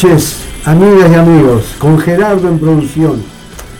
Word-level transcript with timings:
Buenas 0.00 0.20
noches, 0.20 0.36
amigas 0.64 1.10
y 1.10 1.14
amigos. 1.16 1.64
Con 1.76 1.98
Gerardo 1.98 2.48
en 2.48 2.60
producción. 2.60 3.20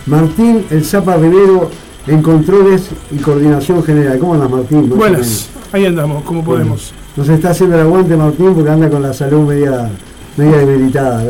Martín 0.05 0.65
El 0.69 0.83
Zapa 0.83 1.15
Rivero 1.15 1.71
en 2.07 2.21
controles 2.21 2.89
y 3.09 3.19
coordinación 3.19 3.81
general. 3.81 4.19
¿Cómo 4.19 4.33
andas, 4.33 4.49
Martín? 4.49 4.89
Buenas, 4.89 5.47
ahí 5.71 5.85
andamos, 5.85 6.25
como 6.25 6.43
podemos. 6.43 6.91
nos 7.15 7.29
está 7.29 7.51
haciendo 7.51 7.77
el 7.77 7.83
aguante, 7.83 8.17
Martín, 8.17 8.53
porque 8.53 8.69
anda 8.69 8.89
con 8.89 9.01
la 9.01 9.13
salud 9.13 9.47
media, 9.47 9.89
media 10.35 10.57
debilitada. 10.57 11.23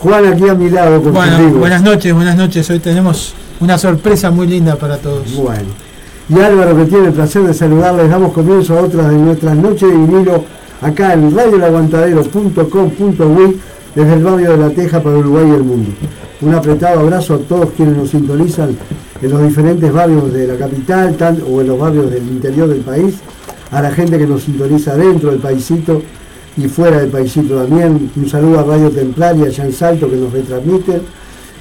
Juan 0.00 0.26
aquí 0.26 0.50
a 0.50 0.54
mi 0.54 0.68
lado 0.68 1.02
con 1.02 1.14
Bueno, 1.14 1.48
buenas 1.54 1.82
noches, 1.82 2.12
buenas 2.12 2.36
noches. 2.36 2.68
Hoy 2.68 2.78
tenemos 2.78 3.32
una 3.58 3.78
sorpresa 3.78 4.30
muy 4.30 4.46
linda 4.46 4.76
para 4.76 4.98
todos. 4.98 5.34
Bueno. 5.34 5.70
Y 6.28 6.38
Álvaro, 6.38 6.76
que 6.76 6.84
tiene 6.84 7.06
el 7.06 7.14
placer 7.14 7.44
de 7.44 7.54
saludarles, 7.54 8.10
damos 8.10 8.34
comienzo 8.34 8.78
a 8.78 8.82
otras 8.82 9.08
de 9.08 9.16
nuestras 9.16 9.56
noches 9.56 9.88
de 9.88 9.96
vinilo 9.96 10.44
acá 10.82 11.14
en 11.14 11.34
radiolaguantadero.com.uy 11.34 13.60
desde 13.94 14.14
el 14.14 14.22
barrio 14.24 14.52
de 14.52 14.56
La 14.56 14.70
Teja 14.70 15.02
para 15.02 15.16
Uruguay 15.16 15.48
y 15.48 15.54
el 15.54 15.64
mundo. 15.64 15.90
Un 16.40 16.54
apretado 16.54 17.00
abrazo 17.00 17.34
a 17.34 17.38
todos 17.38 17.70
quienes 17.76 17.96
nos 17.96 18.10
sintonizan 18.10 18.76
en 19.20 19.30
los 19.30 19.42
diferentes 19.42 19.92
barrios 19.92 20.32
de 20.32 20.46
la 20.46 20.56
capital 20.56 21.42
o 21.50 21.60
en 21.60 21.66
los 21.66 21.78
barrios 21.78 22.10
del 22.10 22.26
interior 22.26 22.68
del 22.68 22.80
país, 22.80 23.16
a 23.70 23.82
la 23.82 23.90
gente 23.90 24.18
que 24.18 24.26
nos 24.26 24.44
sintoniza 24.44 24.96
dentro 24.96 25.30
del 25.30 25.40
paisito 25.40 26.02
y 26.56 26.68
fuera 26.68 27.00
del 27.00 27.10
paisito 27.10 27.56
también. 27.56 28.10
Un 28.16 28.28
saludo 28.28 28.60
a 28.60 28.62
Radio 28.62 28.90
Templaria 28.90 29.46
allá 29.46 29.64
en 29.64 29.72
Salto 29.72 30.08
que 30.08 30.16
nos 30.16 30.32
retransmiten. 30.32 31.02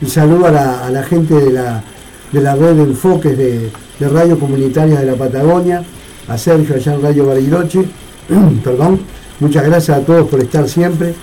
Un 0.01 0.07
saludo 0.07 0.47
a 0.47 0.89
la, 0.89 1.03
gente 1.03 1.33
de 1.33 1.51
la, 1.51 2.55
red 2.55 2.75
de 2.75 2.83
enfoques 2.83 3.37
de, 3.37 3.69
de 3.99 4.09
radio 4.09 4.39
comunitaria 4.39 4.99
de 4.99 5.05
la 5.05 5.15
Patagonia, 5.15 5.83
a 6.27 6.37
Sergio 6.37 6.75
allá 6.75 6.93
en 6.93 7.01
Radio 7.01 7.25
Bariloche 7.25 7.85
perdón. 8.63 8.99
Muchas 9.39 9.65
gracias 9.65 9.97
a 9.97 10.01
todos 10.01 10.27
por 10.27 10.39
estar 10.39 10.67
siempre. 10.67 11.13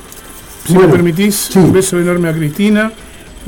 Si 0.66 0.76
me 0.76 0.88
permitís, 0.88 1.54
un 1.56 1.72
beso 1.72 1.98
enorme 1.98 2.28
a 2.28 2.32
Cristina. 2.32 2.92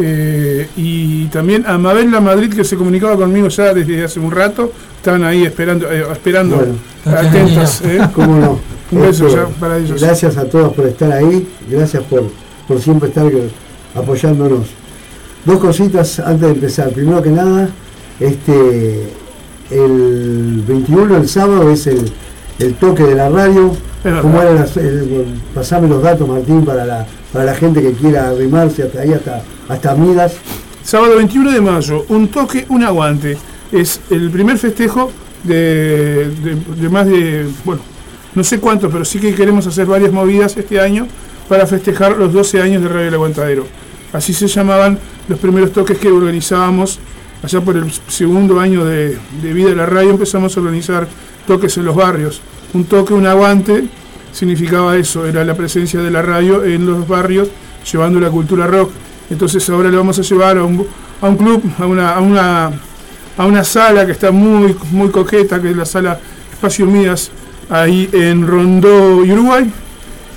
Eh, 0.00 0.68
y 0.76 1.24
también 1.26 1.66
a 1.66 1.76
Mabel 1.76 2.12
La 2.12 2.20
Madrid 2.20 2.54
que 2.54 2.62
se 2.62 2.76
comunicaba 2.76 3.16
conmigo 3.16 3.48
ya 3.48 3.74
desde 3.74 4.04
hace 4.04 4.20
un 4.20 4.30
rato, 4.30 4.72
estaban 4.96 5.24
ahí 5.24 5.44
esperando, 5.44 5.90
eh, 5.90 6.04
esperando 6.12 6.64
atentas. 7.04 7.80
¿eh? 7.84 7.98
¿Cómo 8.14 8.36
no? 8.36 8.60
Un 8.92 9.00
beso 9.00 9.28
ya 9.28 9.46
para 9.58 9.78
ellos. 9.78 10.00
Gracias 10.00 10.36
a 10.36 10.44
todos 10.44 10.72
por 10.72 10.86
estar 10.86 11.10
ahí, 11.10 11.48
gracias 11.68 12.04
por, 12.04 12.30
por 12.68 12.80
siempre 12.80 13.08
estar 13.08 13.26
apoyándonos. 13.94 14.68
Dos 15.44 15.58
cositas 15.58 16.20
antes 16.20 16.42
de 16.42 16.50
empezar. 16.50 16.90
Primero 16.90 17.20
que 17.20 17.30
nada, 17.30 17.68
este 18.20 19.08
el 19.70 20.62
21, 20.66 21.16
el 21.16 21.28
sábado, 21.28 21.70
es 21.70 21.86
el 21.86 22.10
el 22.58 22.74
toque 22.74 23.04
de 23.04 23.14
la 23.14 23.28
radio. 23.28 23.74
¿Cómo 24.22 24.40
era 24.40 24.64
pasame 25.54 25.88
los 25.88 26.02
datos, 26.02 26.28
Martín, 26.28 26.64
para 26.64 26.84
la, 26.84 27.06
para 27.32 27.44
la 27.44 27.54
gente 27.54 27.82
que 27.82 27.92
quiera 27.92 28.28
arrimarse 28.28 28.84
hasta 28.84 29.00
ahí, 29.00 29.12
hasta, 29.12 29.42
hasta 29.68 29.94
Midas. 29.94 30.36
Sábado 30.82 31.16
21 31.16 31.52
de 31.52 31.60
mayo, 31.60 32.04
un 32.08 32.28
toque, 32.28 32.64
un 32.68 32.82
aguante. 32.84 33.36
Es 33.70 34.00
el 34.10 34.30
primer 34.30 34.56
festejo 34.56 35.10
de, 35.44 36.30
más 36.90 37.06
de, 37.06 37.46
bueno, 37.64 37.82
no 38.34 38.42
sé 38.42 38.58
cuánto, 38.58 38.88
pero 38.88 39.04
sí 39.04 39.18
que 39.18 39.34
queremos 39.34 39.66
hacer 39.66 39.86
varias 39.86 40.12
movidas 40.12 40.56
este 40.56 40.80
año 40.80 41.06
para 41.48 41.66
festejar 41.66 42.16
los 42.16 42.32
12 42.32 42.62
años 42.62 42.82
de 42.82 42.88
Radio 42.88 43.08
El 43.08 43.14
Aguantadero. 43.14 43.66
Así 44.12 44.32
se 44.32 44.46
llamaban 44.46 44.98
los 45.28 45.38
primeros 45.38 45.72
toques 45.72 45.98
que 45.98 46.08
organizábamos 46.08 46.98
allá 47.42 47.60
por 47.60 47.76
el 47.76 47.90
segundo 48.08 48.60
año 48.60 48.84
de, 48.84 49.18
de 49.42 49.52
vida 49.52 49.70
de 49.70 49.76
la 49.76 49.86
radio, 49.86 50.10
empezamos 50.10 50.56
a 50.56 50.60
organizar 50.60 51.08
toques 51.46 51.76
en 51.76 51.84
los 51.84 51.94
barrios. 51.94 52.40
Un 52.74 52.84
toque, 52.84 53.14
un 53.14 53.26
aguante, 53.26 53.84
significaba 54.32 54.96
eso, 54.96 55.26
era 55.26 55.44
la 55.44 55.54
presencia 55.54 56.00
de 56.00 56.10
la 56.10 56.22
radio 56.22 56.64
en 56.64 56.86
los 56.86 57.06
barrios 57.08 57.48
llevando 57.90 58.20
la 58.20 58.30
cultura 58.30 58.66
rock. 58.66 58.90
Entonces 59.30 59.68
ahora 59.70 59.90
le 59.90 59.96
vamos 59.96 60.18
a 60.18 60.22
llevar 60.22 60.58
a 60.58 60.64
un, 60.64 60.86
a 61.20 61.28
un 61.28 61.36
club, 61.36 61.62
a 61.78 61.86
una, 61.86 62.14
a, 62.14 62.20
una, 62.20 62.70
a 63.36 63.46
una 63.46 63.64
sala 63.64 64.06
que 64.06 64.12
está 64.12 64.30
muy, 64.30 64.76
muy 64.90 65.10
coqueta, 65.10 65.60
que 65.60 65.70
es 65.70 65.76
la 65.76 65.84
sala 65.84 66.18
Espacio 66.52 66.86
Mías, 66.86 67.30
ahí 67.68 68.08
en 68.12 68.46
Rondó, 68.46 69.18
Uruguay. 69.18 69.70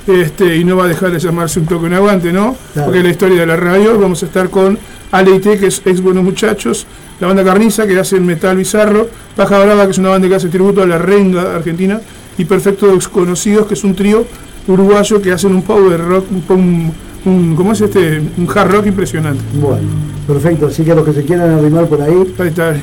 Este, 0.07 0.57
y 0.57 0.63
no 0.63 0.77
va 0.77 0.85
a 0.85 0.87
dejar 0.87 1.11
de 1.11 1.19
llamarse 1.19 1.59
un 1.59 1.67
toque 1.67 1.85
un 1.85 1.93
aguante, 1.93 2.33
¿no? 2.33 2.55
Porque 2.73 2.97
es 2.97 3.03
la 3.03 3.09
historia 3.11 3.41
de 3.41 3.45
la 3.45 3.55
radio. 3.55 3.99
Vamos 3.99 4.23
a 4.23 4.25
estar 4.25 4.49
con 4.49 4.77
Aleite, 5.11 5.57
que 5.57 5.67
es 5.67 5.81
ex 5.85 6.01
Buenos 6.01 6.23
Muchachos, 6.23 6.87
la 7.19 7.27
banda 7.27 7.43
Carniza, 7.43 7.85
que 7.85 7.99
hace 7.99 8.15
el 8.15 8.21
metal 8.23 8.57
bizarro, 8.57 9.09
Paja 9.35 9.59
Brava, 9.59 9.85
que 9.85 9.91
es 9.91 9.97
una 9.97 10.09
banda 10.09 10.27
que 10.27 10.35
hace 10.35 10.49
tributo 10.49 10.81
a 10.81 10.87
la 10.87 10.97
renga 10.97 11.55
argentina, 11.55 11.99
y 12.37 12.45
Perfecto 12.45 12.87
Desconocidos, 12.87 13.67
que 13.67 13.73
es 13.73 13.83
un 13.83 13.93
trío 13.93 14.25
uruguayo 14.67 15.21
que 15.21 15.31
hacen 15.31 15.53
un 15.53 15.63
power 15.63 15.99
rock, 15.99 16.25
un, 16.49 16.91
un, 17.25 17.55
¿cómo 17.55 17.73
es 17.73 17.81
este? 17.81 18.21
Un 18.37 18.47
hard 18.53 18.71
rock 18.71 18.85
impresionante. 18.87 19.41
Bueno, 19.53 19.87
perfecto. 20.25 20.67
Así 20.67 20.83
que 20.83 20.95
los 20.95 21.05
que 21.05 21.13
se 21.13 21.23
quieran 21.23 21.51
arrimar 21.51 21.85
por 21.87 22.01
ahí, 22.01 22.33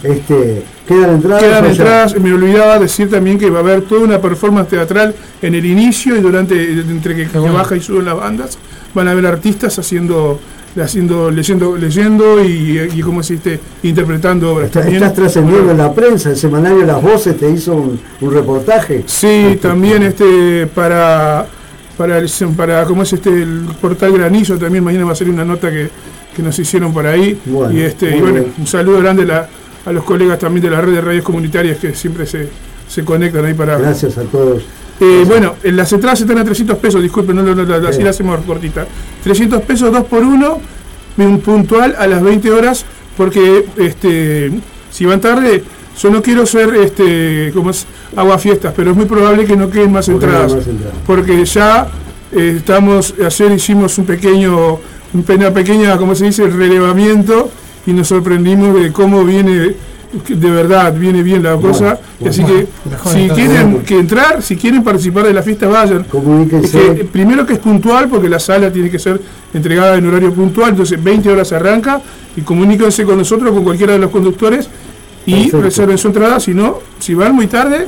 Este, 0.03 0.63
quedan 0.87 1.11
entradas. 1.15 1.43
Quedan 1.43 1.65
entradas. 1.67 2.21
Me 2.21 2.33
olvidaba 2.33 2.79
decir 2.79 3.11
también 3.11 3.39
que 3.39 3.51
va 3.51 3.59
a 3.59 3.63
haber 3.63 3.83
toda 3.83 4.03
una 4.03 4.21
performance 4.21 4.69
teatral 4.69 5.15
en 5.43 5.55
el 5.55 5.65
inicio 5.65 6.17
y 6.17 6.21
durante, 6.21 6.73
entre 6.73 7.17
que, 7.17 7.27
que 7.27 7.39
baja 7.39 7.77
y 7.77 7.81
suben 7.81 8.05
las 8.05 8.17
bandas, 8.17 8.59
van 8.95 9.09
a 9.09 9.13
haber 9.13 9.27
artistas 9.27 9.79
haciendo 9.79 10.39
haciendo, 10.77 11.31
leyendo, 11.31 11.77
leyendo 11.77 12.43
y, 12.45 12.91
y 12.95 13.01
como 13.01 13.21
este, 13.21 13.61
interpretando 13.83 14.55
obras. 14.55 14.75
Estás 14.75 15.15
trascendiendo 15.15 15.71
en 15.71 15.79
la 15.79 15.93
prensa, 15.93 16.31
el 16.31 16.37
semanario 16.37 16.85
Las 16.85 17.03
Voces 17.03 17.37
te 17.37 17.51
hizo 17.51 17.75
un, 17.75 18.01
reportaje. 18.21 19.05
Sí, 19.07 19.59
también 19.61 20.03
este 20.03 20.67
para 20.67 21.47
para 21.97 22.19
el, 22.19 22.31
para 22.57 22.83
es 22.83 23.13
este 23.13 23.31
el 23.31 23.67
portal 23.81 24.13
Granillo 24.13 24.57
también 24.57 24.85
mañana 24.85 25.05
va 25.05 25.13
a 25.13 25.17
ser 25.17 25.29
una 25.29 25.45
nota 25.45 25.71
que, 25.71 25.91
nos 26.39 26.57
hicieron 26.57 26.93
por 26.93 27.05
ahí. 27.05 27.37
Y 27.73 27.81
este 27.81 28.17
y 28.17 28.21
bueno 28.21 28.45
un 28.57 28.67
saludo 28.67 29.01
grande 29.01 29.27
a 29.33 29.93
los 29.93 30.05
colegas 30.05 30.39
también 30.39 30.63
de 30.63 30.71
la 30.71 30.81
red 30.81 30.93
de 30.93 31.01
radios 31.01 31.25
comunitarias 31.25 31.79
que 31.79 31.95
siempre 31.95 32.27
se, 32.27 32.49
se 32.87 33.05
conectan 33.05 33.45
ahí 33.45 33.55
para 33.55 33.77
gracias 33.77 34.19
a 34.19 34.23
todos 34.23 34.63
eh, 35.01 35.25
bueno, 35.27 35.55
en 35.63 35.77
las 35.77 35.93
entradas 35.93 36.21
están 36.21 36.39
a 36.39 36.45
300 36.45 36.77
pesos, 36.79 37.01
disculpen, 37.03 37.37
no, 37.37 37.43
no, 37.43 37.55
no, 37.55 37.89
así 37.89 38.03
la 38.03 38.11
hacemos 38.11 38.41
cortita. 38.45 38.87
300 39.23 39.63
pesos, 39.63 39.93
2 39.93 40.05
por 40.05 40.25
1, 40.25 40.61
un 41.19 41.41
puntual 41.41 41.95
a 41.99 42.07
las 42.07 42.23
20 42.23 42.51
horas, 42.51 42.85
porque 43.17 43.67
este, 43.77 44.51
si 44.91 45.05
van 45.05 45.21
tarde, 45.21 45.63
yo 46.01 46.11
no 46.11 46.23
quiero 46.23 46.47
ser 46.47 46.75
este, 46.75 47.51
como 47.55 47.71
es 47.71 47.87
agua 48.17 48.39
fiestas, 48.39 48.73
pero 48.77 48.91
es 48.91 48.97
muy 48.97 49.07
probable 49.07 49.45
que 49.45 49.57
no 49.57 49.71
queden 49.71 49.93
más 49.93 50.09
entradas, 50.09 50.57
porque 51.07 51.45
ya 51.45 51.89
eh, 52.33 52.55
estamos, 52.59 53.15
ayer 53.25 53.53
hicimos 53.53 53.99
un 53.99 54.05
pequeño, 54.05 54.79
una 55.13 55.51
pequeña, 55.53 55.97
como 55.97 56.15
se 56.15 56.27
dice, 56.27 56.47
relevamiento 56.49 57.51
y 57.87 57.93
nos 57.93 58.09
sorprendimos 58.09 58.81
de 58.81 58.93
cómo 58.93 59.25
viene 59.25 59.75
de 60.13 60.51
verdad 60.51 60.93
viene 60.95 61.23
bien 61.23 61.43
la 61.43 61.57
cosa. 61.57 61.99
así 62.27 62.43
que 62.45 62.67
si 63.13 63.29
quieren 63.29 63.81
que 63.81 63.99
entrar, 63.99 64.43
si 64.43 64.57
quieren 64.57 64.83
participar 64.83 65.27
de 65.27 65.33
la 65.33 65.43
fiesta, 65.43 65.67
vayan. 65.69 66.07
primero 67.13 67.47
que 67.47 67.55
es 67.55 67.59
puntual, 67.59 68.09
porque 68.09 68.29
la 68.29 68.39
sala 68.39 68.73
tiene 68.73 68.91
que 68.91 68.99
ser 68.99 69.21
entregada 69.53 69.97
en 69.97 70.07
horario 70.07 70.33
puntual, 70.33 70.71
entonces 70.71 71.03
20 71.03 71.31
horas 71.31 71.53
arranca 71.53 72.01
y 72.37 72.43
comuníquense 72.43 73.05
con 73.05 73.19
nosotros, 73.19 73.53
con 73.53 73.65
cualquiera 73.65 73.93
de 73.95 73.99
los 73.99 74.11
conductores 74.11 74.69
y 75.27 75.51
reserven 75.51 75.99
su 75.99 76.09
entrada. 76.09 76.41
Si 76.41 76.55
no, 76.55 76.79
si 76.99 77.15
van 77.15 77.35
muy 77.35 77.47
tarde, 77.47 77.87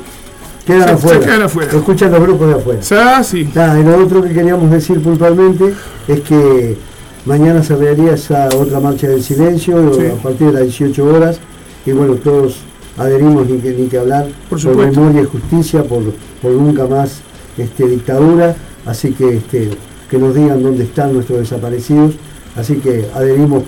quedan, 0.66 0.90
afuera. 0.90 1.70
Escuchan 1.72 2.12
los 2.12 2.20
grupos 2.20 2.48
de 2.48 2.54
afuera. 2.54 2.80
Ah, 2.92 3.24
sí. 3.24 3.48
y 3.50 3.82
lo 3.82 4.04
otro 4.04 4.22
que 4.22 4.30
queríamos 4.30 4.70
decir 4.70 5.00
puntualmente 5.00 5.74
es 6.06 6.20
que 6.20 6.76
mañana 7.24 7.62
se 7.62 7.74
esa 8.12 8.48
otra 8.56 8.80
marcha 8.80 9.08
del 9.08 9.22
silencio 9.22 9.76
a 9.78 10.22
partir 10.22 10.48
de 10.48 10.52
las 10.52 10.62
18 10.62 11.04
horas 11.04 11.40
y 11.86 11.92
bueno, 11.92 12.14
todos 12.14 12.58
adherimos 12.96 13.48
ni 13.48 13.58
que, 13.58 13.72
ni 13.72 13.86
que 13.88 13.98
hablar 13.98 14.28
por, 14.48 14.76
memoria 14.76 15.22
y 15.22 15.24
justicia, 15.24 15.82
por, 15.84 16.02
por 16.42 16.52
nunca 16.52 16.86
más 16.86 17.20
este, 17.56 17.86
dictadura, 17.86 18.54
así 18.86 19.12
que 19.12 19.36
este, 19.36 19.70
que 20.10 20.18
nos 20.18 20.34
digan 20.34 20.62
dónde 20.62 20.84
están 20.84 21.14
nuestros 21.14 21.40
desaparecidos, 21.40 22.14
así 22.56 22.76
que 22.76 23.06
adherimos 23.14 23.62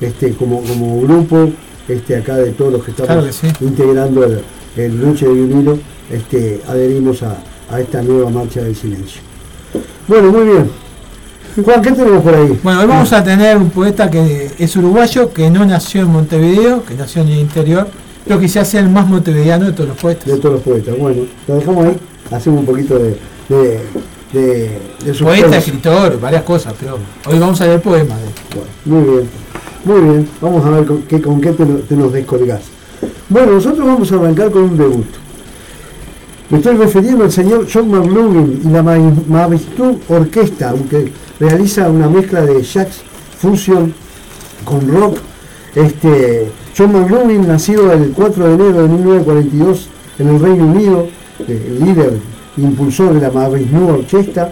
este, 0.00 0.32
como, 0.32 0.62
como 0.62 1.00
grupo, 1.02 1.50
este, 1.88 2.16
acá 2.16 2.36
de 2.36 2.52
todos 2.52 2.72
los 2.72 2.84
que 2.84 2.90
estamos 2.92 3.42
integrando 3.60 4.24
el, 4.24 4.40
el 4.76 5.00
Noche 5.00 5.26
de 5.26 5.34
Vinilo, 5.34 5.78
este, 6.10 6.60
adherimos 6.66 7.22
a, 7.22 7.36
a 7.70 7.80
esta 7.80 8.02
nueva 8.02 8.30
marcha 8.30 8.62
del 8.62 8.74
silencio. 8.74 9.20
Bueno, 10.06 10.32
muy 10.32 10.44
bien. 10.46 10.87
Juan, 11.64 11.82
¿qué 11.82 11.90
tenemos 11.90 12.22
por 12.22 12.34
ahí? 12.34 12.58
Bueno, 12.62 12.80
hoy 12.80 12.86
vamos 12.86 13.12
a 13.12 13.24
tener 13.24 13.56
un 13.56 13.70
poeta 13.70 14.08
que 14.08 14.50
es 14.58 14.76
uruguayo, 14.76 15.32
que 15.32 15.50
no 15.50 15.64
nació 15.64 16.02
en 16.02 16.08
Montevideo, 16.08 16.84
que 16.84 16.94
nació 16.94 17.22
en 17.22 17.28
el 17.28 17.38
interior, 17.38 17.88
pero 18.24 18.38
que 18.38 18.48
se 18.48 18.60
hace 18.60 18.78
el 18.78 18.88
más 18.88 19.08
montevideano 19.08 19.66
de 19.66 19.72
todos 19.72 19.88
los 19.88 19.98
poetas. 19.98 20.26
De 20.26 20.36
todos 20.36 20.54
los 20.54 20.62
poetas, 20.62 20.96
bueno, 20.96 21.22
lo 21.48 21.54
dejamos 21.56 21.86
ahí, 21.86 21.96
hacemos 22.30 22.60
un 22.60 22.66
poquito 22.66 22.98
de, 22.98 23.18
de, 23.48 24.78
Poeta, 25.20 25.56
escritor, 25.56 26.20
varias 26.20 26.42
cosas, 26.42 26.74
pero 26.78 26.98
hoy 27.26 27.38
vamos 27.38 27.60
a 27.60 27.66
leer 27.66 27.80
poemas. 27.80 28.18
muy 28.84 29.02
bien, 29.02 29.28
muy 29.84 30.00
bien, 30.00 30.28
vamos 30.40 30.64
a 30.64 30.70
ver 30.70 30.84
con 30.84 31.02
qué, 31.02 31.20
con 31.20 31.40
qué 31.40 31.52
te, 31.52 31.96
nos 31.96 32.12
descolgás. 32.12 32.60
Bueno, 33.28 33.52
nosotros 33.52 33.84
vamos 33.86 34.12
a 34.12 34.14
arrancar 34.14 34.50
con 34.50 34.62
un 34.62 34.76
debut. 34.76 35.06
Me 36.50 36.56
estoy 36.56 36.78
refiriendo 36.78 37.24
al 37.24 37.32
señor 37.32 37.66
John 37.70 37.90
McLaughlin 37.90 38.62
y 38.64 38.68
la 38.70 38.82
Mavistu 38.82 40.00
Orquesta, 40.08 40.70
aunque 40.70 41.12
realiza 41.38 41.90
una 41.90 42.08
mezcla 42.08 42.40
de 42.40 42.62
jazz 42.62 43.02
fusion 43.38 43.92
con 44.64 44.88
rock. 44.88 45.18
Este, 45.74 46.50
John 46.76 46.92
McLaughlin, 46.92 47.46
nacido 47.46 47.92
el 47.92 48.12
4 48.12 48.46
de 48.46 48.54
enero 48.54 48.82
de 48.82 48.88
1942 48.88 49.88
en 50.20 50.28
el 50.28 50.40
Reino 50.40 50.64
Unido, 50.64 51.08
eh, 51.46 51.78
líder 51.84 52.14
impulsor 52.56 53.12
de 53.12 53.20
la 53.20 53.30
Mavistu 53.30 53.86
Orquesta, 53.86 54.50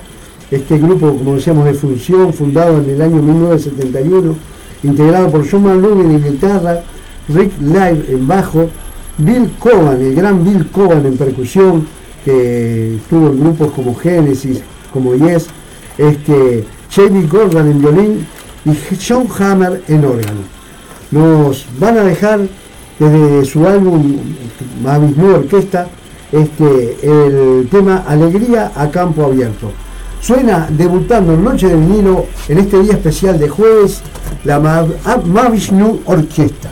este 0.51 0.77
grupo, 0.77 1.17
como 1.17 1.37
decíamos, 1.37 1.65
de 1.65 1.73
fusión, 1.73 2.31
fundado 2.35 2.77
en 2.77 2.91
el 2.91 3.01
año 3.01 3.23
1971, 3.23 4.35
integrado 4.83 5.31
por 5.31 5.51
John 5.51 5.63
McLaughlin 5.63 6.11
en 6.11 6.33
guitarra, 6.33 6.83
Rick 7.31 7.53
Live 7.59 8.05
en 8.11 8.29
bajo, 8.29 8.69
Bill 9.19 9.51
Coban, 9.59 10.01
el 10.01 10.15
gran 10.15 10.45
Bill 10.45 10.69
Coban 10.71 11.07
en 11.07 11.17
percusión, 11.17 11.87
que 12.25 12.97
estuvo 12.97 13.29
en 13.29 13.41
grupos 13.41 13.73
como 13.73 13.95
Genesis, 13.95 14.61
como 14.93 15.15
Yes, 15.15 15.47
este, 15.97 16.65
Jamie 16.91 17.27
Gordon 17.27 17.71
en 17.71 17.81
violín 17.81 18.27
y 18.65 18.77
John 18.97 19.27
Hammer 19.39 19.83
en 19.89 20.05
órgano. 20.05 20.41
Nos 21.11 21.67
van 21.79 21.99
a 21.99 22.03
dejar 22.03 22.41
desde 22.99 23.45
su 23.45 23.67
álbum 23.67 24.19
New 24.83 25.35
Orquesta 25.35 25.87
este, 26.33 26.97
el 27.03 27.69
tema 27.71 28.05
Alegría 28.07 28.73
a 28.75 28.91
campo 28.91 29.25
abierto. 29.25 29.71
Suena 30.21 30.69
debutando 30.71 31.35
en 31.35 31.45
Noche 31.45 31.69
de 31.69 31.77
Vinilo 31.77 32.27
en 32.49 32.59
este 32.59 32.83
día 32.83 32.95
especial 32.95 33.39
de 33.39 33.49
jueves 33.49 34.01
la 34.45 34.59
Mavis 35.25 35.71
New 35.73 36.01
Orquesta. 36.07 36.71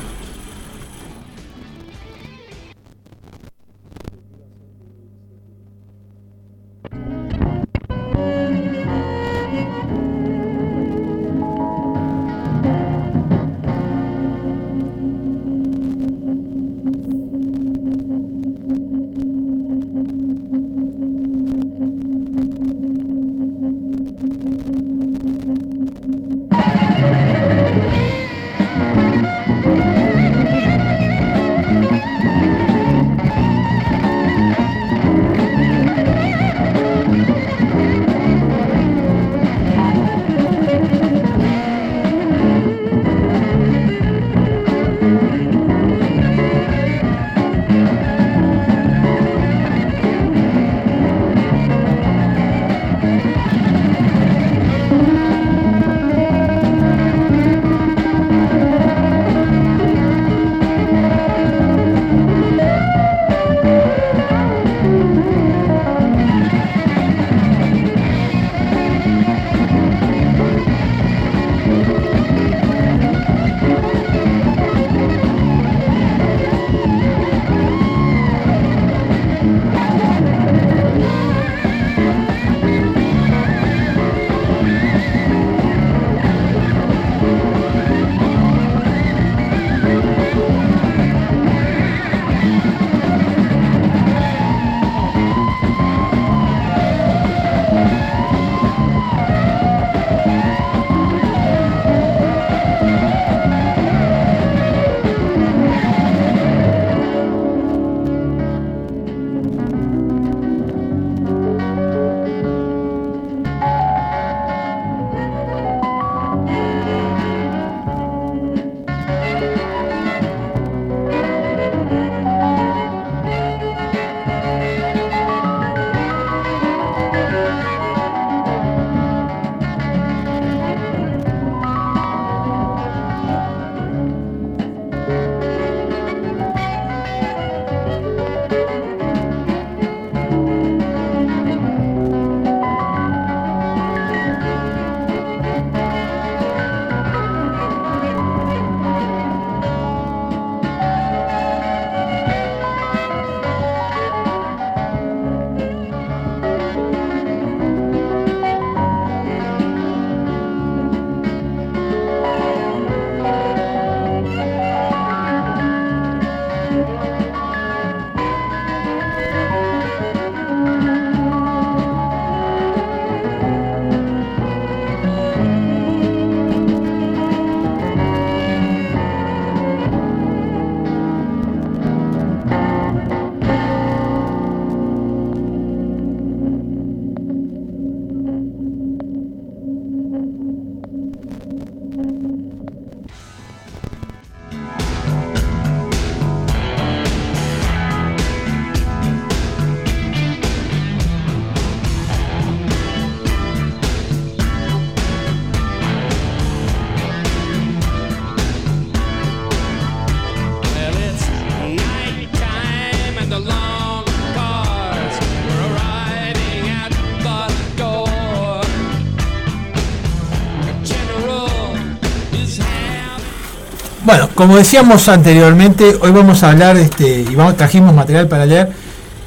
Bueno, 224.14 224.30
como 224.36 224.56
decíamos 224.56 225.08
anteriormente, 225.08 225.96
hoy 226.00 226.12
vamos 226.12 226.44
a 226.44 226.52
hablar, 226.52 226.76
este, 226.76 227.22
y 227.22 227.34
vamos, 227.34 227.56
trajimos 227.56 227.92
material 227.92 228.28
para 228.28 228.46
leer, 228.46 228.70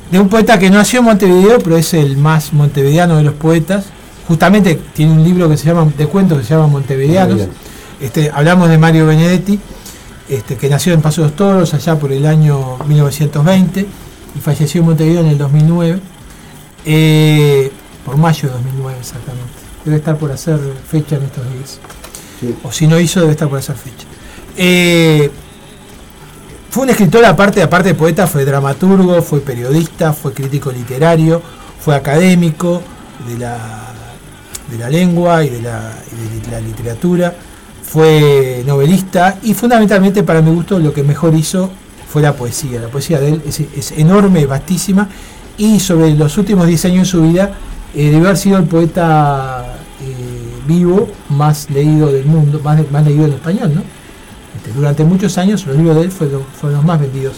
de 0.10 0.18
un 0.18 0.30
poeta 0.30 0.58
que 0.58 0.70
nació 0.70 1.00
en 1.00 1.08
Montevideo, 1.08 1.60
pero 1.60 1.76
es 1.76 1.94
el 1.94 2.16
más 2.16 2.54
montevideano 2.54 3.18
de 3.18 3.24
los 3.24 3.34
poetas. 3.34 3.88
Justamente 4.30 4.80
tiene 4.94 5.12
un 5.12 5.26
libro 5.26 5.50
que 5.50 5.58
se 5.58 5.66
llama, 5.66 5.92
de 5.98 6.08
cuentos 6.08 6.38
que 6.38 6.46
se 6.46 6.54
llama 6.54 6.68
Montevideanos. 6.68 7.50
Este, 8.00 8.32
hablamos 8.34 8.70
de 8.70 8.78
Mario 8.78 9.06
Benedetti, 9.08 9.60
este, 10.30 10.56
que 10.56 10.70
nació 10.70 10.94
en 10.94 11.02
Paso 11.02 11.20
de 11.20 11.28
los 11.28 11.36
Toros 11.36 11.74
allá 11.74 12.00
por 12.00 12.14
el 12.14 12.26
año 12.26 12.78
1920 12.88 13.86
y 14.38 14.40
falleció 14.40 14.80
en 14.80 14.86
Montevideo 14.86 15.20
en 15.20 15.28
el 15.28 15.38
2009, 15.38 16.00
eh, 16.86 17.74
por 18.06 18.16
mayo 18.16 18.48
de 18.48 18.54
2009 18.54 18.98
exactamente. 19.02 19.52
Debe 19.84 19.98
estar 19.98 20.18
por 20.18 20.32
hacer 20.32 20.58
fecha 20.90 21.18
en 21.18 21.24
estos 21.24 21.44
días. 21.44 21.80
O 22.64 22.72
si 22.72 22.88
no 22.88 22.98
hizo, 22.98 23.20
debe 23.20 23.34
estar 23.34 23.50
por 23.50 23.60
hacer 23.60 23.76
fecha. 23.76 24.08
Eh, 24.58 25.30
fue 26.70 26.84
un 26.84 26.90
escritor, 26.90 27.24
aparte, 27.26 27.62
aparte 27.62 27.90
de 27.90 27.96
poeta, 27.96 28.28
fue 28.28 28.44
dramaturgo, 28.44 29.22
fue 29.22 29.40
periodista, 29.40 30.14
fue 30.14 30.34
crítico 30.34 30.72
literario, 30.72 31.42
fue 31.80 31.96
académico 31.96 32.82
de 33.28 33.38
la, 33.38 33.58
de 34.70 34.78
la 34.78 34.90
lengua 34.90 35.44
y 35.44 35.50
de 35.50 35.62
la, 35.62 35.94
literatura, 36.60 37.34
fue 37.84 38.64
novelista 38.66 39.38
y 39.44 39.54
fundamentalmente 39.54 40.24
para 40.24 40.42
mi 40.42 40.52
gusto 40.52 40.78
lo 40.80 40.94
que 40.94 41.04
mejor 41.04 41.34
hizo 41.36 41.70
fue 42.08 42.22
la 42.22 42.34
poesía. 42.34 42.82
La 42.82 42.90
poesía 42.90 43.20
de 43.20 43.30
él 43.30 43.42
es, 43.46 43.92
enorme, 43.92 44.46
vastísima 44.46 45.08
y 45.58 45.80
sobre 45.80 46.14
los 46.16 46.38
últimos 46.38 46.68
10 46.68 46.86
años 46.86 47.00
de 47.00 47.06
su 47.06 47.22
vida 47.22 47.54
eh, 47.96 48.10
debe 48.10 48.28
haber 48.28 48.38
sido 48.38 48.58
el 48.58 48.66
poeta 48.66 49.78
eh, 50.02 50.62
vivo 50.68 51.10
más 51.30 51.70
leído 51.70 52.12
del 52.12 52.26
mundo, 52.26 52.60
más, 52.64 52.80
más 52.92 53.06
leído 53.06 53.26
en 53.26 53.34
español, 53.34 53.72
¿no? 53.76 53.97
Durante 54.76 55.04
muchos 55.04 55.38
años 55.38 55.66
los 55.66 55.76
libros 55.76 55.96
de 55.96 56.04
él 56.04 56.12
fueron, 56.12 56.44
los 56.62 56.84
más 56.84 57.00
vendidos. 57.00 57.36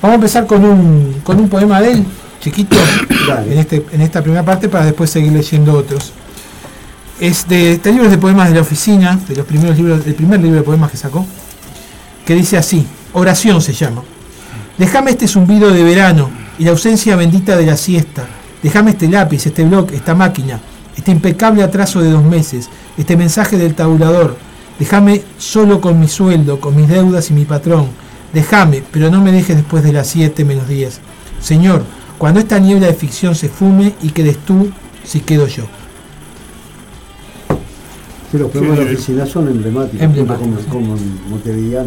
Vamos 0.00 0.12
a 0.12 0.16
empezar 0.16 0.46
con 0.46 0.64
un, 0.64 1.20
con 1.24 1.38
un 1.38 1.48
poema 1.48 1.80
de 1.80 1.92
él, 1.92 2.04
chiquito, 2.40 2.76
en, 3.50 3.58
este, 3.58 3.84
en 3.92 4.00
esta 4.00 4.22
primera 4.22 4.44
parte, 4.44 4.68
para 4.68 4.84
después 4.84 5.10
seguir 5.10 5.32
leyendo 5.32 5.74
otros. 5.74 6.12
Es 7.20 7.46
de, 7.48 7.74
este 7.74 7.92
libro 7.92 8.10
de 8.10 8.18
poemas 8.18 8.48
de 8.48 8.56
la 8.56 8.60
oficina, 8.62 9.18
de 9.28 9.36
los 9.36 9.46
primeros 9.46 9.76
libros, 9.76 10.06
el 10.06 10.14
primer 10.14 10.40
libro 10.40 10.56
de 10.56 10.62
poemas 10.62 10.90
que 10.90 10.96
sacó, 10.96 11.24
que 12.26 12.34
dice 12.34 12.56
así, 12.56 12.86
oración 13.12 13.60
se 13.60 13.72
llama. 13.72 14.02
Déjame 14.76 15.12
este 15.12 15.28
zumbido 15.28 15.70
de 15.70 15.84
verano 15.84 16.30
y 16.58 16.64
la 16.64 16.70
ausencia 16.70 17.16
bendita 17.16 17.56
de 17.56 17.66
la 17.66 17.76
siesta. 17.76 18.26
Déjame 18.62 18.92
este 18.92 19.08
lápiz, 19.08 19.46
este 19.46 19.64
blog, 19.64 19.92
esta 19.92 20.14
máquina, 20.14 20.58
este 20.96 21.10
impecable 21.10 21.62
atraso 21.62 22.00
de 22.00 22.10
dos 22.10 22.24
meses, 22.24 22.68
este 22.96 23.16
mensaje 23.16 23.56
del 23.56 23.74
tabulador, 23.74 24.36
Déjame 24.78 25.22
solo 25.38 25.80
con 25.80 26.00
mi 26.00 26.08
sueldo, 26.08 26.60
con 26.60 26.76
mis 26.76 26.88
deudas 26.88 27.30
y 27.30 27.34
mi 27.34 27.44
patrón. 27.44 27.88
Déjame, 28.32 28.82
pero 28.90 29.10
no 29.10 29.20
me 29.20 29.30
dejes 29.30 29.56
después 29.56 29.84
de 29.84 29.92
las 29.92 30.08
7 30.08 30.44
menos 30.44 30.68
10. 30.68 31.00
Señor, 31.40 31.84
cuando 32.18 32.40
esta 32.40 32.58
niebla 32.58 32.88
de 32.88 32.94
ficción 32.94 33.34
se 33.34 33.48
fume 33.48 33.94
y 34.02 34.10
quedes 34.10 34.38
tú, 34.38 34.70
si 35.04 35.20
quedo 35.20 35.46
yo. 35.46 35.64
Sí, 38.32 38.38
los 38.38 38.50
problemas 38.50 38.78
de 38.78 38.84
la 38.84 38.90
oficina 38.90 39.26
son 39.26 39.48
emblemáticos, 39.48 40.00
emblemáticos 40.00 40.64
como, 40.68 40.96
Montevideo. 41.28 41.84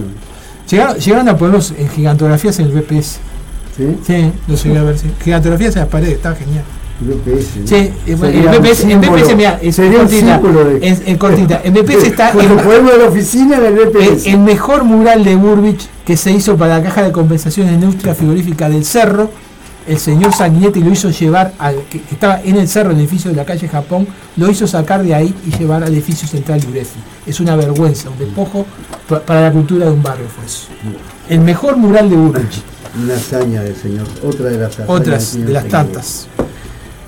Llegaron, 0.70 1.30
a 1.30 1.38
ponerlos 1.38 1.74
en 1.78 1.90
gigantografías 1.90 2.60
en 2.60 2.68
el 2.68 2.72
BPS. 2.72 3.20
¿Sí? 3.76 3.98
Sí, 4.06 4.32
lo 4.48 4.56
llegué 4.56 4.78
a 4.78 4.84
ver. 4.84 4.98
Sí. 4.98 5.08
Gigantografías 5.24 5.76
en 5.76 5.82
las 5.82 5.90
paredes, 5.90 6.14
está 6.16 6.36
genial. 6.36 6.64
BPS. 7.00 7.70
Sí, 7.70 7.92
el 8.08 8.16
BPS, 8.16 8.84
en 8.86 9.02
BPS, 9.02 9.36
mira, 9.36 9.60
es 9.62 9.76
cortita, 9.78 10.42
es, 10.82 11.18
cortita. 11.18 11.62
En 11.64 11.74
BPS 11.74 12.04
está 12.06 12.32
el, 12.32 12.38
de 12.40 12.98
la 12.98 13.06
oficina 13.08 13.60
del 13.60 13.76
BPS. 13.76 14.26
El, 14.26 14.40
mejor 14.40 14.84
mural 14.84 15.24
de 15.24 15.36
Burbich 15.36 15.88
que 16.06 16.18
se 16.18 16.32
hizo 16.32 16.58
para 16.58 16.80
la 16.80 16.84
caja 16.84 17.04
de 17.04 17.12
compensación 17.12 17.68
de 17.68 17.74
industria 17.74 18.16
frigorífica 18.16 18.70
del 18.70 18.84
Cerro. 18.84 19.30
El 19.88 20.00
señor 20.00 20.34
Sanguinetti 20.34 20.82
lo 20.82 20.92
hizo 20.92 21.10
llevar 21.12 21.54
al 21.60 21.76
que, 21.90 22.02
estaba 22.12 22.42
en 22.42 22.58
el 22.58 22.68
cerro, 22.68 22.92
el 22.92 22.98
edificio 22.98 23.32
de 23.32 23.38
la 23.38 23.46
calle 23.46 23.70
Japón, 23.70 24.06
lo 24.36 24.52
hizo 24.52 24.68
sacar 24.68 25.02
de 25.02 25.16
ahí 25.16 25.34
y 25.46 25.58
llevar 25.58 25.82
al 25.82 25.94
edificio 25.94 26.28
central 26.28 26.60
de 26.60 26.68
Urefi. 26.68 27.00
Es 27.26 27.40
una 27.40 27.56
vergüenza, 27.56 28.10
un 28.10 28.18
despojo 28.18 28.66
para 29.26 29.44
la 29.44 29.52
cultura 29.54 29.86
de 29.86 29.94
un 29.94 30.04
barrio 30.04 30.26
fue 30.28 30.46
eso. 30.46 30.68
El 31.30 31.40
mejor 31.40 31.78
mural 31.78 32.10
de 32.10 32.18
Burbich. 32.18 32.62
Una 33.02 33.16
hazaña 33.16 33.62
del 33.62 33.78
señor, 33.78 34.08
otra 34.26 34.50
de 34.50 34.58
las 34.58 34.78
Otras 34.88 35.46
de 35.46 35.54
las 35.54 35.66
tantas. 35.70 36.28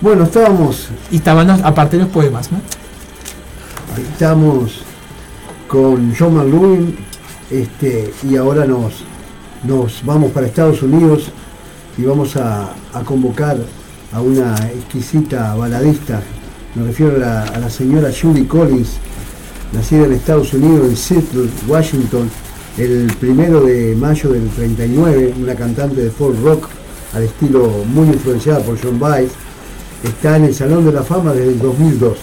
Bueno, 0.01 0.23
estábamos. 0.23 0.87
Y 1.11 1.17
estaban 1.17 1.49
aparte 1.49 1.97
los 1.97 2.07
poemas, 2.07 2.49
¿no? 2.53 2.61
Estamos 4.13 4.81
con 5.67 6.15
John 6.17 6.35
McLuhan 6.35 6.95
este, 7.51 8.13
y 8.23 8.37
ahora 8.37 8.63
nos, 8.65 9.03
nos 9.63 10.05
vamos 10.05 10.31
para 10.31 10.47
Estados 10.47 10.81
Unidos 10.83 11.31
y 11.97 12.03
vamos 12.03 12.37
a, 12.37 12.73
convocar 13.03 13.57
a 14.13 14.21
una 14.21 14.55
exquisita 14.67 15.53
baladista. 15.55 16.21
Me 16.75 16.85
refiero 16.85 17.17
a 17.17 17.59
la, 17.59 17.69
señora 17.69 18.09
Judy 18.09 18.45
Collins, 18.45 18.91
nacida 19.73 20.05
en 20.05 20.13
Estados 20.13 20.53
Unidos, 20.53 20.87
en 20.87 20.95
Seattle, 20.95 21.49
Washington, 21.67 22.29
el 22.77 23.13
primero 23.19 23.61
de 23.61 23.97
mayo 23.97 24.29
del 24.29 24.47
39, 24.49 25.33
una 25.41 25.55
cantante 25.55 26.01
de 26.01 26.09
folk 26.09 26.41
rock 26.41 26.69
al 27.13 27.23
estilo 27.23 27.83
muy 27.85 28.07
influenciada 28.07 28.59
por 28.59 28.81
John 28.81 28.97
Baez 28.97 29.31
está 30.03 30.37
en 30.37 30.45
el 30.45 30.55
Salón 30.55 30.85
de 30.85 30.91
la 30.91 31.03
Fama 31.03 31.33
desde 31.33 31.51
el 31.51 31.59
2002. 31.59 32.17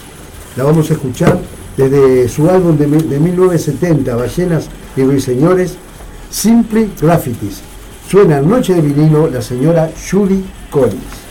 La 0.55 0.63
vamos 0.63 0.89
a 0.89 0.93
escuchar 0.93 1.39
desde 1.75 2.27
su 2.27 2.49
álbum 2.49 2.77
de, 2.77 2.87
1970, 2.87 4.15
Ballenas 4.15 4.67
y 4.95 5.03
Ruiseñores, 5.03 5.77
Simple 6.29 6.89
Graffitis. 6.99 7.61
Suena 8.09 8.41
Noche 8.41 8.73
de 8.73 8.81
vinilo 8.81 9.27
la 9.27 9.41
señora 9.41 9.91
Julie 10.09 10.43
Collins. 10.71 11.26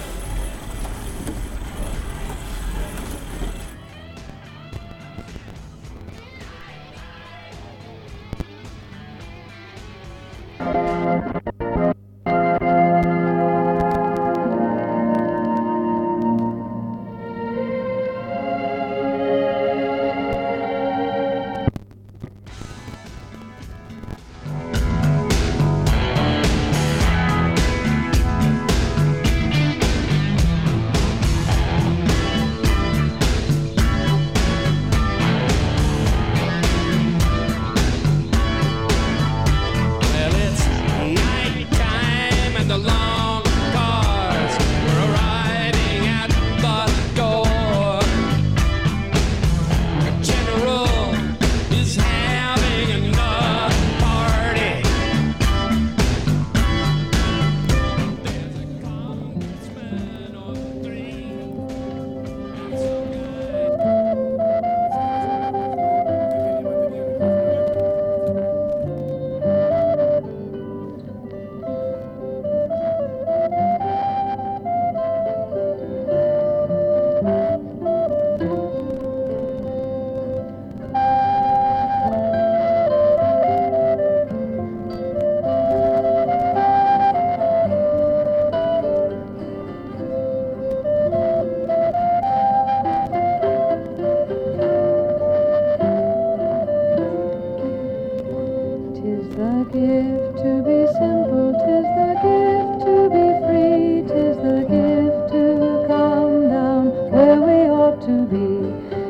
to 108.01 108.27
be. 108.27 109.06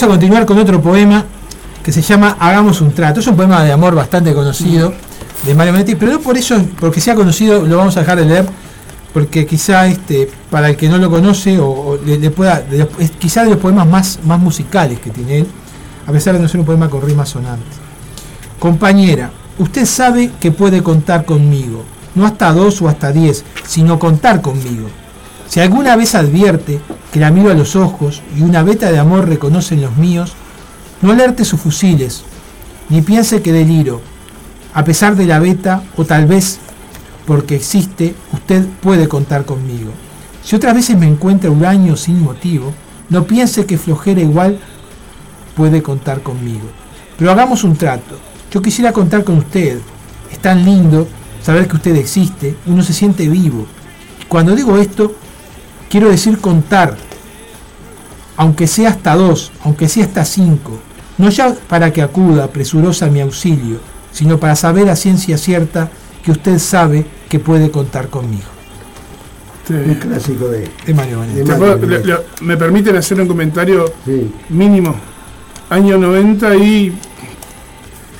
Vamos 0.00 0.14
a 0.14 0.18
continuar 0.18 0.46
con 0.46 0.56
otro 0.56 0.80
poema 0.80 1.26
que 1.82 1.92
se 1.92 2.00
llama 2.00 2.34
Hagamos 2.40 2.80
un 2.80 2.92
trato. 2.92 3.20
Es 3.20 3.26
un 3.26 3.36
poema 3.36 3.62
de 3.64 3.70
amor 3.70 3.94
bastante 3.94 4.32
conocido 4.32 4.94
de 5.44 5.54
Mario 5.54 5.74
Benetti, 5.74 5.94
pero 5.94 6.12
no 6.12 6.20
por 6.20 6.38
eso, 6.38 6.56
porque 6.78 7.02
sea 7.02 7.14
conocido, 7.14 7.66
lo 7.66 7.76
vamos 7.76 7.98
a 7.98 8.00
dejar 8.00 8.16
de 8.16 8.24
leer, 8.24 8.46
porque 9.12 9.44
quizá 9.44 9.86
este, 9.88 10.30
para 10.50 10.70
el 10.70 10.76
que 10.76 10.88
no 10.88 10.96
lo 10.96 11.10
conoce, 11.10 11.58
o, 11.58 11.98
le, 12.02 12.30
pueda, 12.30 12.64
es 12.98 13.10
quizá 13.10 13.44
de 13.44 13.50
los 13.50 13.58
poemas 13.58 13.86
más, 13.86 14.20
más 14.24 14.40
musicales 14.40 15.00
que 15.00 15.10
tiene 15.10 15.40
él, 15.40 15.46
a 16.06 16.12
pesar 16.12 16.32
de 16.32 16.40
no 16.40 16.48
ser 16.48 16.60
un 16.60 16.66
poema 16.66 16.88
con 16.88 17.02
rimas 17.02 17.28
sonantes. 17.28 17.76
Compañera, 18.58 19.30
usted 19.58 19.84
sabe 19.84 20.30
que 20.40 20.50
puede 20.50 20.82
contar 20.82 21.26
conmigo, 21.26 21.84
no 22.14 22.24
hasta 22.24 22.50
dos 22.54 22.80
o 22.80 22.88
hasta 22.88 23.12
diez, 23.12 23.44
sino 23.66 23.98
contar 23.98 24.40
conmigo. 24.40 24.88
Si 25.46 25.60
alguna 25.60 25.94
vez 25.96 26.14
advierte 26.14 26.80
que 27.12 27.20
la 27.20 27.30
miro 27.30 27.50
a 27.50 27.54
los 27.54 27.76
ojos 27.76 28.22
y 28.36 28.42
una 28.42 28.62
veta 28.62 28.90
de 28.90 28.98
amor 28.98 29.28
reconoce 29.28 29.74
en 29.74 29.82
los 29.82 29.96
míos, 29.96 30.34
no 31.02 31.12
alerte 31.12 31.44
sus 31.44 31.60
fusiles, 31.60 32.22
ni 32.88 33.02
piense 33.02 33.42
que 33.42 33.52
deliro. 33.52 34.00
A 34.74 34.84
pesar 34.84 35.16
de 35.16 35.26
la 35.26 35.38
beta, 35.38 35.82
o 35.96 36.04
tal 36.04 36.26
vez 36.26 36.58
porque 37.26 37.56
existe, 37.56 38.14
usted 38.32 38.64
puede 38.80 39.08
contar 39.08 39.44
conmigo. 39.44 39.90
Si 40.42 40.56
otras 40.56 40.74
veces 40.74 40.96
me 40.96 41.06
encuentra 41.06 41.50
huraño 41.50 41.96
sin 41.96 42.20
motivo, 42.22 42.72
no 43.08 43.24
piense 43.24 43.66
que 43.66 43.78
flojera 43.78 44.20
igual 44.20 44.58
puede 45.54 45.82
contar 45.82 46.22
conmigo. 46.22 46.68
Pero 47.18 47.30
hagamos 47.32 47.64
un 47.64 47.76
trato. 47.76 48.16
Yo 48.50 48.62
quisiera 48.62 48.92
contar 48.92 49.24
con 49.24 49.38
usted. 49.38 49.78
Es 50.30 50.38
tan 50.38 50.64
lindo 50.64 51.06
saber 51.42 51.68
que 51.68 51.76
usted 51.76 51.96
existe, 51.96 52.56
uno 52.66 52.82
se 52.82 52.92
siente 52.92 53.28
vivo. 53.28 53.66
cuando 54.28 54.54
digo 54.54 54.78
esto, 54.78 55.14
quiero 55.90 56.08
decir 56.08 56.38
contar, 56.38 56.96
aunque 58.36 58.66
sea 58.66 58.90
hasta 58.90 59.14
dos, 59.14 59.52
aunque 59.64 59.88
sea 59.88 60.04
hasta 60.04 60.24
cinco, 60.24 60.78
no 61.18 61.28
ya 61.28 61.54
para 61.68 61.92
que 61.92 62.00
acuda 62.00 62.46
presurosa 62.46 63.06
a 63.06 63.10
mi 63.10 63.20
auxilio, 63.20 63.78
sino 64.12 64.38
para 64.38 64.56
saber 64.56 64.88
a 64.88 64.96
ciencia 64.96 65.36
cierta 65.36 65.90
que 66.24 66.30
usted 66.30 66.58
sabe 66.58 67.04
que 67.28 67.38
puede 67.38 67.70
contar 67.70 68.08
conmigo. 68.08 68.48
Un 69.68 69.94
clásico 69.94 70.48
de, 70.48 70.68
Mario 70.94 71.20
¿Me 72.40 72.56
permiten 72.56 72.96
hacer 72.96 73.20
un 73.20 73.28
comentario 73.28 73.92
mínimo? 74.48 74.96
Año 75.68 75.98
90 75.98 76.56
y... 76.56 76.92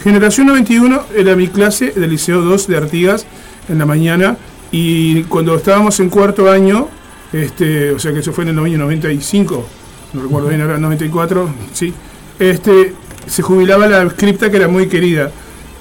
Generación 0.05 0.47
91 0.47 1.03
era 1.14 1.37
mi 1.37 1.49
clase 1.49 1.90
del 1.90 2.11
Liceo 2.11 2.40
2 2.40 2.68
de 2.68 2.77
Artigas 2.77 3.27
en 3.68 3.79
la 3.79 3.85
mañana 3.85 4.37
y 4.71 5.25
cuando 5.25 5.57
estábamos 5.57 6.01
en 6.01 6.09
cuarto 6.09 6.51
año, 6.51 6.88
este, 7.33 7.93
o 7.93 7.99
sea 7.99 8.12
que 8.12 8.21
eso 8.21 8.33
fue 8.33 8.45
en 8.45 8.51
el 8.51 8.59
año 8.59 8.79
95, 8.79 9.66
no 10.12 10.23
recuerdo 10.23 10.49
bien, 10.49 10.61
era 10.61 10.79
94, 10.79 11.49
sí, 11.73 11.95
este, 12.38 12.95
se 13.27 13.43
jubilaba 13.43 13.87
la 13.87 14.09
cripta 14.09 14.51
que 14.51 14.57
era 14.57 14.69
muy 14.69 14.88
querida. 14.88 15.31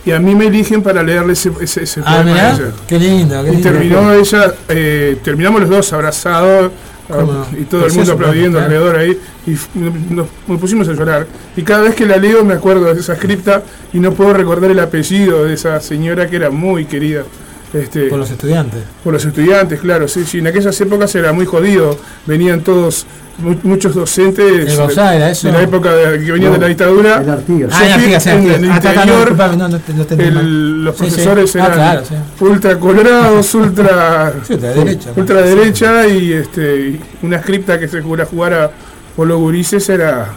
Y 0.06 0.12
a 0.12 0.20
mí 0.20 0.34
me 0.34 0.48
eligen 0.48 0.82
para 0.82 1.04
leerle 1.04 1.34
ese, 1.34 1.52
ese, 1.60 2.02
ah, 2.06 2.22
poema. 2.24 2.74
Qué 2.88 2.98
lindo, 2.98 3.44
qué 3.44 3.52
lindo. 3.52 3.60
Y 3.60 3.62
terminó 3.62 4.14
ella, 4.14 4.54
eh, 4.70 5.18
terminamos 5.24 5.62
los 5.62 5.70
dos 5.70 5.94
abrazados 5.94 6.72
ah, 7.10 7.46
y 7.60 7.64
todo 7.66 7.86
el 7.86 7.94
mundo 7.94 8.14
aplaudiendo 8.14 8.60
alrededor 8.60 8.96
ahí. 8.96 9.20
Y 9.46 9.58
nos, 10.14 10.28
pusimos 10.60 10.88
a 10.88 10.94
llorar. 10.94 11.28
Y 11.58 11.64
cada 11.64 11.82
vez 11.82 11.96
que 11.96 12.06
la 12.06 12.18
leo 12.18 12.46
me 12.46 12.54
acuerdo 12.54 12.94
de 12.94 13.00
esa 13.00 13.18
cripta 13.18 13.62
y 13.92 14.00
no 14.00 14.14
puedo 14.14 14.34
recordar 14.34 14.72
el 14.72 14.80
apellido 14.80 15.44
de 15.44 15.54
esa 15.54 15.82
señora 15.82 16.30
que 16.30 16.38
era 16.38 16.50
muy 16.50 16.86
querida. 16.86 17.24
Este, 17.74 18.08
por 18.08 18.20
los 18.20 18.32
estudiantes. 18.32 18.82
Por 19.04 19.14
los 19.14 19.24
estudiantes, 19.24 19.80
claro, 19.80 20.08
sí, 20.08 20.24
sí. 20.26 20.40
En 20.40 20.48
aquellas 20.48 20.80
épocas 20.82 21.14
era 21.16 21.32
muy 21.34 21.46
jodido. 21.46 21.98
Venían 22.26 22.62
todos, 22.62 23.06
muchos 23.64 23.94
docentes 23.94 24.76
de, 24.78 25.52
la 25.52 25.62
época 25.62 25.92
que 26.14 26.32
venían 26.32 26.54
de 26.54 26.60
la 26.60 26.68
dictadura. 26.68 27.22
En 27.22 27.30
Artigas. 27.30 27.72
Ah, 27.74 28.34
en, 28.34 28.50
el 28.50 28.66
interior, 28.66 29.36
los 30.34 30.96
profesores 30.96 31.56
eran 31.56 32.04
ultra 32.40 32.80
colorados, 32.80 33.54
ultra, 33.54 34.34
ultra 35.16 35.42
derecha, 35.42 36.08
y 36.08 36.34
este, 36.34 37.00
una 37.22 37.42
cripta 37.42 37.80
que 37.80 37.88
se 37.88 38.02
jugara 38.02 38.72
por 39.16 39.28
los 39.28 39.40
gurises 39.40 39.88
era 39.90 40.34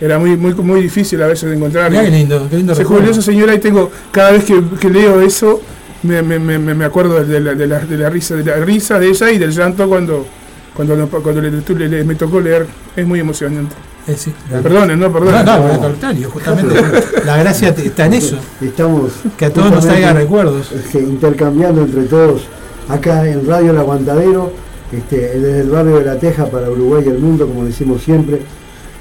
era 0.00 0.18
muy 0.18 0.34
muy 0.36 0.54
muy 0.54 0.80
difícil 0.80 1.22
a 1.22 1.26
veces 1.26 1.50
de 1.50 1.56
encontrar. 1.56 1.92
qué 1.92 2.10
lindo, 2.10 2.46
qué 2.48 2.56
lindo 2.56 2.74
se 2.74 2.84
jubiló 2.84 3.10
esa 3.10 3.20
señora 3.20 3.54
y 3.54 3.58
tengo, 3.58 3.90
cada 4.10 4.30
vez 4.32 4.44
que, 4.44 4.62
que 4.80 4.88
leo 4.88 5.20
eso, 5.20 5.60
me, 6.02 6.22
me, 6.22 6.38
me, 6.38 6.74
me 6.74 6.84
acuerdo 6.84 7.24
de 7.24 7.40
la, 7.40 7.54
de, 7.54 7.66
la, 7.66 7.80
de 7.80 7.96
la 7.96 8.10
risa 8.10 8.34
de 8.36 8.44
la 8.44 8.56
risa 8.56 8.98
de 8.98 9.08
ella 9.08 9.30
y 9.30 9.38
del 9.38 9.52
llanto 9.52 9.88
cuando 9.88 10.26
cuando, 10.74 11.08
cuando 11.08 11.40
le, 11.42 12.04
me 12.04 12.14
tocó 12.14 12.40
leer. 12.40 12.66
Es 12.96 13.06
muy 13.06 13.20
emocionante. 13.20 13.74
Eh, 14.06 14.16
sí, 14.16 14.32
perdonen 14.50 14.98
no 14.98 15.12
perdonen. 15.12 15.44
No, 15.44 15.68
no, 15.68 15.78
contrario 15.80 16.30
justamente. 16.30 16.74
La 17.24 17.36
gracia 17.36 17.68
está 17.68 18.06
en 18.06 18.14
eso. 18.14 18.38
Estamos 18.60 19.12
que 19.36 19.46
a 19.46 19.52
todos 19.52 19.70
nos 19.70 19.84
traiga 19.84 20.12
recuerdos. 20.12 20.72
intercambiando 20.94 21.82
entre 21.82 22.04
todos. 22.04 22.42
Acá 22.88 23.28
en 23.28 23.46
Radio 23.46 23.70
El 23.72 23.78
Aguantadero 23.78 24.52
este, 24.90 25.38
desde 25.38 25.60
el 25.60 25.70
barrio 25.70 25.98
de 25.98 26.04
La 26.04 26.18
Teja 26.18 26.46
para 26.46 26.70
Uruguay 26.70 27.04
y 27.06 27.10
el 27.10 27.18
mundo 27.18 27.46
como 27.46 27.64
decimos 27.64 28.02
siempre. 28.02 28.40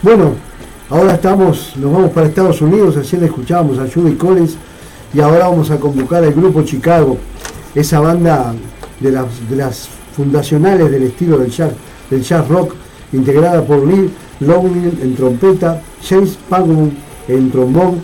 Bueno 0.01 0.35
ahora 0.89 1.13
estamos 1.13 1.73
nos 1.77 1.93
vamos 1.93 2.11
para 2.11 2.27
Estados 2.27 2.61
Unidos. 2.61 2.97
Ayer 2.97 3.23
escuchábamos 3.23 3.79
a 3.79 3.87
Judy 3.91 4.15
Collins 4.15 4.57
y 5.13 5.19
ahora 5.19 5.49
vamos 5.49 5.71
a 5.71 5.77
convocar 5.77 6.23
al 6.23 6.33
grupo 6.33 6.63
Chicago, 6.63 7.17
esa 7.73 7.99
banda 7.99 8.53
de 8.99 9.11
las, 9.11 9.89
fundacionales 10.15 10.91
del 10.91 11.03
estilo 11.03 11.37
del 11.37 11.49
jazz, 11.49 11.71
del 12.09 12.25
rock, 12.47 12.73
integrada 13.13 13.63
por 13.63 13.85
Lee 13.87 14.11
Loughlin 14.41 14.99
en 15.01 15.15
trompeta, 15.15 15.81
James 16.03 16.37
Pagman 16.49 16.91
en 17.27 17.49
trombón, 17.51 18.01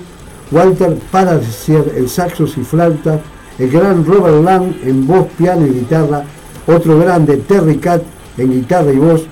Walter 0.52 0.98
Parasier 1.12 1.94
en 1.98 2.08
saxos 2.08 2.58
y 2.58 2.64
flauta, 2.64 3.20
el 3.60 3.70
gran 3.70 4.06
Robert 4.06 4.44
Lang 4.44 4.74
en 4.84 5.06
voz, 5.06 5.28
piano 5.38 5.66
y 5.68 5.72
guitarra, 5.72 6.24
otro 6.68 7.00
grande 7.00 7.38
Terry 7.38 7.78
Cat 7.78 8.02
en 8.38 8.52
guitarra 8.52 8.92
y 8.92 8.98
voz, 8.98 9.26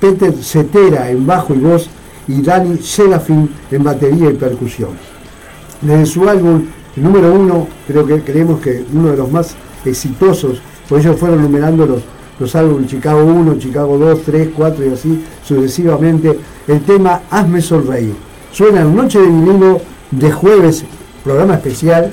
Peter 0.00 0.32
Cetera 0.32 1.10
en 1.10 1.26
bajo 1.26 1.54
y 1.54 1.58
voz 1.58 1.88
y 2.26 2.42
Danny 2.42 2.78
Serafin 2.78 3.50
en 3.70 3.84
batería 3.84 4.30
y 4.30 4.34
percusión. 4.34 4.90
Desde 5.82 6.06
su 6.06 6.28
álbum 6.28 6.64
el 6.96 7.02
número 7.02 7.32
uno, 7.32 7.68
creo 7.86 8.06
que 8.06 8.20
creemos 8.20 8.60
que 8.60 8.84
uno 8.92 9.10
de 9.10 9.16
los 9.16 9.30
más 9.30 9.54
exitosos, 9.84 10.60
por 10.88 11.00
ellos 11.00 11.18
fueron 11.18 11.42
numerando 11.42 11.86
los, 11.86 12.02
los 12.38 12.54
álbumes 12.56 12.90
Chicago 12.90 13.24
1, 13.24 13.58
Chicago 13.58 13.96
2, 13.98 14.20
3, 14.24 14.48
4 14.56 14.84
y 14.86 14.88
así 14.92 15.24
sucesivamente, 15.44 16.38
el 16.66 16.80
tema 16.82 17.22
Hazme 17.30 17.60
Sonreír. 17.60 18.14
Suena 18.52 18.80
en 18.80 18.96
Noche 18.96 19.20
de 19.20 19.26
Vinilo 19.26 19.80
de 20.10 20.32
jueves, 20.32 20.84
programa 21.22 21.54
especial, 21.54 22.10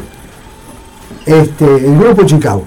este, 1.25 1.65
el 1.65 1.97
grupo 1.97 2.23
Chicago. 2.23 2.65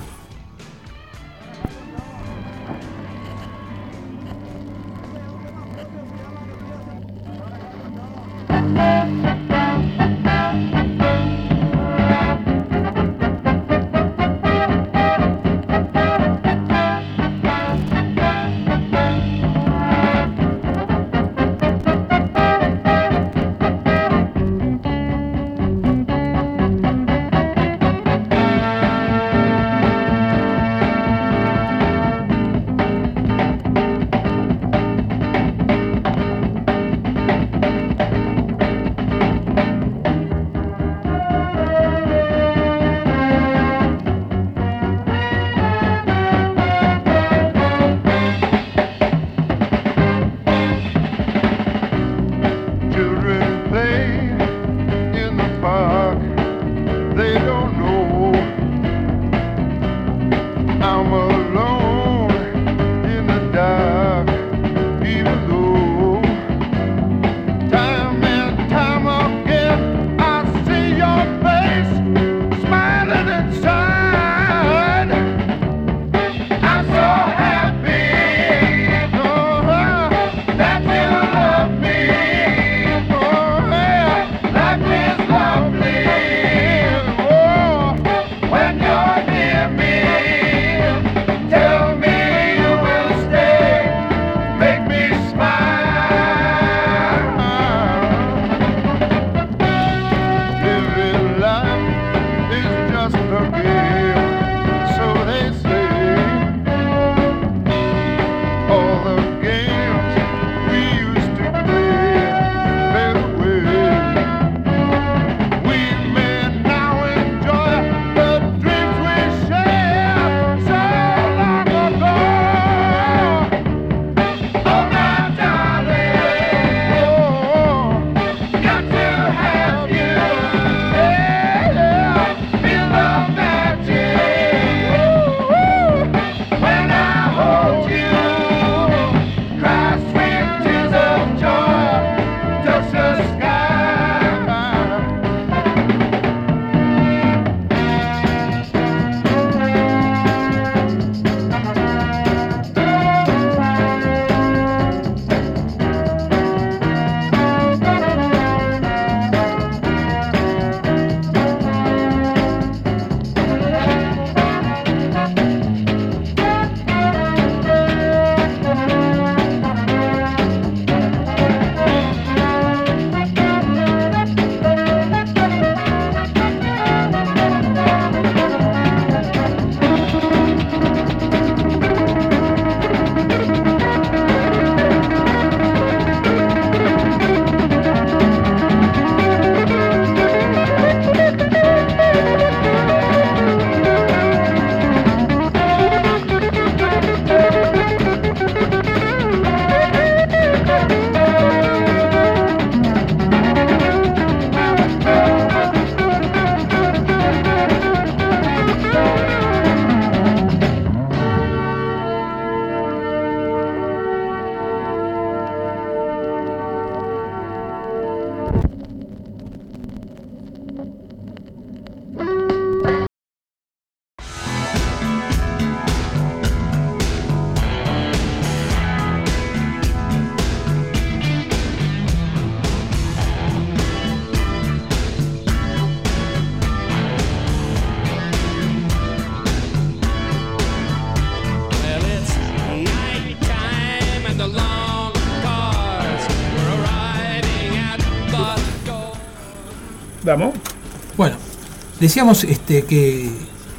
Decíamos 252.10 252.42
este, 252.42 252.82
que 252.82 253.30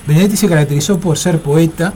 Benedetti 0.07 0.37
se 0.37 0.47
caracterizó 0.47 0.97
por 1.01 1.17
ser 1.17 1.41
poeta, 1.41 1.93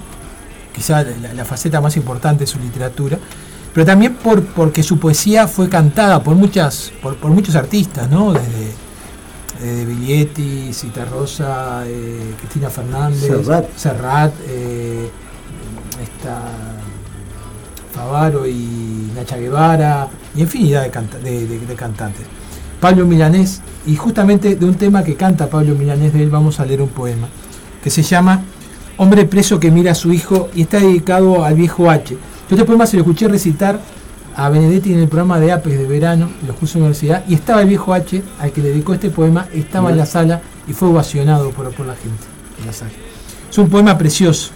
quizá 0.73 1.01
la, 1.33 1.45
faceta 1.45 1.79
más 1.79 1.95
importante 1.95 2.43
de 2.43 2.47
su 2.47 2.59
literatura, 2.59 3.17
pero 3.73 3.85
también 3.85 4.15
por, 4.15 4.43
porque 4.43 4.83
su 4.83 4.99
poesía 4.99 5.47
fue 5.47 5.69
cantada 5.69 6.21
por 6.21 6.35
muchas 6.35 6.91
por, 7.01 7.29
muchos 7.29 7.55
artistas, 7.55 8.09
¿no? 8.09 8.33
Desde, 8.33 8.75
Cita 10.73 11.05
Rosa, 11.05 11.83
eh, 11.87 12.33
Cristina 12.39 12.69
Fernández, 12.69 13.31
Serrat, 13.77 14.33
eh, 14.49 15.09
Favaro 17.93 18.45
y 18.45 19.11
Nacha 19.15 19.37
Guevara, 19.37 20.09
y 20.35 20.41
infinidad 20.41 20.91
de, 21.23 21.47
de 21.47 21.75
cantantes. 21.75 22.25
Pablo 22.81 23.05
Milanés, 23.05 23.61
y 23.85 23.95
justamente 23.95 24.55
de 24.55 24.65
un 24.65 24.75
tema 24.75 25.03
que 25.03 25.15
canta 25.15 25.49
Pablo 25.49 25.75
Milanés 25.75 26.13
de 26.13 26.23
él 26.23 26.29
vamos 26.29 26.59
a 26.59 26.65
leer 26.65 26.81
un 26.81 26.89
poema, 26.89 27.27
que 27.83 27.89
se 27.89 28.03
llama 28.03 28.43
Hombre 28.97 29.25
preso 29.25 29.59
que 29.59 29.71
mira 29.71 29.91
a 29.91 29.95
su 29.95 30.13
hijo 30.13 30.49
y 30.55 30.61
está 30.61 30.79
dedicado 30.79 31.43
al 31.43 31.55
viejo 31.55 31.89
H. 31.89 32.13
Yo 32.13 32.19
este 32.49 32.63
poema 32.63 32.85
se 32.85 32.95
lo 32.95 33.03
escuché 33.03 33.27
recitar 33.27 33.79
a 34.37 34.49
Benedetti 34.49 34.93
en 34.93 34.99
el 34.99 35.07
programa 35.07 35.39
de 35.39 35.51
APES 35.51 35.79
de 35.79 35.85
verano 35.85 36.29
en 36.41 36.47
los 36.47 36.55
cursos 36.55 36.75
de 36.75 36.79
universidad 36.81 37.23
y 37.27 37.33
estaba 37.33 37.61
el 37.61 37.67
viejo 37.67 37.93
H 37.93 38.23
al 38.39 38.51
que 38.51 38.61
le 38.61 38.69
dedicó 38.69 38.93
este 38.93 39.09
poema, 39.09 39.47
estaba 39.53 39.91
en 39.91 39.97
la 39.97 40.05
sala 40.05 40.41
y 40.67 40.73
fue 40.73 40.87
ovacionado 40.87 41.51
por, 41.51 41.73
por 41.73 41.85
la 41.85 41.95
gente 41.95 42.23
en 42.59 42.67
la 42.67 42.73
sala. 42.73 42.91
Es 43.49 43.57
un 43.57 43.69
poema 43.69 43.97
precioso. 43.97 44.51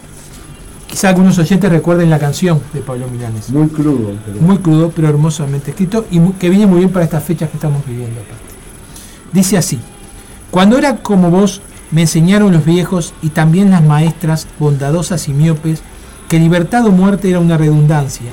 Quizá 0.87 1.09
algunos 1.09 1.37
oyentes 1.37 1.69
recuerden 1.69 2.09
la 2.09 2.17
canción 2.17 2.61
de 2.73 2.79
Pablo 2.79 3.07
Milanes. 3.09 3.49
Muy 3.49 3.67
crudo. 3.67 4.11
Muy 4.39 4.57
crudo, 4.57 4.91
pero 4.95 5.07
hermosamente 5.09 5.71
escrito 5.71 6.05
y 6.09 6.19
que 6.31 6.49
viene 6.49 6.65
muy 6.65 6.79
bien 6.79 6.89
para 6.89 7.05
estas 7.05 7.23
fechas 7.23 7.49
que 7.49 7.57
estamos 7.57 7.85
viviendo. 7.85 8.21
Dice 9.31 9.57
así, 9.57 9.79
cuando 10.51 10.77
era 10.77 10.97
como 10.97 11.29
vos, 11.29 11.61
me 11.91 12.01
enseñaron 12.01 12.51
los 12.51 12.65
viejos 12.65 13.13
y 13.21 13.29
también 13.29 13.71
las 13.71 13.83
maestras 13.83 14.47
bondadosas 14.59 15.27
y 15.27 15.33
miopes 15.33 15.81
que 16.27 16.39
libertad 16.39 16.85
o 16.85 16.91
muerte 16.91 17.29
era 17.29 17.39
una 17.39 17.57
redundancia. 17.57 18.31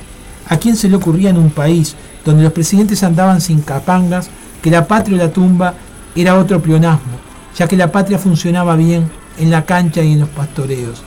¿A 0.49 0.59
quién 0.59 0.77
se 0.77 0.89
le 0.89 0.97
ocurría 0.97 1.31
en 1.31 1.39
un 1.39 1.51
país 1.51 1.97
donde 2.25 2.43
los 2.43 2.53
presidentes 2.53 3.03
andaban 3.03 3.41
sin 3.41 3.61
capangas 3.63 4.29
que 4.63 4.71
la 4.71 4.87
patria 4.87 5.17
o 5.17 5.19
la 5.19 5.33
tumba 5.33 5.75
era 6.15 6.39
otro 6.39 6.61
pleonasmo, 6.61 7.19
ya 7.57 7.67
que 7.67 7.77
la 7.77 7.93
patria 7.93 8.19
funcionaba 8.19 8.77
bien 8.77 9.11
en 9.39 9.51
la 9.51 9.65
cancha 9.65 10.03
y 10.03 10.13
en 10.13 10.21
los 10.21 10.29
pastoreos? 10.29 11.03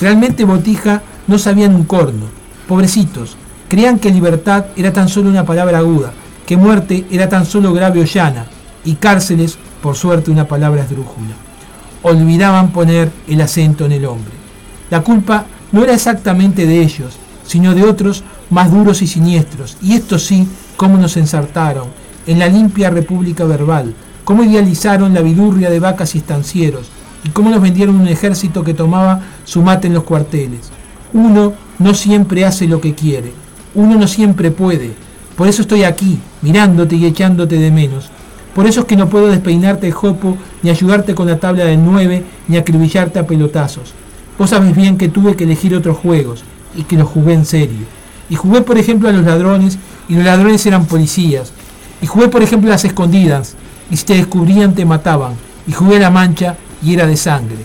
Realmente 0.00 0.44
Botija 0.44 1.02
no 1.26 1.38
sabían 1.38 1.74
un 1.74 1.84
corno. 1.84 2.26
Pobrecitos, 2.66 3.36
creían 3.68 3.98
que 3.98 4.10
libertad 4.10 4.66
era 4.76 4.92
tan 4.92 5.08
solo 5.08 5.28
una 5.28 5.44
palabra 5.44 5.78
aguda, 5.78 6.12
que 6.46 6.56
muerte 6.56 7.06
era 7.10 7.28
tan 7.28 7.44
solo 7.46 7.72
grave 7.72 8.00
o 8.00 8.04
llana, 8.04 8.46
y 8.88 8.94
cárceles, 8.94 9.58
por 9.82 9.96
suerte, 9.96 10.30
una 10.30 10.48
palabra 10.48 10.82
esdrújula. 10.82 11.34
Olvidaban 12.00 12.72
poner 12.72 13.10
el 13.26 13.38
acento 13.42 13.84
en 13.84 13.92
el 13.92 14.06
hombre. 14.06 14.32
La 14.88 15.02
culpa 15.02 15.44
no 15.72 15.84
era 15.84 15.92
exactamente 15.92 16.64
de 16.64 16.80
ellos, 16.80 17.18
sino 17.46 17.74
de 17.74 17.82
otros 17.82 18.24
más 18.48 18.70
duros 18.70 19.02
y 19.02 19.06
siniestros, 19.06 19.76
y 19.82 19.92
estos 19.92 20.24
sí, 20.24 20.48
cómo 20.78 20.96
nos 20.96 21.18
ensartaron 21.18 21.88
en 22.26 22.38
la 22.38 22.48
limpia 22.48 22.88
república 22.88 23.44
verbal, 23.44 23.92
cómo 24.24 24.42
idealizaron 24.42 25.12
la 25.12 25.20
vidurria 25.20 25.68
de 25.68 25.80
vacas 25.80 26.14
y 26.14 26.18
estancieros, 26.18 26.88
y 27.24 27.28
cómo 27.28 27.50
nos 27.50 27.60
vendieron 27.60 28.00
un 28.00 28.08
ejército 28.08 28.64
que 28.64 28.72
tomaba 28.72 29.20
su 29.44 29.60
mate 29.60 29.88
en 29.88 29.94
los 29.94 30.04
cuarteles. 30.04 30.70
Uno 31.12 31.52
no 31.78 31.92
siempre 31.92 32.46
hace 32.46 32.66
lo 32.66 32.80
que 32.80 32.94
quiere, 32.94 33.34
uno 33.74 33.96
no 33.96 34.08
siempre 34.08 34.50
puede. 34.50 34.92
Por 35.36 35.46
eso 35.46 35.60
estoy 35.60 35.84
aquí, 35.84 36.18
mirándote 36.40 36.96
y 36.96 37.04
echándote 37.04 37.56
de 37.56 37.70
menos. 37.70 38.10
Por 38.58 38.66
eso 38.66 38.80
es 38.80 38.86
que 38.86 38.96
no 38.96 39.08
puedo 39.08 39.28
despeinarte 39.28 39.86
el 39.86 39.92
jopo, 39.92 40.36
ni 40.64 40.70
ayudarte 40.70 41.14
con 41.14 41.28
la 41.28 41.38
tabla 41.38 41.64
del 41.66 41.84
9, 41.84 42.24
ni 42.48 42.56
acribillarte 42.56 43.20
a 43.20 43.24
pelotazos. 43.24 43.94
Vos 44.36 44.50
sabés 44.50 44.74
bien 44.74 44.98
que 44.98 45.08
tuve 45.08 45.36
que 45.36 45.44
elegir 45.44 45.76
otros 45.76 45.96
juegos, 45.96 46.42
y 46.74 46.82
que 46.82 46.96
los 46.96 47.06
jugué 47.06 47.34
en 47.34 47.44
serio. 47.44 47.86
Y 48.28 48.34
jugué, 48.34 48.62
por 48.62 48.76
ejemplo, 48.76 49.08
a 49.08 49.12
los 49.12 49.24
ladrones, 49.24 49.78
y 50.08 50.16
los 50.16 50.24
ladrones 50.24 50.66
eran 50.66 50.86
policías. 50.86 51.52
Y 52.02 52.08
jugué, 52.08 52.26
por 52.26 52.42
ejemplo, 52.42 52.68
a 52.68 52.72
las 52.72 52.84
escondidas, 52.84 53.54
y 53.92 53.96
si 53.96 54.04
te 54.04 54.14
descubrían 54.14 54.74
te 54.74 54.84
mataban. 54.84 55.34
Y 55.68 55.72
jugué 55.72 55.98
a 55.98 56.00
la 56.00 56.10
mancha, 56.10 56.56
y 56.82 56.94
era 56.94 57.06
de 57.06 57.16
sangre. 57.16 57.58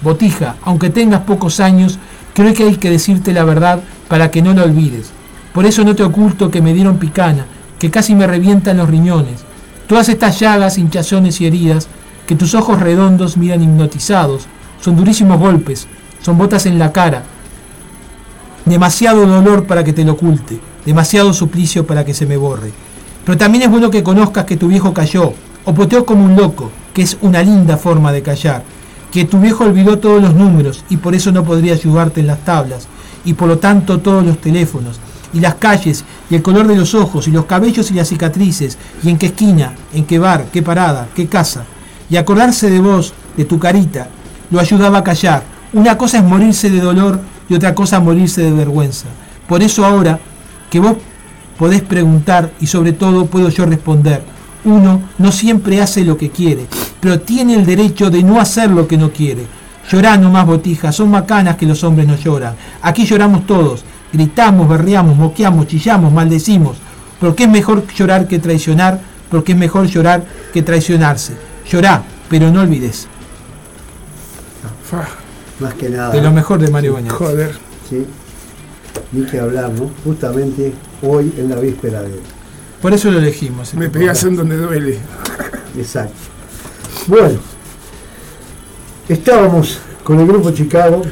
Botija, 0.00 0.54
aunque 0.62 0.90
tengas 0.90 1.22
pocos 1.22 1.58
años, 1.58 1.98
creo 2.34 2.54
que 2.54 2.62
hay 2.62 2.76
que 2.76 2.92
decirte 2.92 3.32
la 3.32 3.42
verdad 3.42 3.80
para 4.06 4.30
que 4.30 4.42
no 4.42 4.54
la 4.54 4.62
olvides. 4.62 5.10
Por 5.52 5.66
eso 5.66 5.82
no 5.82 5.96
te 5.96 6.04
oculto 6.04 6.52
que 6.52 6.62
me 6.62 6.72
dieron 6.72 6.98
picana, 6.98 7.46
que 7.80 7.90
casi 7.90 8.14
me 8.14 8.28
revientan 8.28 8.76
los 8.76 8.88
riñones. 8.88 9.45
Todas 9.86 10.08
estas 10.08 10.40
llagas, 10.40 10.78
hinchazones 10.78 11.40
y 11.40 11.46
heridas, 11.46 11.88
que 12.26 12.34
tus 12.34 12.54
ojos 12.54 12.80
redondos 12.80 13.36
miran 13.36 13.62
hipnotizados, 13.62 14.46
son 14.80 14.96
durísimos 14.96 15.38
golpes, 15.38 15.86
son 16.22 16.36
botas 16.36 16.66
en 16.66 16.78
la 16.78 16.90
cara. 16.90 17.22
Demasiado 18.64 19.24
dolor 19.26 19.66
para 19.66 19.84
que 19.84 19.92
te 19.92 20.04
lo 20.04 20.12
oculte, 20.12 20.58
demasiado 20.84 21.32
suplicio 21.32 21.86
para 21.86 22.04
que 22.04 22.14
se 22.14 22.26
me 22.26 22.36
borre. 22.36 22.72
Pero 23.24 23.38
también 23.38 23.62
es 23.62 23.70
bueno 23.70 23.90
que 23.90 24.02
conozcas 24.02 24.44
que 24.44 24.56
tu 24.56 24.66
viejo 24.66 24.92
cayó, 24.92 25.32
o 25.64 25.72
poteó 25.72 26.04
como 26.04 26.24
un 26.24 26.34
loco, 26.34 26.70
que 26.92 27.02
es 27.02 27.16
una 27.20 27.42
linda 27.42 27.76
forma 27.76 28.10
de 28.10 28.22
callar, 28.22 28.64
que 29.12 29.24
tu 29.24 29.38
viejo 29.38 29.64
olvidó 29.64 29.98
todos 29.98 30.20
los 30.20 30.34
números 30.34 30.84
y 30.88 30.96
por 30.96 31.14
eso 31.14 31.30
no 31.30 31.44
podría 31.44 31.74
ayudarte 31.74 32.20
en 32.20 32.26
las 32.26 32.44
tablas, 32.44 32.88
y 33.24 33.34
por 33.34 33.48
lo 33.48 33.58
tanto 33.58 34.00
todos 34.00 34.24
los 34.24 34.38
teléfonos, 34.38 34.98
y 35.36 35.40
las 35.40 35.56
calles, 35.56 36.02
y 36.30 36.34
el 36.34 36.42
color 36.42 36.66
de 36.66 36.76
los 36.76 36.94
ojos, 36.94 37.28
y 37.28 37.30
los 37.30 37.44
cabellos 37.44 37.90
y 37.90 37.94
las 37.94 38.08
cicatrices, 38.08 38.78
y 39.02 39.10
en 39.10 39.18
qué 39.18 39.26
esquina, 39.26 39.74
en 39.92 40.06
qué 40.06 40.18
bar, 40.18 40.46
qué 40.50 40.62
parada, 40.62 41.08
qué 41.14 41.26
casa. 41.26 41.64
Y 42.08 42.16
acordarse 42.16 42.70
de 42.70 42.80
vos, 42.80 43.12
de 43.36 43.44
tu 43.44 43.58
carita, 43.58 44.08
lo 44.50 44.58
ayudaba 44.58 44.98
a 44.98 45.04
callar. 45.04 45.42
Una 45.74 45.98
cosa 45.98 46.18
es 46.18 46.24
morirse 46.24 46.70
de 46.70 46.80
dolor 46.80 47.20
y 47.50 47.54
otra 47.54 47.74
cosa 47.74 48.00
morirse 48.00 48.42
de 48.42 48.50
vergüenza. 48.50 49.08
Por 49.46 49.62
eso 49.62 49.84
ahora 49.84 50.18
que 50.70 50.80
vos 50.80 50.96
podés 51.58 51.82
preguntar 51.82 52.50
y 52.58 52.66
sobre 52.66 52.92
todo 52.92 53.26
puedo 53.26 53.50
yo 53.50 53.66
responder, 53.66 54.22
uno 54.64 55.02
no 55.18 55.32
siempre 55.32 55.82
hace 55.82 56.02
lo 56.02 56.16
que 56.16 56.30
quiere, 56.30 56.66
pero 56.98 57.20
tiene 57.20 57.54
el 57.54 57.66
derecho 57.66 58.08
de 58.08 58.22
no 58.22 58.40
hacer 58.40 58.70
lo 58.70 58.88
que 58.88 58.96
no 58.96 59.10
quiere. 59.10 59.46
Llorá 59.90 60.16
más 60.18 60.46
botijas, 60.46 60.96
son 60.96 61.10
macanas 61.10 61.56
que 61.56 61.66
los 61.66 61.84
hombres 61.84 62.08
no 62.08 62.16
lloran. 62.16 62.54
Aquí 62.80 63.04
lloramos 63.04 63.46
todos, 63.46 63.84
gritamos, 64.12 64.68
berreamos, 64.68 65.16
moqueamos, 65.16 65.66
chillamos, 65.66 66.12
maldecimos. 66.12 66.76
Porque 67.20 67.44
es 67.44 67.50
mejor 67.50 67.86
llorar 67.86 68.28
que 68.28 68.38
traicionar, 68.38 69.00
porque 69.30 69.52
es 69.52 69.58
mejor 69.58 69.86
llorar 69.86 70.24
que 70.52 70.62
traicionarse. 70.62 71.34
Llorá, 71.70 72.02
pero 72.28 72.50
no 72.50 72.60
olvides. 72.60 73.08
Más 75.60 75.74
que 75.74 75.88
nada. 75.88 76.10
De 76.10 76.20
lo 76.20 76.30
mejor 76.30 76.60
de 76.60 76.70
Mario 76.70 76.94
Bañez. 76.94 77.12
Joder. 77.12 77.58
Sí. 77.88 78.06
Ni 79.12 79.24
que 79.26 79.40
hablar, 79.40 79.70
¿no? 79.70 79.90
Justamente 80.04 80.72
hoy 81.02 81.32
en 81.38 81.48
la 81.48 81.56
víspera 81.56 82.02
de 82.02 82.20
por 82.80 82.92
eso 82.92 83.10
lo 83.10 83.18
elegimos. 83.18 83.74
Me 83.74 83.88
pegas 83.88 84.22
en 84.24 84.36
donde 84.36 84.56
duele. 84.56 84.98
Exacto. 85.76 86.14
Bueno, 87.06 87.38
estábamos 89.08 89.78
con 90.04 90.20
el 90.20 90.26
grupo 90.26 90.50
Chicago. 90.50 91.02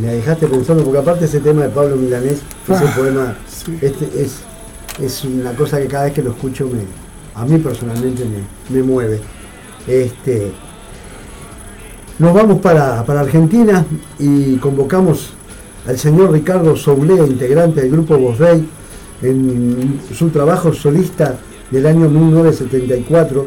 Me 0.00 0.14
dejaste 0.14 0.46
pensando, 0.46 0.82
porque 0.84 0.98
aparte 0.98 1.24
ese 1.24 1.40
tema 1.40 1.62
de 1.62 1.68
Pablo 1.70 1.96
Milanés, 1.96 2.40
ese 2.68 2.84
ah, 2.84 2.94
poema, 2.96 3.36
este 3.80 4.22
es, 4.22 4.40
es 5.00 5.24
una 5.24 5.52
cosa 5.52 5.78
que 5.78 5.86
cada 5.86 6.04
vez 6.04 6.12
que 6.12 6.22
lo 6.22 6.30
escucho 6.30 6.68
me, 6.68 6.80
a 7.34 7.44
mí 7.44 7.58
personalmente 7.58 8.24
me, 8.68 8.82
mueve. 8.82 9.20
Este, 9.86 10.52
nos 12.18 12.34
vamos 12.34 12.60
para, 12.60 13.04
para, 13.04 13.20
Argentina 13.20 13.84
y 14.18 14.56
convocamos 14.56 15.34
al 15.86 15.98
señor 15.98 16.32
Ricardo 16.32 16.74
Soule, 16.76 17.14
integrante 17.26 17.82
del 17.82 17.92
grupo 17.92 18.18
Bosrey, 18.18 18.68
en 19.22 20.00
su 20.12 20.30
trabajo 20.30 20.72
solista 20.72 21.38
del 21.70 21.86
año 21.86 22.08
1974. 22.08 23.46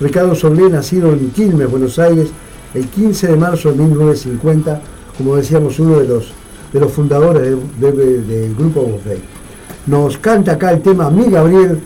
Ricardo 0.00 0.34
Soblé, 0.34 0.68
nacido 0.70 1.12
en 1.12 1.30
Quilmes, 1.30 1.70
Buenos 1.70 1.98
Aires, 1.98 2.28
el 2.74 2.86
15 2.86 3.28
de 3.28 3.36
marzo 3.36 3.70
de 3.70 3.76
1950, 3.78 4.80
como 5.18 5.36
decíamos, 5.36 5.78
uno 5.80 5.98
de 5.98 6.06
los, 6.06 6.32
de 6.72 6.80
los 6.80 6.92
fundadores 6.92 7.56
del 7.80 8.54
grupo 8.54 8.82
Bosday. 8.82 9.18
Nos 9.86 10.16
canta 10.18 10.52
acá 10.52 10.70
el 10.70 10.80
tema 10.80 11.10
Mi 11.10 11.28
Gabriel, 11.28 11.80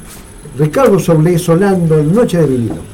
Ricardo 0.58 0.98
Soblé 0.98 1.38
solando 1.38 1.98
en 1.98 2.14
Noche 2.14 2.38
de 2.38 2.46
Vinilo. 2.46 2.92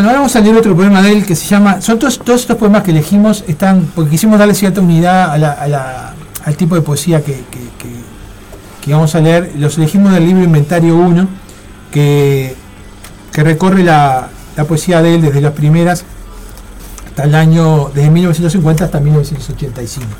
Bueno, 0.00 0.08
ahora 0.12 0.20
vamos 0.20 0.34
a 0.34 0.40
leer 0.40 0.56
otro 0.56 0.74
poema 0.74 1.02
de 1.02 1.12
él 1.12 1.26
que 1.26 1.36
se 1.36 1.46
llama. 1.46 1.82
Son 1.82 1.98
todos, 1.98 2.18
estos 2.26 2.56
poemas 2.56 2.82
que 2.84 2.90
elegimos 2.90 3.44
están. 3.46 3.84
porque 3.94 4.12
quisimos 4.12 4.38
darle 4.38 4.54
cierta 4.54 4.80
unidad 4.80 5.30
al 6.42 6.56
tipo 6.56 6.74
de 6.74 6.80
poesía 6.80 7.22
que, 7.22 7.44
que- 7.50 8.92
vamos 8.94 9.14
a 9.14 9.20
leer. 9.20 9.52
Los 9.58 9.76
elegimos 9.76 10.14
del 10.14 10.24
libro 10.24 10.42
Inventario 10.42 10.96
1, 10.96 11.28
que, 11.90 12.56
que 13.30 13.44
recorre 13.44 13.84
la, 13.84 14.30
la 14.56 14.64
poesía 14.64 15.02
de 15.02 15.16
él 15.16 15.20
desde 15.20 15.42
las 15.42 15.52
primeras 15.52 16.02
hasta 17.06 17.24
el 17.24 17.34
año. 17.34 17.90
desde 17.94 18.08
1950 18.08 18.86
hasta 18.86 19.00
1985. 19.00 20.12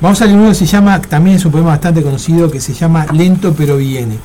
Vamos 0.00 0.20
a 0.20 0.24
leer 0.26 0.36
uno 0.36 0.48
que 0.48 0.56
se 0.56 0.66
llama. 0.66 1.00
también 1.00 1.36
es 1.36 1.44
un 1.44 1.52
poema 1.52 1.68
bastante 1.68 2.02
conocido, 2.02 2.50
que 2.50 2.60
se 2.60 2.74
llama 2.74 3.06
Lento 3.12 3.54
pero 3.56 3.76
viene. 3.76 4.18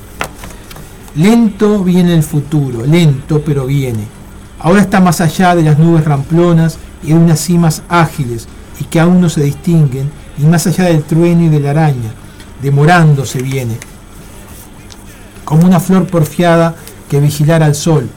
Lento 1.16 1.84
viene 1.84 2.16
el 2.16 2.24
futuro, 2.24 2.84
lento 2.84 3.44
pero 3.46 3.68
viene. 3.68 4.18
Ahora 4.60 4.82
está 4.82 5.00
más 5.00 5.22
allá 5.22 5.56
de 5.56 5.64
las 5.64 5.80
nubes 5.80 6.04
ramplonas 6.04 6.78
y 7.02 7.08
de 7.08 7.14
unas 7.14 7.40
cimas 7.40 7.82
ágiles 7.88 8.48
y 8.80 8.84
que 8.86 9.00
aún 9.00 9.22
no 9.22 9.30
se 9.30 9.42
distinguen, 9.42 10.12
y 10.38 10.44
más 10.44 10.68
allá 10.68 10.86
del 10.86 11.04
trueno 11.04 11.44
y 11.44 11.50
de 11.50 11.60
la 11.60 11.72
araña. 11.72 12.14
demorándose 12.62 13.42
viene, 13.42 13.78
como 15.46 15.66
una 15.66 15.80
flor 15.80 16.08
porfiada 16.08 16.76
que 17.10 17.22
vigilara 17.22 17.66
al 17.66 17.76
sol. 17.76 18.10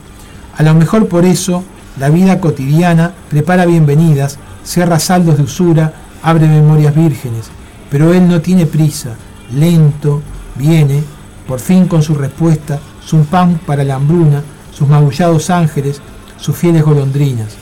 A 0.56 0.64
lo 0.64 0.74
mejor 0.74 1.06
por 1.06 1.24
eso 1.24 1.62
la 1.98 2.10
vida 2.10 2.40
cotidiana 2.40 3.12
prepara 3.30 3.66
bienvenidas, 3.66 4.38
cierra 4.64 4.98
saldos 4.98 5.36
de 5.36 5.44
usura, 5.44 5.94
abre 6.22 6.48
memorias 6.48 6.94
vírgenes, 6.94 7.50
pero 7.88 8.12
él 8.12 8.28
no 8.28 8.40
tiene 8.40 8.66
prisa, 8.66 9.10
lento, 9.54 10.22
viene, 10.56 11.04
por 11.46 11.60
fin 11.60 11.86
con 11.86 12.02
su 12.02 12.14
respuesta, 12.14 12.80
su 13.04 13.24
pan 13.26 13.60
para 13.64 13.84
la 13.84 13.94
hambruna, 13.94 14.42
sus 14.72 14.88
magullados 14.88 15.50
ángeles, 15.50 16.00
sus 16.42 16.56
fieles 16.56 16.82
golondrinas, 16.82 17.54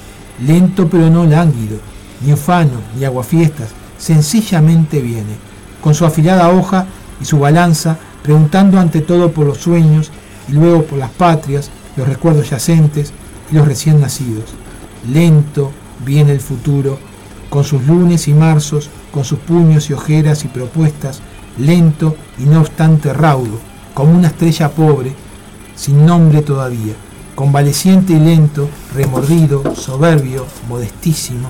lento 0.42 0.88
pero 0.88 1.10
no 1.10 1.26
lánguido, 1.26 1.78
ni 2.22 2.32
ufano, 2.32 2.80
ni 2.96 3.04
aguafiestas, 3.04 3.68
sencillamente 3.98 5.02
viene, 5.02 5.36
con 5.82 5.94
su 5.94 6.06
afilada 6.06 6.48
hoja 6.48 6.86
y 7.20 7.26
su 7.26 7.38
balanza, 7.38 7.98
preguntando 8.22 8.80
ante 8.80 9.02
todo 9.02 9.32
por 9.32 9.44
los 9.46 9.58
sueños 9.58 10.10
y 10.48 10.52
luego 10.52 10.84
por 10.84 10.98
las 10.98 11.10
patrias, 11.10 11.70
los 11.94 12.08
recuerdos 12.08 12.48
yacentes 12.48 13.12
y 13.52 13.56
los 13.56 13.68
recién 13.68 14.00
nacidos. 14.00 14.46
Lento 15.12 15.72
viene 16.06 16.32
el 16.32 16.40
futuro, 16.40 16.98
con 17.50 17.64
sus 17.64 17.86
lunes 17.86 18.28
y 18.28 18.32
marzos, 18.32 18.88
con 19.12 19.24
sus 19.24 19.40
puños 19.40 19.90
y 19.90 19.92
ojeras 19.92 20.46
y 20.46 20.48
propuestas, 20.48 21.20
lento 21.58 22.16
y 22.38 22.44
no 22.44 22.60
obstante 22.60 23.12
raudo, 23.12 23.60
como 23.92 24.12
una 24.16 24.28
estrella 24.28 24.70
pobre, 24.70 25.12
sin 25.76 26.06
nombre 26.06 26.40
todavía, 26.40 26.94
convaleciente 27.40 28.12
y 28.12 28.20
lento, 28.20 28.68
remordido, 28.94 29.74
soberbio, 29.74 30.44
modestísimo, 30.68 31.48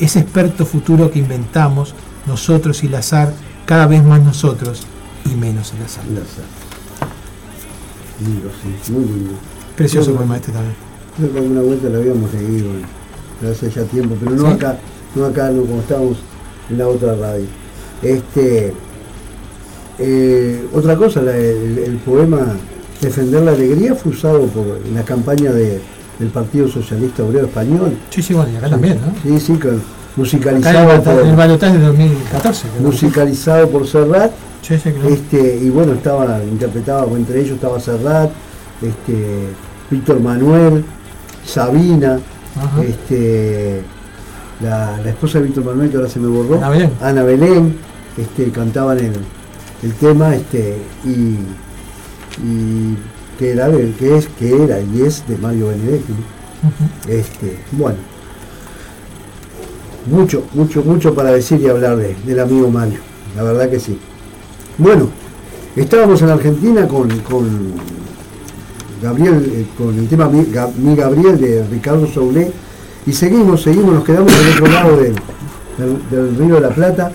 ese 0.00 0.20
experto 0.20 0.64
futuro 0.64 1.10
que 1.10 1.18
inventamos, 1.18 1.94
nosotros 2.26 2.82
y 2.82 2.86
el 2.86 2.94
azar, 2.94 3.34
cada 3.66 3.86
vez 3.86 4.02
más 4.02 4.22
nosotros 4.22 4.84
y 5.30 5.34
menos 5.36 5.74
el 5.78 5.84
azar. 5.84 6.02
El 6.08 6.16
azar. 6.16 6.46
Lindo, 8.24 8.48
sí, 8.62 8.90
muy 8.90 9.04
lindo. 9.04 9.34
Precioso 9.76 10.14
poema 10.14 10.36
este 10.36 10.50
también. 10.50 10.74
Creo 11.18 11.30
que 11.30 11.38
alguna 11.40 11.60
vuelta 11.60 11.88
lo 11.90 11.98
habíamos 11.98 12.32
leído, 12.32 12.70
pero 13.38 13.52
hace 13.52 13.68
ya 13.70 13.82
tiempo, 13.84 14.16
pero 14.18 14.30
no 14.34 14.46
¿Sí? 14.46 14.52
acá, 14.54 14.78
no 15.14 15.26
acá, 15.26 15.50
no 15.50 15.60
como 15.66 15.80
estábamos 15.80 16.16
en 16.70 16.78
la 16.78 16.88
otra 16.88 17.14
radio. 17.16 17.44
Este, 18.00 18.72
eh, 19.98 20.66
otra 20.72 20.96
cosa, 20.96 21.20
la- 21.20 21.36
el, 21.36 21.76
el 21.84 21.96
poema 21.98 22.56
Defender 23.02 23.42
la 23.42 23.50
Alegría 23.52 23.94
fue 23.94 24.12
usado 24.12 24.40
por, 24.46 24.64
la 24.94 25.02
campaña 25.02 25.52
de- 25.52 25.80
del 26.18 26.28
Partido 26.28 26.68
Socialista 26.68 27.22
Obrero 27.24 27.46
Español. 27.46 27.96
Sí, 28.10 28.22
sí, 28.22 28.32
bueno, 28.32 28.50
y 28.52 28.56
acá 28.56 28.70
también, 28.70 28.98
¿no? 29.00 29.12
Sí, 29.22 29.40
sí, 29.40 29.52
Acá 29.54 29.68
en 29.70 29.80
musicalizado 30.16 30.78
el, 30.80 30.86
balotaje- 31.00 31.20
el 31.22 31.26
por, 31.28 31.36
balotaje 31.36 31.78
de 31.78 31.84
2014. 31.86 32.68
creo. 32.68 32.82
musicalizado 32.86 33.68
por 33.68 33.86
Serrat. 33.86 34.30
Sí, 34.62 34.76
sí, 34.78 34.90
creo. 34.92 35.08
Este, 35.12 35.56
y 35.62 35.68
bueno, 35.70 35.92
estaba, 35.94 36.40
interpretaba, 36.44 37.04
o 37.04 37.16
entre 37.16 37.40
ellos 37.40 37.54
estaba 37.56 37.80
Serrat, 37.80 38.30
este, 38.80 39.48
Víctor 39.90 40.20
Manuel, 40.20 40.84
Sabina, 41.44 42.20
Ajá. 42.56 42.82
este, 42.84 43.82
la, 44.62 45.00
la 45.02 45.10
esposa 45.10 45.38
de 45.38 45.46
Víctor 45.46 45.64
Manuel, 45.64 45.90
que 45.90 45.96
ahora 45.96 46.08
se 46.08 46.20
me 46.20 46.28
borró, 46.28 46.56
Ana 46.56 46.68
Belén. 46.68 46.90
Ana 47.00 47.22
Belén, 47.24 47.76
este, 48.16 48.50
cantaban 48.52 48.98
el, 48.98 49.12
el 49.82 49.92
tema, 49.94 50.36
este, 50.36 50.76
y, 51.04 51.36
y 52.42 52.96
que 53.38 53.52
era 53.52 53.68
que 53.98 54.16
es, 54.16 54.28
que 54.38 54.62
era 54.64 54.80
y 54.80 55.02
es 55.02 55.26
de 55.26 55.36
Mario 55.38 55.68
Benedetti. 55.68 56.12
Este, 57.08 57.58
bueno, 57.72 57.96
mucho, 60.06 60.44
mucho, 60.54 60.82
mucho 60.82 61.14
para 61.14 61.30
decir 61.32 61.60
y 61.60 61.68
hablar 61.68 61.96
de- 61.96 62.16
del 62.24 62.40
amigo 62.40 62.70
Mario, 62.70 62.98
la 63.36 63.42
verdad 63.42 63.68
que 63.70 63.78
sí. 63.80 63.98
Bueno, 64.78 65.08
estábamos 65.76 66.20
en 66.22 66.30
Argentina 66.30 66.86
con, 66.88 67.08
con 67.20 67.72
Gabriel, 69.02 69.52
eh, 69.54 69.66
con 69.76 69.96
el 69.98 70.08
tema 70.08 70.28
Mi, 70.28 70.44
Ga- 70.46 70.72
Mi 70.76 70.94
Gabriel 70.96 71.40
de 71.40 71.64
Ricardo 71.68 72.06
Soulé, 72.06 72.50
y 73.06 73.12
seguimos, 73.12 73.62
seguimos, 73.62 73.94
nos 73.94 74.04
quedamos 74.04 74.32
del 74.36 74.52
otro 74.52 74.66
lado 74.72 74.96
del, 74.96 75.14
del- 75.78 76.10
del 76.10 76.36
Río 76.36 76.54
de 76.56 76.60
la 76.60 76.70
Plata 76.70 77.12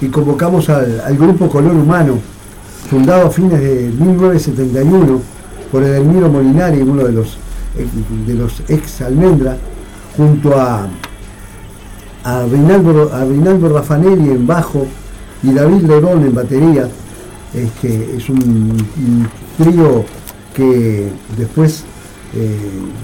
y 0.00 0.08
convocamos 0.08 0.68
al, 0.70 1.00
al 1.00 1.16
grupo 1.16 1.48
Color 1.48 1.74
Humano, 1.74 2.18
fundado 2.88 3.26
a 3.26 3.30
fines 3.30 3.60
de 3.60 3.90
1971 3.90 5.20
por 5.70 5.82
Edelmiro 5.82 6.30
Molinari, 6.30 6.80
uno 6.80 7.04
de 7.04 7.12
los, 7.12 7.36
de 8.26 8.34
los 8.34 8.62
ex 8.68 9.02
Almendra, 9.02 9.58
junto 10.16 10.58
a, 10.58 10.88
a, 12.24 12.46
Reinaldo, 12.46 13.12
a 13.12 13.68
Raffanelli 13.68 14.30
en 14.30 14.46
bajo 14.46 14.86
y 15.42 15.52
David 15.52 15.82
Lerón 15.82 16.24
en 16.24 16.34
batería. 16.34 16.88
Este, 17.54 18.16
es 18.16 18.28
un, 18.28 18.38
un 18.38 19.28
trío 19.58 20.04
que 20.54 21.08
después, 21.36 21.84
eh, 22.34 22.56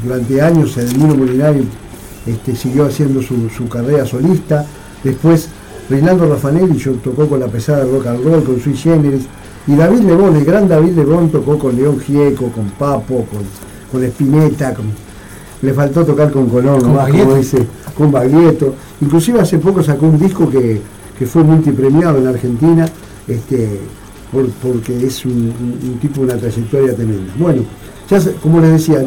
durante 0.02 0.40
años, 0.40 0.76
Edelmiro 0.78 1.14
Molinari 1.14 1.68
este, 2.26 2.56
siguió 2.56 2.86
haciendo 2.86 3.20
su, 3.20 3.50
su 3.50 3.68
carrera 3.68 4.06
solista. 4.06 4.64
Después, 5.02 5.50
Reinaldo 5.90 6.26
Raffanelli 6.30 6.78
yo 6.78 6.92
tocó 6.92 7.28
con 7.28 7.40
la 7.40 7.48
pesada 7.48 7.84
rock 7.84 8.06
and 8.06 8.24
roll, 8.24 8.42
con 8.42 8.58
Sui 8.58 8.74
Generis. 8.74 9.26
Y 9.66 9.74
David 9.74 10.00
Lebón, 10.00 10.36
el 10.36 10.44
gran 10.44 10.68
David 10.68 10.92
Lebón, 10.92 11.30
tocó 11.30 11.58
con 11.58 11.74
León 11.76 11.98
Gieco, 12.00 12.48
con 12.50 12.66
Papo, 12.78 13.24
con, 13.26 13.40
con 13.90 14.04
Spinetta, 14.04 14.74
con- 14.74 14.86
le 15.62 15.72
faltó 15.72 16.04
tocar 16.04 16.30
con 16.30 16.48
Colón, 16.50 16.80
Con 16.80 16.88
nomás, 16.92 17.10
como 17.10 17.34
dice, 17.36 17.66
con 17.96 18.12
Baglietto. 18.12 18.74
Inclusive 19.00 19.40
hace 19.40 19.58
poco 19.58 19.82
sacó 19.82 20.06
un 20.06 20.18
disco 20.18 20.50
que, 20.50 20.80
que 21.18 21.26
fue 21.26 21.42
multipremiado 21.42 22.18
en 22.18 22.26
Argentina, 22.26 22.84
este, 23.26 23.80
por- 24.30 24.50
porque 24.50 25.06
es 25.06 25.24
un, 25.24 25.32
un- 25.32 25.88
un 25.92 25.98
tipo 25.98 26.20
de 26.20 26.26
una 26.32 26.36
trayectoria 26.36 26.94
tremenda. 26.94 27.32
Bueno, 27.38 27.62
ya 28.10 28.20
como 28.42 28.60
les 28.60 28.72
decía, 28.72 29.02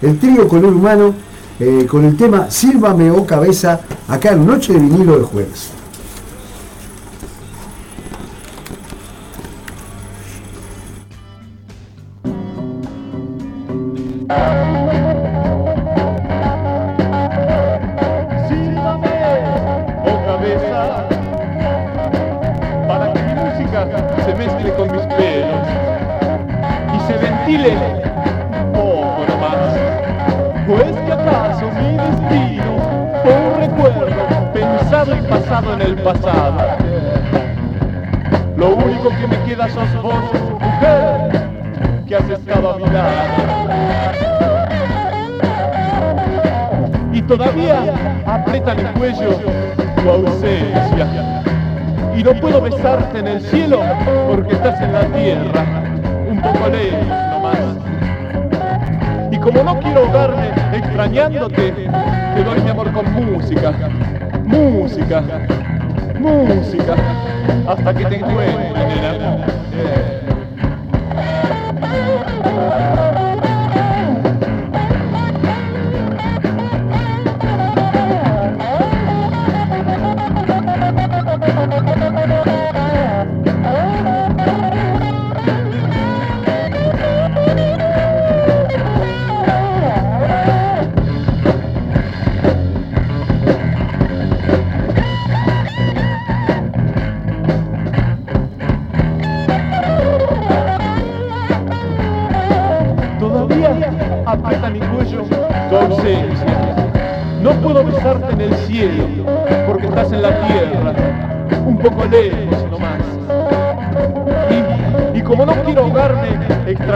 el, 0.00 0.18
trío 0.18 0.48
Color 0.48 0.72
Humano 0.72 1.12
eh, 1.60 1.86
con 1.90 2.04
el 2.06 2.16
tema 2.16 2.50
Sírvame 2.50 3.10
o 3.10 3.26
Cabeza, 3.26 3.80
acá 4.08 4.32
en 4.32 4.46
Noche 4.46 4.72
de 4.72 4.78
Vinilo 4.78 5.18
de 5.18 5.24
Jueves. 5.24 5.70
En 35.50 35.80
el 35.80 35.96
pasado. 36.02 36.58
Lo 38.58 38.76
único 38.76 39.08
que 39.08 39.26
me 39.26 39.44
queda 39.44 39.66
sos 39.70 40.02
vos, 40.02 40.14
mujer, 40.60 41.48
que 42.06 42.16
has 42.16 42.28
estado 42.28 42.74
a 42.74 42.76
mi 42.76 42.84
lado. 42.84 44.28
y 47.14 47.22
todavía 47.22 47.80
aprieta 48.26 48.74
mi 48.74 48.84
cuello 48.98 49.40
tu 50.02 50.10
ausencia. 50.10 51.42
Y 52.14 52.22
no 52.22 52.34
puedo 52.34 52.60
besarte 52.60 53.18
en 53.18 53.28
el 53.28 53.40
cielo 53.40 53.80
porque 54.28 54.52
estás 54.52 54.78
en 54.82 54.92
la 54.92 55.06
tierra, 55.06 55.64
un 56.30 56.42
poco 56.42 56.68
lejos 56.68 57.08
nomás. 57.30 57.58
Y 59.32 59.38
como 59.38 59.62
no 59.62 59.80
quiero 59.80 60.00
ahogarme 60.00 60.50
extrañándote, 60.74 61.72
te 61.72 62.44
doy 62.44 62.60
mi 62.60 62.70
amor 62.70 62.92
con 62.92 63.10
música, 63.14 63.72
música, 64.48 65.22
música, 66.18 66.96
hasta 67.66 67.94
que 67.94 68.04
te 68.06 68.16
encuentre. 68.16 69.97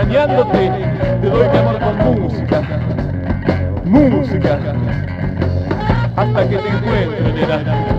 Extrañándote, 0.03 0.71
te 1.21 1.29
doy 1.29 1.49
mi 1.49 1.59
amor 1.59 1.79
con 1.79 2.23
música, 2.23 2.63
música, 3.85 4.59
hasta 6.17 6.49
que 6.49 6.57
te 6.57 6.69
encuentre, 6.69 7.92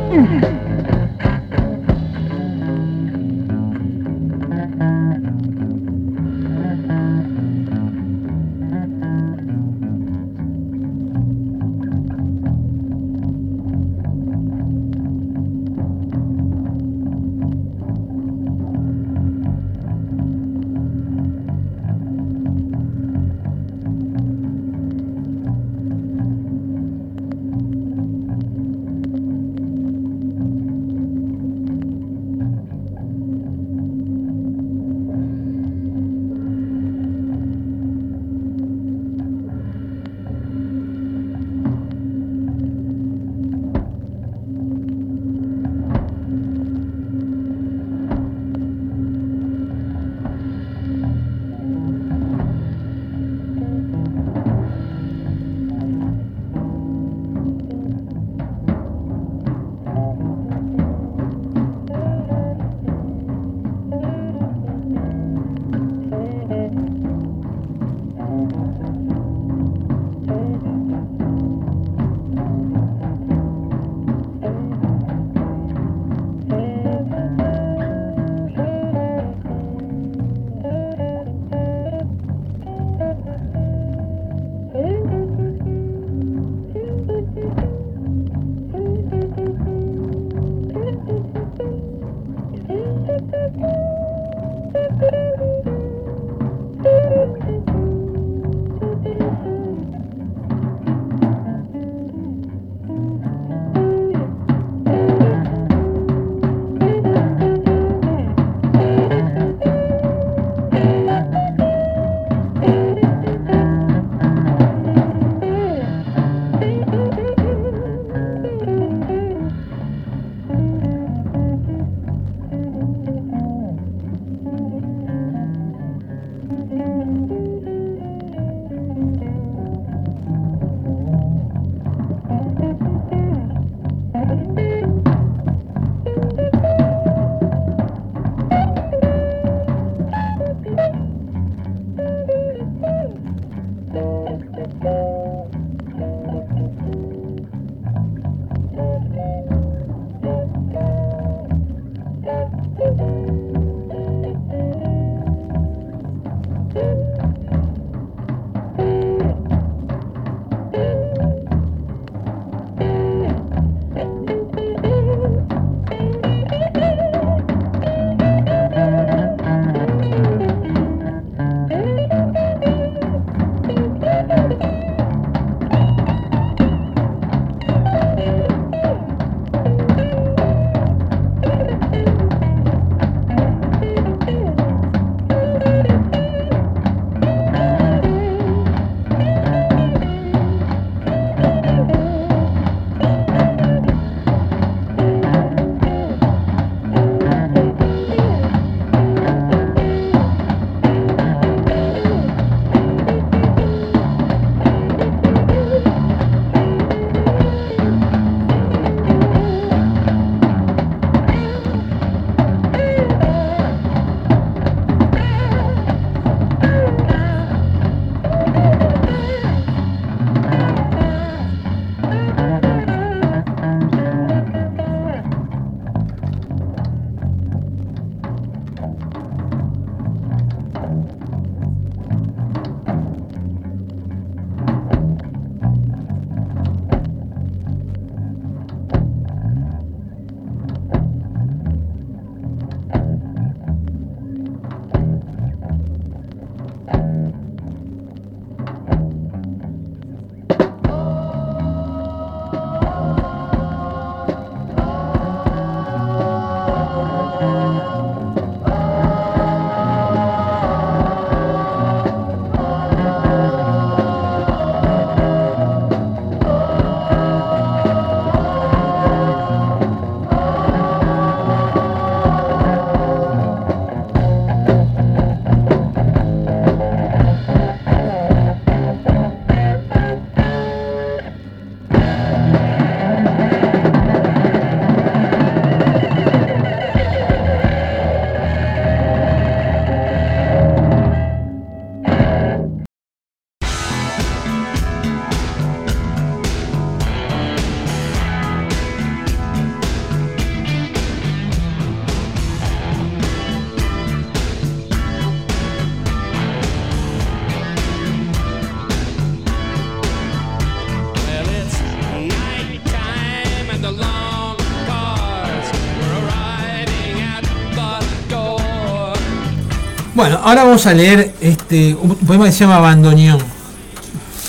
ahora 320.44 320.64
vamos 320.64 320.86
a 320.86 320.94
leer 320.94 321.34
este, 321.42 321.96
un 321.96 322.16
poema 322.16 322.46
que 322.46 322.52
se 322.52 322.60
llama 322.60 322.80
Bandoneón. 322.80 323.40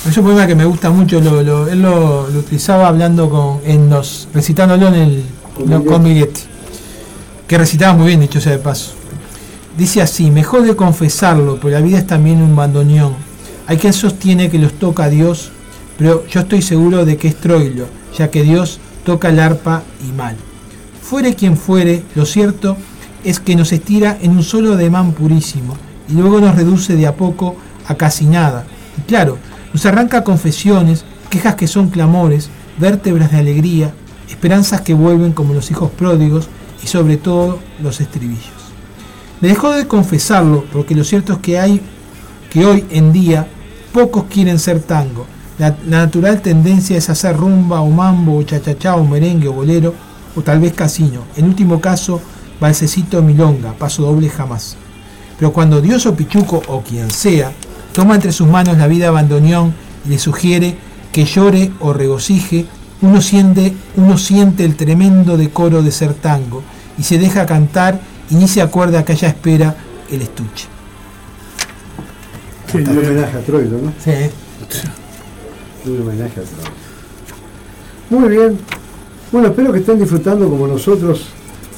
Es 0.07 0.15
un 0.17 0.23
poema 0.23 0.45
que 0.45 0.53
me 0.55 0.65
gusta 0.65 0.91
mucho, 0.91 1.19
lo, 1.19 1.41
lo- 1.41 1.67
él 1.67 1.81
lo, 1.81 2.29
lo 2.29 2.39
utilizaba 2.39 2.87
hablando 2.87 3.29
con, 3.29 3.59
en 3.65 3.89
los, 3.89 4.27
recitándolo 4.33 4.87
en 4.89 4.93
el 4.95 5.23
Con 5.85 6.03
Miguetti, 6.03 6.41
que 7.47 7.57
recitaba 7.57 7.93
muy 7.93 8.07
bien, 8.07 8.19
dicho 8.19 8.39
sea 8.39 8.51
de 8.51 8.59
paso. 8.59 8.91
Dice 9.77 10.01
así, 10.01 10.29
mejor 10.31 10.61
de 10.63 10.75
confesarlo, 10.75 11.55
pero 11.59 11.69
la 11.71 11.81
vida 11.81 11.97
es 11.97 12.05
también 12.07 12.41
un 12.41 12.55
bandoneón. 12.55 13.13
Hay 13.67 13.77
quien 13.77 13.93
sostiene 13.93 14.49
que 14.49 14.59
los 14.59 14.73
toca 14.73 15.09
Dios, 15.09 15.51
pero 15.97 16.25
yo 16.27 16.41
estoy 16.41 16.61
seguro 16.61 17.03
de 17.03 17.17
que 17.17 17.27
es 17.29 17.35
Troilo, 17.37 17.87
ya 18.17 18.29
que 18.29 18.43
Dios 18.43 18.79
toca 19.03 19.29
el 19.29 19.39
arpa 19.39 19.81
y 20.07 20.11
mal. 20.11 20.35
Fuere 21.01 21.33
quien 21.35 21.57
fuere, 21.57 22.03
lo 22.15 22.25
cierto 22.25 22.77
es 23.23 23.39
que 23.39 23.55
nos 23.55 23.71
estira 23.71 24.17
en 24.21 24.31
un 24.31 24.43
solo 24.43 24.73
ademán 24.73 25.13
purísimo 25.13 25.75
y 26.07 26.13
luego 26.13 26.39
nos 26.39 26.55
reduce 26.55 26.95
de 26.95 27.07
a 27.07 27.15
poco 27.15 27.55
a 27.87 27.95
casi 27.95 28.25
nada. 28.25 28.65
Y 28.97 29.01
claro, 29.01 29.37
nos 29.73 29.85
arranca 29.85 30.23
confesiones, 30.23 31.05
quejas 31.29 31.55
que 31.55 31.67
son 31.67 31.89
clamores, 31.89 32.49
vértebras 32.77 33.31
de 33.31 33.39
alegría, 33.39 33.93
esperanzas 34.29 34.81
que 34.81 34.93
vuelven 34.93 35.33
como 35.33 35.53
los 35.53 35.69
hijos 35.71 35.91
pródigos 35.91 36.49
y 36.83 36.87
sobre 36.87 37.17
todo 37.17 37.59
los 37.81 38.01
estribillos. 38.01 38.53
Me 39.41 39.49
dejó 39.49 39.71
de 39.71 39.87
confesarlo 39.87 40.65
porque 40.71 40.95
lo 40.95 41.03
cierto 41.03 41.33
es 41.33 41.39
que 41.39 41.59
hay 41.59 41.81
que 42.49 42.65
hoy 42.65 42.85
en 42.89 43.11
día 43.11 43.47
pocos 43.91 44.25
quieren 44.25 44.59
ser 44.59 44.81
tango. 44.81 45.25
La, 45.57 45.75
natural 45.85 46.41
tendencia 46.41 46.97
es 46.97 47.09
hacer 47.09 47.35
rumba 47.35 47.81
o 47.81 47.89
mambo 47.89 48.37
o 48.37 48.43
chachachá 48.43 48.95
o 48.95 49.05
merengue 49.05 49.47
o 49.47 49.53
bolero 49.53 49.93
o 50.35 50.41
tal 50.41 50.59
vez 50.59 50.73
casino. 50.73 51.21
En 51.35 51.45
último 51.45 51.79
caso, 51.79 52.21
balsecito 52.59 53.21
milonga, 53.21 53.73
paso 53.73 54.03
doble 54.03 54.29
jamás. 54.29 54.77
Pero 55.37 55.51
cuando 55.51 55.81
Dios 55.81 56.05
o 56.05 56.15
Pichuco 56.15 56.61
o 56.67 56.81
quien 56.81 57.11
sea 57.11 57.51
toma 57.93 58.15
entre 58.15 58.31
sus 58.31 58.47
manos 58.47 58.77
la 58.77 58.87
vida 58.87 59.11
bandoneón 59.11 59.73
y 60.05 60.09
le 60.09 60.19
sugiere 60.19 60.75
que 61.11 61.25
llore 61.25 61.71
o 61.79 61.93
regocije, 61.93 62.65
uno 63.01 63.21
siente, 63.21 63.73
uno 63.95 64.17
siente 64.17 64.65
el 64.65 64.75
tremendo 64.75 65.37
decoro 65.37 65.81
de 65.81 65.91
ser 65.91 66.13
tango 66.13 66.63
y 66.97 67.03
se 67.03 67.17
deja 67.17 67.45
cantar 67.45 67.99
y 68.29 68.35
ni 68.35 68.47
se 68.47 68.61
acuerda 68.61 69.03
que 69.05 69.13
allá 69.13 69.29
espera 69.29 69.75
el 70.11 70.21
estuche. 70.21 70.67
Sí, 72.71 72.77
Un 72.77 72.97
homenaje 72.97 73.37
a 73.37 73.41
Troilo, 73.41 73.77
¿no? 73.77 73.93
Sí. 74.03 74.11
Un 75.85 76.01
homenaje 76.01 76.39
a 76.39 76.43
Troilo. 76.43 76.85
Muy 78.09 78.29
bien. 78.29 78.59
Bueno, 79.31 79.47
espero 79.49 79.71
que 79.71 79.79
estén 79.79 79.99
disfrutando 79.99 80.49
como 80.49 80.67
nosotros 80.67 81.27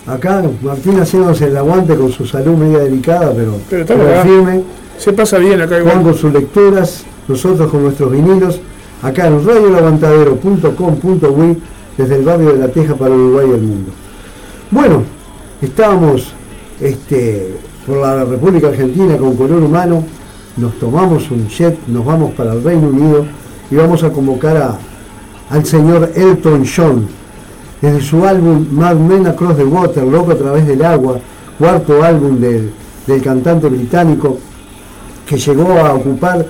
acá. 0.08 0.44
Martín 0.62 1.00
haciéndose 1.00 1.46
el 1.48 1.58
aguante 1.58 1.96
con 1.96 2.12
su 2.12 2.26
salud 2.26 2.56
media 2.58 2.80
delicada, 2.80 3.32
pero, 3.36 3.54
Pero 3.70 3.86
pero 3.86 4.22
firme. 4.24 4.64
se 4.98 5.14
pasa 5.14 5.38
bien 5.38 5.62
acá 5.62 5.76
Juan 5.82 6.00
igual. 6.00 6.04
con 6.04 6.16
sus 6.16 6.34
lecturas, 6.34 7.04
nosotros 7.28 7.70
con 7.70 7.84
nuestros 7.84 8.12
vinilos, 8.12 8.60
acá 9.04 9.28
en 9.28 9.46
radiolevantadero.com.uy 9.46 11.58
desde 11.98 12.16
el 12.16 12.24
barrio 12.24 12.54
de 12.54 12.60
La 12.60 12.68
Teja 12.70 12.96
para 12.96 13.14
Uruguay 13.14 13.48
y 13.50 13.54
el 13.54 13.62
mundo. 13.62 13.92
Bueno, 14.72 15.04
estábamos 15.62 16.32
este, 16.82 17.56
por 17.86 17.98
la 17.98 18.24
República 18.26 18.68
Argentina 18.68 19.18
con 19.18 19.36
color 19.36 19.62
humano, 19.64 20.04
nos 20.58 20.78
tomamos 20.80 21.30
un 21.32 21.48
jet, 21.48 21.78
nos 21.88 22.06
vamos 22.06 22.34
para 22.34 22.54
el 22.54 22.64
Reino 22.64 22.90
Unido 22.90 23.26
y 23.70 23.76
vamos 23.76 24.04
a 24.04 24.12
convocar 24.12 24.58
a, 24.58 24.78
al 25.50 25.66
señor 25.66 26.12
Elton 26.16 26.66
John 26.66 27.08
desde 27.82 28.02
su 28.02 28.26
álbum 28.26 28.66
Mad 28.72 28.96
Men 28.96 29.28
Across 29.28 29.58
the 29.58 29.64
Water, 29.64 30.04
Loco 30.04 30.32
a 30.32 30.38
través 30.38 30.66
del 30.68 30.84
agua, 30.84 31.20
cuarto 31.58 32.04
álbum 32.04 32.40
del, 32.40 32.72
del 33.06 33.22
cantante 33.22 33.68
británico 33.68 34.38
que 35.26 35.38
llegó 35.38 35.74
a 35.80 35.94
ocupar 35.94 36.46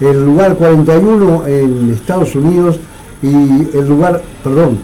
el 0.00 0.24
lugar 0.24 0.56
41 0.56 1.46
en 1.46 1.90
Estados 1.92 2.34
Unidos 2.34 2.78
y 3.22 3.76
el 3.76 3.88
lugar, 3.88 4.22
perdón, 4.42 4.78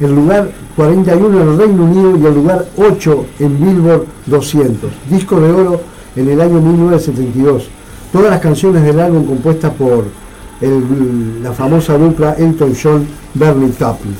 el 0.00 0.14
lugar 0.14 0.50
41 0.74 1.40
en 1.40 1.48
el 1.48 1.58
Reino 1.58 1.84
Unido 1.84 2.16
y 2.16 2.26
el 2.26 2.34
lugar 2.34 2.66
8 2.76 3.26
en 3.40 3.60
Billboard 3.60 4.04
200, 4.26 4.90
disco 5.08 5.40
de 5.40 5.52
oro 5.52 5.80
en 6.16 6.28
el 6.28 6.40
año 6.40 6.60
1972. 6.60 7.68
Todas 8.12 8.30
las 8.30 8.40
canciones 8.40 8.82
del 8.82 8.98
álbum 8.98 9.24
compuestas 9.24 9.72
por 9.74 10.04
la 11.42 11.52
famosa 11.52 11.96
dupla 11.98 12.34
Elton 12.34 12.74
John, 12.80 13.06
Bernie 13.34 13.70
Taupin. 13.70 14.16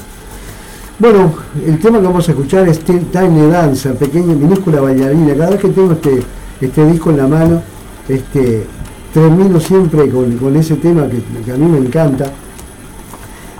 Bueno, 0.98 1.30
el 1.66 1.78
tema 1.78 1.98
que 2.00 2.06
vamos 2.06 2.26
a 2.28 2.32
escuchar 2.32 2.66
es 2.68 2.78
Ti- 2.80 3.06
Tiny 3.12 3.50
Dancer, 3.50 3.94
pequeña 3.96 4.34
minúscula 4.34 4.80
bailarina. 4.80 5.34
Cada 5.34 5.50
vez 5.50 5.60
que 5.60 5.68
tengo 5.68 5.92
este, 5.92 6.22
este 6.60 6.86
disco 6.86 7.10
en 7.10 7.18
la 7.18 7.26
mano, 7.28 7.62
este, 8.08 8.64
termino 9.12 9.60
siempre 9.60 10.08
con, 10.08 10.36
con 10.38 10.56
ese 10.56 10.76
tema 10.76 11.06
que, 11.08 11.18
que 11.44 11.52
a 11.52 11.56
mí 11.56 11.66
me 11.66 11.78
encanta. 11.78 12.32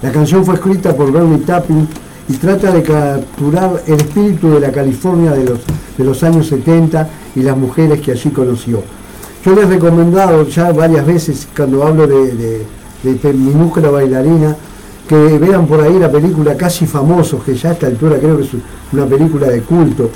La 0.01 0.11
canción 0.13 0.45
fue 0.47 0.55
escrita 0.55 0.95
por 0.97 1.13
Bernie 1.13 1.39
Taupin 1.39 1.87
y 2.29 2.33
trata 2.35 2.73
de 2.73 2.83
capturar 2.83 3.83
el 3.87 3.95
espíritu 3.97 4.51
de 4.53 4.61
la 4.61 4.73
California 4.73 5.33
de 5.33 5.45
los, 5.45 5.59
de 5.99 6.05
los 6.05 6.23
años 6.23 6.47
70 6.47 7.09
y 7.35 7.41
las 7.43 7.57
mujeres 7.57 8.01
que 8.01 8.13
allí 8.13 8.31
conoció. 8.31 8.83
Yo 9.45 9.55
les 9.55 9.65
he 9.65 9.69
recomendado 9.69 10.47
ya 10.49 10.73
varias 10.73 11.07
veces 11.07 11.47
cuando 11.55 11.87
hablo 11.87 12.07
de, 12.07 12.35
de, 12.35 13.15
de 13.15 13.33
minúscula 13.35 13.91
bailarina 13.91 14.57
que 15.09 15.39
vean 15.39 15.67
por 15.67 15.81
ahí 15.81 15.99
la 15.99 16.11
película 16.11 16.57
Casi 16.57 16.87
Famosos, 16.87 17.43
que 17.45 17.55
ya 17.55 17.71
a 17.71 17.73
esta 17.73 17.87
altura 17.87 18.19
creo 18.19 18.37
que 18.39 18.45
es 18.45 18.51
una 18.93 19.07
película 19.07 19.47
de 19.49 19.61
culto. 19.63 20.11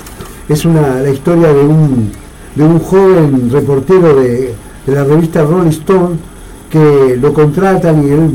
Es 0.49 0.65
una, 0.65 0.99
la 1.01 1.09
historia 1.09 1.53
de 1.53 1.61
un, 1.63 2.11
de 2.55 2.63
un 2.63 2.79
joven 2.79 3.49
reportero 3.51 4.15
de, 4.15 4.53
de 4.85 4.93
la 4.95 5.03
revista 5.03 5.43
Rolling 5.43 5.69
Stone 5.69 6.15
que 6.69 7.17
lo 7.21 7.33
contratan 7.33 8.05
y 8.05 8.11
él, 8.11 8.29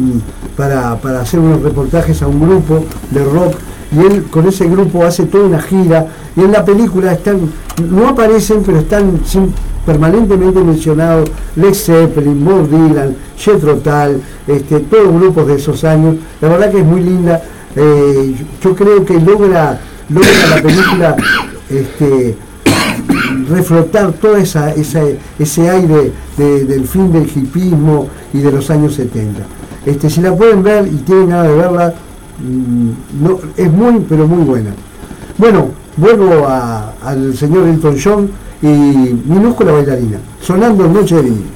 para, 0.57 0.97
para 0.97 1.21
hacer 1.21 1.41
unos 1.41 1.63
reportajes 1.63 2.23
a 2.23 2.27
un 2.27 2.41
grupo 2.41 2.85
de 3.11 3.25
rock 3.25 3.55
y 3.93 3.99
él 4.01 4.25
con 4.25 4.47
ese 4.47 4.67
grupo 4.69 5.05
hace 5.05 5.25
toda 5.25 5.45
una 5.47 5.61
gira 5.61 6.07
y 6.37 6.41
en 6.41 6.53
la 6.53 6.65
película 6.65 7.13
están, 7.13 7.41
no 7.91 8.09
aparecen 8.09 8.63
pero 8.65 8.79
están 8.81 9.21
sin- 9.25 9.53
permanentemente 9.87 10.61
mencionados 10.61 11.31
Led 11.55 11.73
Zeppelin, 11.75 12.45
Bob 12.45 12.69
Dylan, 12.69 13.17
Jethro 13.39 13.77
Tull, 13.77 14.21
este, 14.47 14.81
todos 14.81 15.15
grupos 15.21 15.47
de 15.47 15.55
esos 15.55 15.85
años. 15.85 16.17
La 16.41 16.49
verdad 16.49 16.71
que 16.73 16.81
es 16.81 16.85
muy 16.85 17.01
linda. 17.03 17.41
eh, 17.79 18.35
yo 18.63 18.75
creo 18.75 19.05
que 19.05 19.21
logra, 19.21 19.79
logra 20.09 20.31
la 20.57 20.63
película 20.63 21.17
este, 21.69 22.35
reflotar 23.51 24.13
todo 24.15 24.37
esa, 24.37 24.73
esa- 24.73 25.03
ese 25.39 25.69
aire 25.71 26.13
de- 26.37 26.65
del 26.65 26.87
fin 26.87 27.13
del 27.13 27.25
hipismo 27.25 28.09
y 28.33 28.39
de 28.41 28.51
los 28.53 28.71
años 28.71 28.95
70. 28.95 29.43
Este, 29.85 30.09
si 30.11 30.21
la 30.21 30.35
pueden 30.35 30.63
ver 30.63 30.87
y 30.87 30.97
tienen 30.97 31.29
ganas 31.31 31.49
de 31.49 31.55
verla, 31.55 31.95
mm, 32.41 33.23
no, 33.25 33.39
es 33.57 33.71
muy, 33.73 34.05
pero 34.09 34.27
muy 34.27 34.45
buena. 34.45 34.71
Bueno, 35.39 35.69
vuelvo 35.97 36.47
al 37.03 37.37
señor 37.37 37.69
Elton 37.69 37.97
John 38.03 38.31
y 38.63 38.67
minúscula 38.67 39.73
bailarina, 39.73 40.19
sonando 40.41 40.85
en 40.85 40.93
Noche 40.93 41.17
de 41.17 41.23
Vinil. 41.23 41.56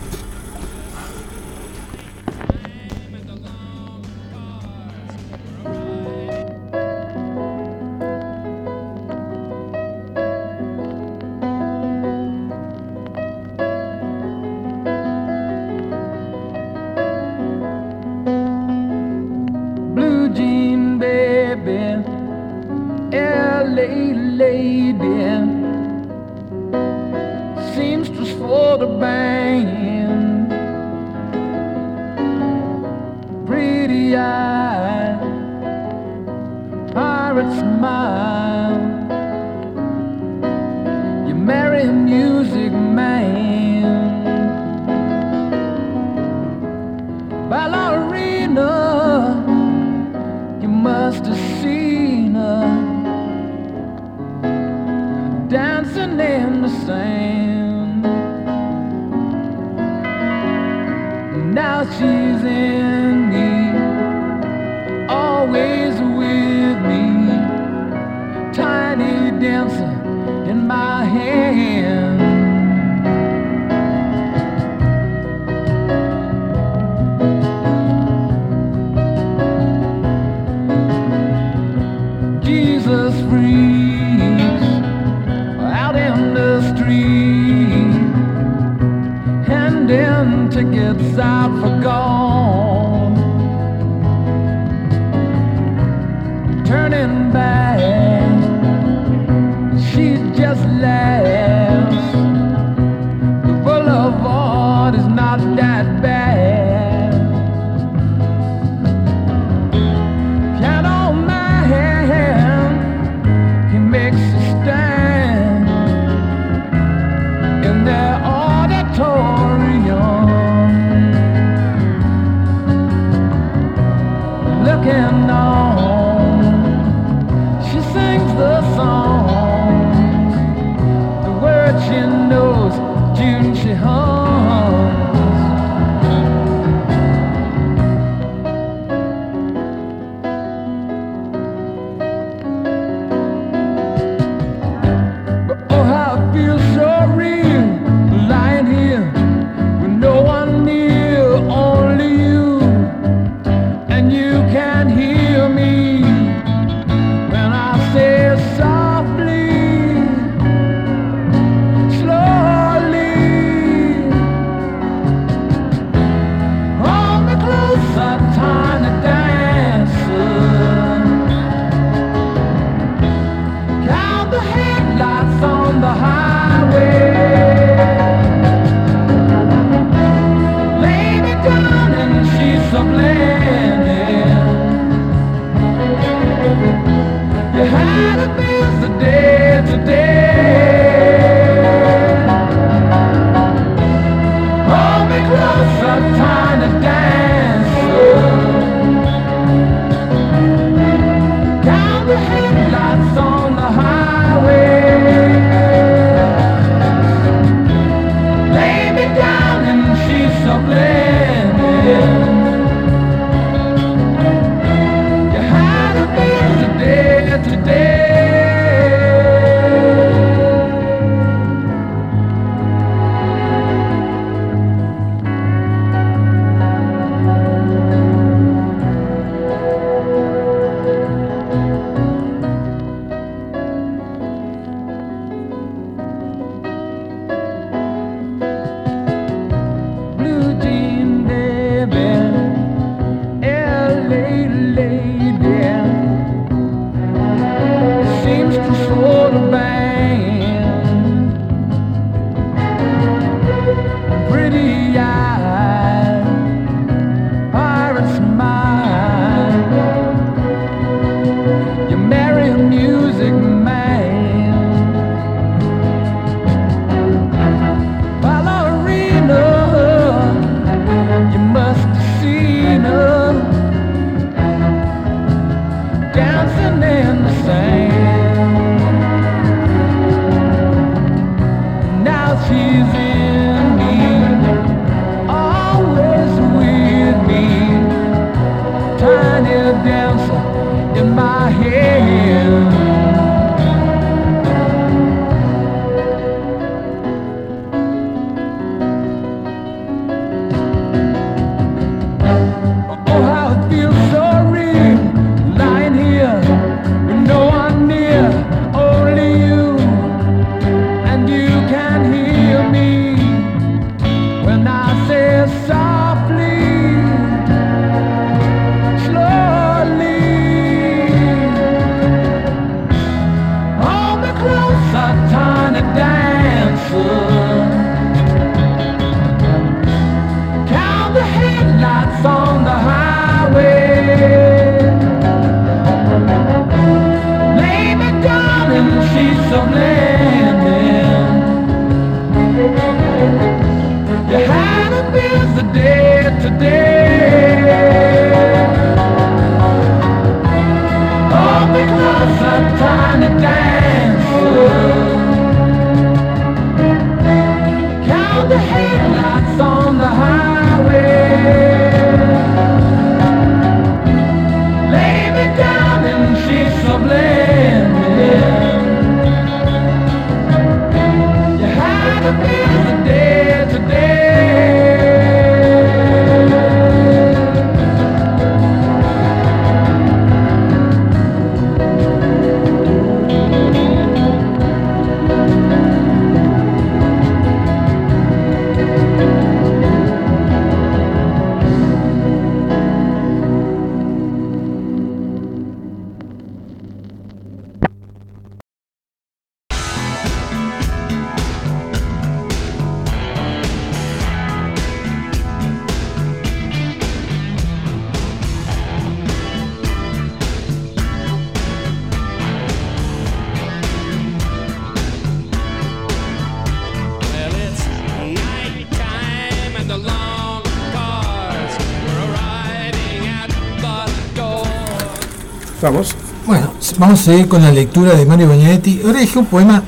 Vamos. 425.83 426.15
Bueno, 426.47 426.71
vamos 426.99 427.21
a 427.21 427.23
seguir 427.25 427.49
con 427.49 427.63
la 427.63 427.73
lectura 427.73 428.15
de 428.15 428.27
Mario 428.27 428.49
Benedetti. 428.49 429.01
Ahora 429.03 429.21
dije 429.21 429.39
un 429.39 429.47
poema 429.47 429.83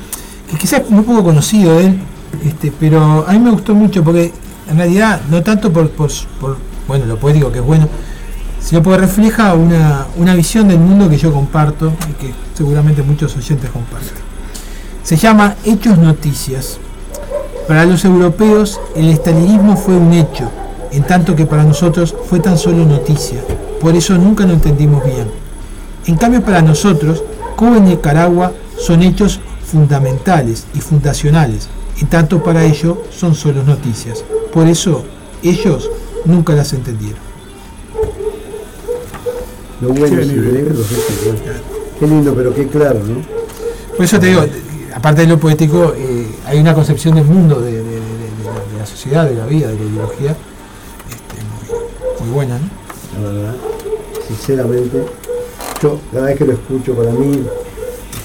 que 0.50 0.56
quizás 0.56 0.88
muy 0.88 1.02
poco 1.02 1.22
conocido 1.22 1.76
de 1.76 1.86
él, 1.86 2.00
este, 2.46 2.72
pero 2.78 3.26
a 3.28 3.32
mí 3.32 3.38
me 3.38 3.50
gustó 3.50 3.74
mucho 3.74 4.02
porque 4.02 4.32
en 4.70 4.76
realidad 4.78 5.20
no 5.30 5.42
tanto 5.42 5.70
por, 5.70 5.90
por, 5.90 6.10
por, 6.40 6.56
bueno 6.88 7.04
lo 7.04 7.18
poético 7.18 7.52
que 7.52 7.58
es 7.58 7.64
bueno, 7.64 7.88
sino 8.58 8.82
porque 8.82 9.00
refleja 9.00 9.52
una, 9.52 10.06
una 10.16 10.34
visión 10.34 10.68
del 10.68 10.78
mundo 10.78 11.10
que 11.10 11.18
yo 11.18 11.30
comparto 11.30 11.92
y 12.08 12.12
que 12.14 12.32
seguramente 12.54 13.02
muchos 13.02 13.36
oyentes 13.36 13.68
comparten. 13.68 14.14
Se 15.02 15.16
llama 15.16 15.56
Hechos 15.64 15.98
Noticias. 15.98 16.78
Para 17.68 17.84
los 17.84 18.04
europeos 18.06 18.80
el 18.96 19.10
estalinismo 19.10 19.76
fue 19.76 19.94
un 19.94 20.14
hecho, 20.14 20.50
en 20.90 21.02
tanto 21.02 21.36
que 21.36 21.44
para 21.44 21.64
nosotros 21.64 22.14
fue 22.30 22.40
tan 22.40 22.56
solo 22.56 22.86
noticia. 22.86 23.42
Por 23.78 23.94
eso 23.94 24.16
nunca 24.16 24.46
lo 24.46 24.54
entendimos 24.54 25.04
bien. 25.04 25.41
En 26.06 26.16
cambio, 26.16 26.42
para 26.42 26.62
nosotros, 26.62 27.22
Cuba 27.56 27.78
y 27.78 27.80
Nicaragua 27.80 28.52
son 28.78 29.02
hechos 29.02 29.40
fundamentales 29.64 30.66
y 30.74 30.80
fundacionales, 30.80 31.68
en 32.00 32.08
tanto 32.08 32.42
para 32.42 32.64
ellos 32.64 32.98
son 33.10 33.34
solo 33.34 33.62
noticias. 33.62 34.24
Por 34.52 34.66
eso, 34.66 35.04
ellos 35.42 35.88
nunca 36.24 36.54
las 36.54 36.72
entendieron. 36.72 37.20
Lo 39.80 39.88
bueno 39.88 40.16
Qué 40.16 40.22
es 40.22 40.28
nivel. 40.28 40.52
leer 40.54 40.74
los 40.74 40.90
hechos, 40.90 41.26
¿no? 41.26 41.98
Qué 42.00 42.06
lindo, 42.06 42.34
pero 42.34 42.54
qué 42.54 42.66
claro, 42.68 43.00
¿no? 43.06 43.16
Por 43.96 44.04
eso 44.04 44.18
te 44.18 44.26
digo, 44.26 44.44
aparte 44.94 45.22
de 45.22 45.26
lo 45.28 45.38
poético, 45.38 45.92
eh, 45.96 46.26
hay 46.46 46.58
una 46.60 46.74
concepción 46.74 47.14
del 47.14 47.24
mundo, 47.24 47.60
de, 47.60 47.72
de- 47.72 47.82
de- 47.82 47.84
de- 47.84 47.92
de 47.92 48.44
la, 48.44 48.72
de 48.72 48.78
la 48.78 48.86
sociedad, 48.86 49.24
de 49.28 49.34
la 49.36 49.46
vida, 49.46 49.68
de 49.68 49.74
la 49.76 49.82
ideología, 49.84 50.36
este, 51.10 51.36
muy, 51.70 52.26
muy 52.26 52.34
buena, 52.34 52.58
¿no? 52.58 53.22
La 53.22 53.28
verdad, 53.32 53.54
sinceramente, 54.28 55.04
yo 55.82 55.98
cada 56.12 56.26
vez 56.26 56.38
que 56.38 56.44
lo 56.44 56.52
escucho 56.52 56.94
para 56.94 57.10
mí 57.10 57.42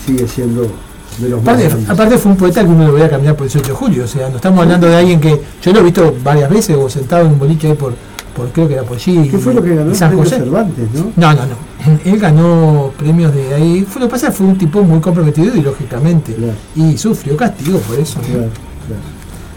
sigue 0.05 0.27
siendo 0.27 0.61
de 0.61 1.29
los 1.29 1.43
más 1.43 1.55
Aparte, 1.55 1.67
grandes. 1.67 1.89
aparte 1.89 2.17
fue 2.17 2.31
un 2.31 2.37
poeta 2.37 2.63
que 2.63 2.69
uno 2.69 2.87
lo 2.87 2.93
veía 2.93 3.09
caminar 3.09 3.35
por 3.35 3.47
el 3.47 3.51
18 3.51 3.67
de 3.67 3.73
julio, 3.73 4.03
o 4.03 4.07
sea, 4.07 4.29
no 4.29 4.35
estamos 4.35 4.59
hablando 4.61 4.87
de 4.87 4.95
alguien 4.95 5.19
que 5.19 5.41
yo 5.61 5.73
lo 5.73 5.79
he 5.79 5.83
visto 5.83 6.15
varias 6.23 6.49
veces 6.49 6.77
o 6.77 6.89
sentado 6.89 7.25
en 7.25 7.31
un 7.31 7.39
boliche 7.39 7.67
ahí 7.67 7.73
por, 7.73 7.93
por 8.35 8.49
creo 8.49 8.67
que 8.67 8.75
era 8.75 8.83
por 8.83 8.97
allí. 8.97 9.27
¿Qué 9.27 9.37
fue 9.39 9.53
lo 9.53 9.63
que 9.63 9.75
ganó 9.75 9.95
San 9.95 10.15
José. 10.15 10.37
Cervantes, 10.37 10.87
no? 10.93 11.11
No, 11.15 11.33
no, 11.33 11.41
no. 11.45 11.99
Él 12.05 12.19
ganó 12.19 12.91
premios 12.97 13.33
de 13.33 13.53
ahí. 13.55 13.85
Fue, 13.89 13.99
lo 13.99 14.07
que 14.07 14.11
pasa 14.11 14.31
fue 14.31 14.45
un 14.45 14.57
tipo 14.57 14.83
muy 14.83 14.99
comprometido 14.99 15.47
ideológicamente. 15.47 16.33
Claro. 16.35 16.53
Y 16.75 16.97
sufrió 16.97 17.35
castigo 17.35 17.79
por 17.79 17.97
eso. 17.97 18.19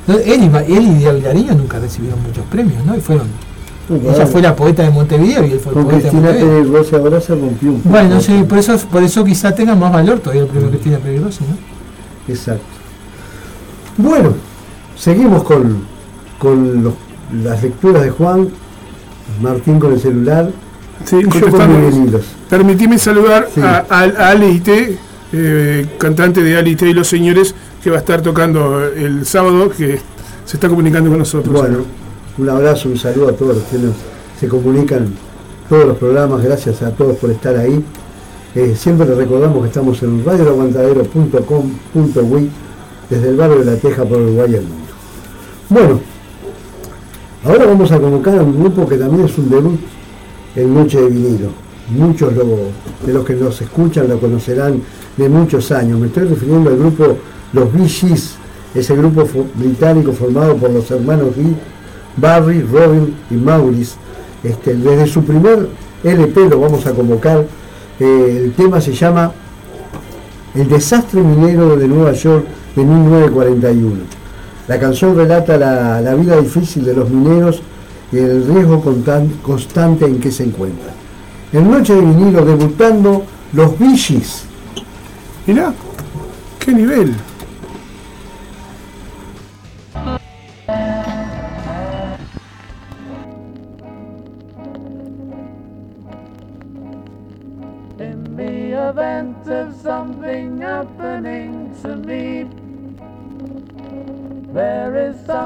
Él, 0.09 0.51
y, 0.69 0.75
él 0.75 1.37
y 1.37 1.55
nunca 1.55 1.79
recibieron 1.79 2.23
muchos 2.23 2.45
premios, 2.47 2.85
¿no? 2.85 2.97
Y 2.97 3.01
fueron. 3.01 3.29
No, 3.91 3.97
Ella 3.97 4.15
claro. 4.15 4.27
fue 4.31 4.41
la 4.43 4.55
poeta 4.57 4.83
de 4.85 4.91
Montevideo 4.91 5.45
y 5.47 5.53
él 5.53 5.61
fue 5.61 5.73
el 5.73 5.79
poeta 5.81 5.97
de 5.97 6.01
Cristina 6.01 6.23
Montevideo. 6.23 6.49
Pérez 6.63 6.69
Rosa 6.71 6.97
ahora 6.97 7.21
se 7.21 7.35
rompió 7.35 7.71
un 7.71 7.77
poco. 7.81 7.89
Bueno, 7.91 8.21
sí, 8.21 8.45
por 8.49 8.59
eso, 8.59 8.79
por 8.91 9.03
eso 9.03 9.25
quizá 9.25 9.53
tenga 9.55 9.75
más 9.75 9.93
valor 9.93 10.21
todavía 10.21 10.43
el 10.43 10.49
premio 10.49 10.71
Cristina 10.71 10.99
Pérez 10.99 11.23
Rossi, 11.23 11.45
¿no? 11.45 12.33
Exacto. 12.33 12.63
Bueno, 13.97 14.35
seguimos 14.97 15.43
con, 15.43 15.83
con 16.39 16.83
los- 16.85 16.95
las 17.43 17.63
lecturas 17.63 18.03
de 18.03 18.11
Juan, 18.11 18.49
Martín 19.43 19.79
con 19.79 19.93
el 19.93 20.01
celular, 20.01 20.51
Sí. 21.05 21.17
Permitime 22.49 22.99
saludar 22.99 23.49
Sí. 23.55 23.61
a, 23.63 23.87
a, 23.89 24.01
a 24.03 24.29
Ale 24.31 24.51
Ité, 24.51 24.99
eh, 25.33 25.87
cantante 25.99 26.43
de 26.43 26.57
Ale 26.59 26.71
Ité 26.71 26.91
y 26.91 26.93
los 26.93 27.09
Señores, 27.09 27.55
que 27.83 27.91
va 27.91 27.97
a 27.97 28.01
estar 28.01 28.21
tocando 28.21 28.85
el 28.85 29.25
sábado, 29.25 29.71
que 29.71 29.99
se 30.45 30.57
está 30.57 30.69
comunicando 30.69 31.09
con 31.09 31.19
nosotros. 31.19 31.55
Bueno, 31.59 31.79
un 32.41 32.49
abrazo, 32.49 32.89
un 32.89 32.97
saludo 32.97 33.29
a 33.29 33.33
todos 33.33 33.57
los 33.57 33.65
que 33.65 33.77
se 34.39 34.47
comunican 34.49 35.13
todos 35.69 35.87
los 35.87 35.99
programas, 35.99 36.43
gracias 36.43 36.81
a 36.83 36.91
todos 36.91 37.17
por 37.17 37.31
estar 37.31 37.57
ahí. 37.57 37.85
Eh, 38.55 38.75
siempre 38.77 39.07
les 39.07 39.17
recordamos 39.17 39.63
que 39.63 39.69
estamos 39.69 40.03
en 40.03 40.25
radioaguantadero.com.uy 40.25 42.51
desde 43.11 43.29
el 43.29 43.37
barrio 43.37 43.59
de 43.59 43.67
La 43.67 43.77
Teja 43.77 44.05
por 44.05 44.21
Uruguay 44.21 44.57
al 44.57 44.63
mundo. 44.63 44.87
Bueno, 45.69 46.01
ahora 47.45 47.67
vamos 47.67 47.93
a 47.93 48.01
convocar 48.01 48.39
a 48.39 48.43
un 48.43 48.59
grupo 48.59 48.89
que 48.89 48.97
también 48.97 49.27
es 49.27 49.37
un 49.37 49.51
debut 49.51 49.79
en 50.57 50.75
Noche 50.75 50.99
de 51.01 51.09
Vinilo. 51.09 51.51
Muchos 51.91 52.35
de 52.35 52.43
los 53.13 53.27
que 53.27 53.35
nos 53.35 53.61
escuchan 53.61 54.09
lo 54.09 54.19
conocerán 54.19 54.81
de 55.17 55.29
muchos 55.29 55.71
años. 55.73 56.01
Me 56.01 56.07
estoy 56.07 56.25
refiriendo 56.25 56.71
al 56.71 56.79
grupo 56.79 57.19
Los 57.53 57.71
Gees, 57.73 58.37
ese 58.75 58.97
grupo 58.97 59.29
británico 59.55 60.13
formado 60.13 60.57
por 60.57 60.71
los 60.71 60.91
hermanos 60.91 61.37
Lee, 61.37 61.55
Barry, 62.17 62.63
Robin 62.63 63.15
y 63.31 63.35
Maurice. 63.35 63.97
Este, 64.43 64.75
desde 64.75 65.07
su 65.07 65.23
primer 65.25 65.69
LP 66.05 66.49
lo 66.49 66.61
vamos 66.61 66.87
a 66.87 66.93
convocar. 66.93 67.45
Eh, 67.99 68.43
el 68.45 68.53
tema 68.55 68.81
se 68.81 68.93
llama 68.95 69.33
El 70.55 70.69
desastre 70.69 71.21
minero 71.23 71.77
de 71.77 71.87
Nueva 71.87 72.13
York 72.13 72.47
de 72.75 72.85
1941. 72.85 73.97
La 74.69 74.79
canción 74.79 75.17
relata 75.17 75.57
la, 75.59 76.01
la 76.01 76.15
vida 76.15 76.37
difícil 76.41 76.85
de 76.85 76.95
los 76.95 77.11
mineros 77.11 77.61
y 78.13 78.19
el 78.19 78.47
riesgo 78.47 78.83
constan- 78.83 79.41
constante 79.43 80.05
en 80.07 80.19
que 80.21 80.31
se 80.33 80.45
encuentran. 80.45 80.95
En 81.53 81.71
Noche 81.71 81.95
de 81.95 82.01
Vinilo 82.01 82.45
debutando 82.45 83.25
los 83.53 83.77
Gees. 83.77 84.45
Mirá, 85.47 85.73
qué 86.59 86.73
nivel. 86.73 87.15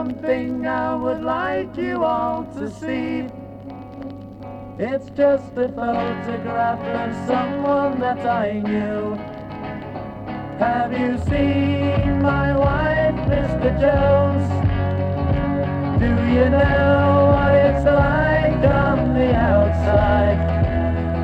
Something 0.04 0.66
I 0.66 0.94
would 0.94 1.22
like 1.22 1.76
you 1.78 2.04
all 2.04 2.44
to 2.56 2.70
see. 2.70 3.26
It's 4.78 5.08
just 5.10 5.56
a 5.56 5.68
photograph 5.68 6.82
of 7.02 7.26
someone 7.26 8.00
that 8.00 8.26
I 8.26 8.52
knew. 8.52 9.14
Have 10.58 10.92
you 10.92 11.16
seen 11.30 12.20
my 12.20 12.54
wife, 12.54 13.18
Mr. 13.32 13.70
Jones? 13.80 14.46
Do 16.00 16.10
you 16.34 16.50
know 16.50 17.30
what 17.32 17.54
it's 17.54 17.84
like 17.86 18.62
on 18.84 19.14
the 19.14 19.34
outside? 19.34 20.40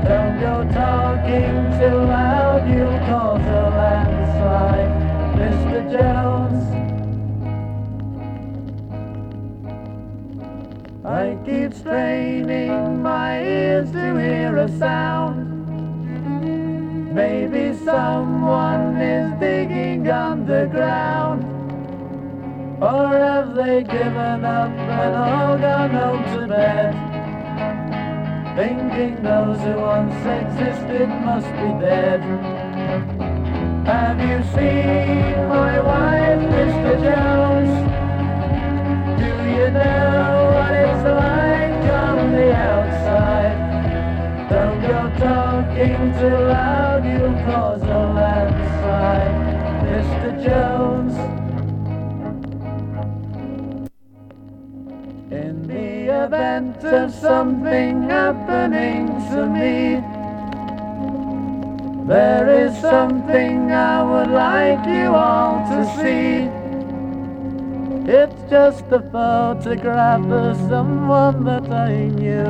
Don't 0.09 0.41
go 0.41 0.55
talking 0.73 1.55
too 1.79 1.99
loud, 2.17 2.67
you'll 2.71 2.99
cause 3.11 3.47
a 3.47 3.63
landslide, 3.77 4.93
Mr. 5.37 5.81
Jones. 5.93 6.80
I 11.11 11.37
keep 11.45 11.75
straining 11.75 13.03
my 13.03 13.43
ears 13.43 13.91
to 13.91 14.17
hear 14.17 14.57
a 14.59 14.69
sound. 14.79 15.43
Maybe 17.13 17.77
someone 17.85 18.97
is 18.97 19.33
digging 19.41 20.09
underground. 20.09 21.43
Or 22.81 23.09
have 23.09 23.57
they 23.57 23.83
given 23.83 24.45
up 24.45 24.71
and 24.71 25.17
all 25.17 25.59
gone 25.59 25.91
home 25.91 26.23
to 26.39 26.47
bed? 26.47 26.95
Thinking 28.55 29.21
those 29.25 29.59
who 29.63 29.81
once 29.81 30.15
existed 30.15 31.09
must 31.09 31.51
be 31.59 31.71
dead. 31.85 32.21
Have 33.85 34.21
you 34.21 34.45
seen 34.55 35.49
my 35.49 35.81
wife, 35.81 36.41
Mr. 36.55 36.95
Jones? 37.03 37.73
Do 39.19 39.27
you 39.51 39.71
know 39.73 40.40
it's 40.73 41.05
like 41.05 41.93
on 41.93 42.33
the 42.33 42.53
outside? 42.55 43.59
Don't 44.49 44.81
go 44.81 45.11
talking 45.19 46.13
too 46.19 46.39
loud, 46.47 47.05
you'll 47.05 47.35
cause 47.45 47.83
a 47.83 48.03
landslide, 48.19 49.37
Mr. 49.87 50.31
Jones. 50.45 51.15
In 55.33 55.67
the 55.67 56.25
event 56.25 56.85
of 56.85 57.13
something 57.13 58.03
happening 58.05 59.07
to 59.31 59.47
me, 59.47 60.03
there 62.07 62.67
is 62.67 62.77
something 62.81 63.71
I 63.71 64.03
would 64.03 64.31
like 64.33 64.85
you 64.87 65.15
all 65.15 65.65
to 65.71 65.85
see. 65.97 66.60
It's 68.07 68.51
just 68.51 68.85
a 68.91 69.01
photograph 69.13 70.25
of 70.31 70.57
someone 70.69 71.45
that 71.45 71.71
I 71.71 72.09
knew. 72.09 72.45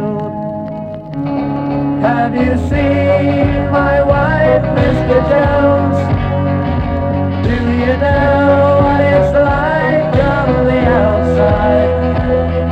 Have 2.01 2.35
you 2.35 2.57
seen 2.69 3.71
my 3.71 4.03
wife, 4.03 4.63
Mr. 4.79 5.19
Jones? 5.31 5.99
Do 7.47 7.53
you 7.53 7.95
know 7.99 8.81
what 8.85 9.01
it's 9.01 9.35
like 9.35 10.15
on 10.25 10.65
the 10.67 10.81
outside? 11.03 11.93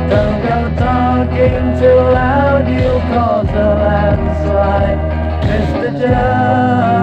Don't 0.09 0.41
go 0.41 0.57
talking 0.77 1.79
too 1.79 1.99
loud, 2.13 2.67
you'll 2.67 3.01
cause 3.11 3.49
a 3.49 3.69
landslide, 3.83 4.99
Mr. 5.43 5.99
Jones. 5.99 6.98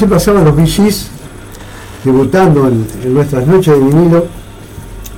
Así 0.00 0.06
pasaban 0.06 0.46
los 0.46 0.56
VGs 0.56 1.08
debutando 2.04 2.66
en, 2.66 2.86
en 3.04 3.12
nuestras 3.12 3.46
noches 3.46 3.74
de 3.74 3.80
vinilo. 3.80 4.24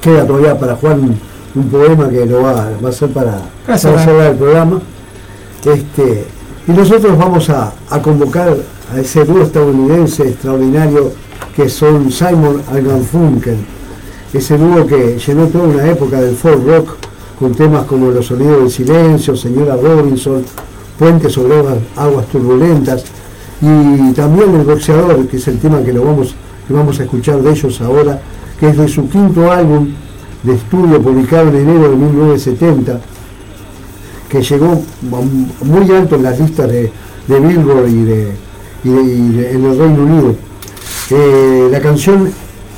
Queda 0.01 0.26
todavía 0.26 0.59
para 0.59 0.74
jugar 0.74 0.99
un, 0.99 1.16
un 1.55 1.68
poema 1.68 2.09
que 2.09 2.26
lo 2.26 2.43
va, 2.43 2.70
va 2.85 2.89
a 2.89 2.93
ser 2.93 3.11
para, 3.11 3.30
para 3.30 3.43
Gracias, 3.68 4.05
cerrar 4.05 4.33
el 4.33 4.37
programa. 4.37 4.80
Este, 5.64 6.26
y 6.66 6.72
nosotros 6.72 7.16
vamos 7.16 7.49
a, 7.51 7.72
a 7.91 8.03
convocar 8.03 8.57
a 8.93 8.99
ese 8.99 9.24
dúo 9.24 9.43
estadounidense 9.43 10.28
extraordinario 10.28 11.12
que 11.55 11.68
son 11.68 12.11
Simon 12.11 12.61
Garfunkel. 12.72 13.59
Ese 14.33 14.59
dúo 14.59 14.85
que 14.85 15.16
llenó 15.24 15.47
toda 15.47 15.64
una 15.68 15.89
época 15.89 16.20
del 16.20 16.35
folk 16.35 16.66
rock 16.66 16.97
con 17.39 17.55
temas 17.55 17.85
como 17.85 18.11
Los 18.11 18.26
sonidos 18.26 18.59
del 18.59 18.70
silencio, 18.70 19.37
Señora 19.37 19.76
Robinson, 19.76 20.45
Puente 20.99 21.30
sobre 21.30 21.55
aguas 21.97 22.26
turbulentas 22.26 23.05
y 23.63 24.13
también 24.13 24.55
El 24.57 24.65
boxeador, 24.67 25.27
que 25.29 25.37
es 25.37 25.49
el 25.49 25.59
tema 25.59 25.81
que, 25.83 25.93
lo 25.93 26.05
vamos, 26.05 26.35
que 26.67 26.75
vamos 26.75 26.99
a 27.01 27.05
escuchar 27.05 27.41
de 27.43 27.51
ellos 27.53 27.81
ahora, 27.81 28.21
que 28.59 28.69
es 28.69 28.77
de 28.77 28.89
su 28.89 29.09
quinto 29.09 29.51
álbum 29.51 29.89
de 30.43 30.55
estudio 30.55 31.01
publicado 31.01 31.49
en 31.51 31.57
enero 31.57 31.91
de 31.91 31.97
1970, 31.97 33.01
que 34.29 34.43
llegó 34.43 34.83
muy 35.63 35.91
alto 35.95 36.17
en 36.17 36.23
las 36.25 36.41
listas 36.41 36.69
de, 36.69 36.91
de 37.29 37.41
Billboard 37.41 37.89
y, 37.89 38.03
de, 38.05 38.33
en 38.85 39.65
el 39.65 39.79
Reino 39.79 40.03
Unido. 40.03 40.35
Eh, 41.11 41.69
la 41.71 41.81
canción 41.81 42.31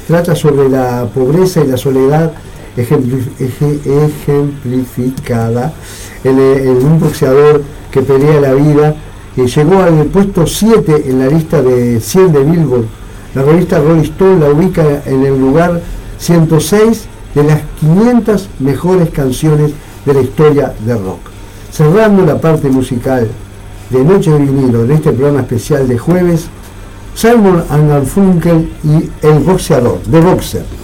trata 0.07 0.35
sobre 0.35 0.69
la 0.69 1.07
pobreza 1.15 1.63
y 1.65 1.67
la 1.69 1.77
soledad 1.79 2.33
ejempli- 2.77 3.25
eje- 3.39 3.81
ejemplificada 4.67 5.73
en, 6.25 6.39
en 6.39 6.85
un 6.85 7.01
boxeador 7.01 7.63
que 7.91 8.03
pelea 8.03 8.41
la 8.41 8.53
vida 8.55 8.97
que 9.35 9.47
llegó 9.47 9.83
al 9.83 10.05
puesto 10.07 10.47
7 10.47 11.05
en 11.07 11.19
la 11.19 11.27
lista 11.27 11.61
de 11.63 12.01
100 12.01 12.33
de 12.33 12.45
Billboard. 12.45 12.87
La 13.35 13.43
revista 13.43 13.81
Rolling 13.81 14.03
Stone 14.03 14.41
la 14.41 14.51
ubica 14.53 15.03
en 15.07 15.25
el 15.25 15.39
lugar 15.39 15.81
106 16.19 17.07
de 17.35 17.43
las 17.43 17.61
500 17.81 18.49
mejores 18.61 19.11
canciones 19.11 19.73
de 20.07 20.15
la 20.15 20.21
historia 20.21 20.75
de 20.85 20.95
rock. 20.95 21.19
Cerrando 21.73 22.25
la 22.25 22.41
parte 22.41 22.69
musical 22.69 23.29
de 23.91 24.05
Noche 24.05 24.31
de 24.31 24.39
Vinilo 24.39 24.85
en 24.85 24.93
este 24.93 25.13
programa 25.13 25.41
especial 25.41 25.89
de 25.89 25.99
jueves, 25.99 26.47
Simon 27.15 27.65
Garfunkel 27.89 28.71
y 28.85 29.27
El 29.27 29.41
Boxeador, 29.41 29.99
The 30.11 30.21
Boxer. 30.21 30.84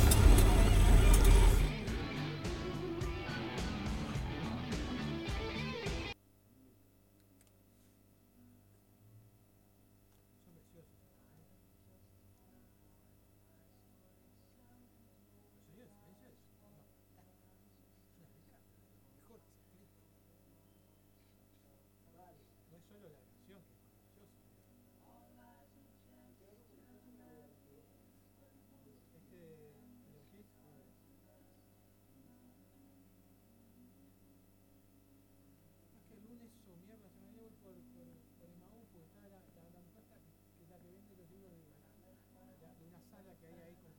Este, 43.42 43.89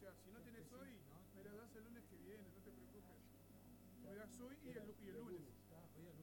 sea, 0.00 0.12
si 0.24 0.30
no 0.30 0.40
tenés 0.40 0.72
hoy, 0.72 0.90
me 1.34 1.44
la 1.44 1.52
das 1.54 1.74
el 1.76 1.84
lunes 1.84 2.04
que 2.08 2.16
viene, 2.16 2.42
no 2.48 2.60
te 2.62 2.70
preocupes. 2.72 3.04
Me 4.02 4.14
das 4.14 4.40
hoy 4.40 4.56
y 4.64 4.68
el, 4.70 4.94
y 5.00 5.08
el 5.08 5.14
lunes. 5.14 5.42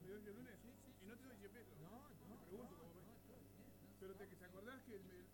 ¿Me 0.04 0.10
das 0.12 0.26
el 0.28 0.36
lunes? 0.36 0.58
Y 1.02 1.06
no 1.06 1.16
te 1.18 1.24
doy 1.26 1.38
10 1.38 1.52
pesos. 1.52 1.78
No, 1.80 1.90
no. 1.90 2.38
Pregunto 2.46 2.76
cómo 2.78 2.94
ves. 2.96 3.06
Pero 4.00 4.14
te, 4.16 4.26
¿te 4.28 4.46
acordás 4.46 4.82
que 4.84 5.00
me- 5.00 5.28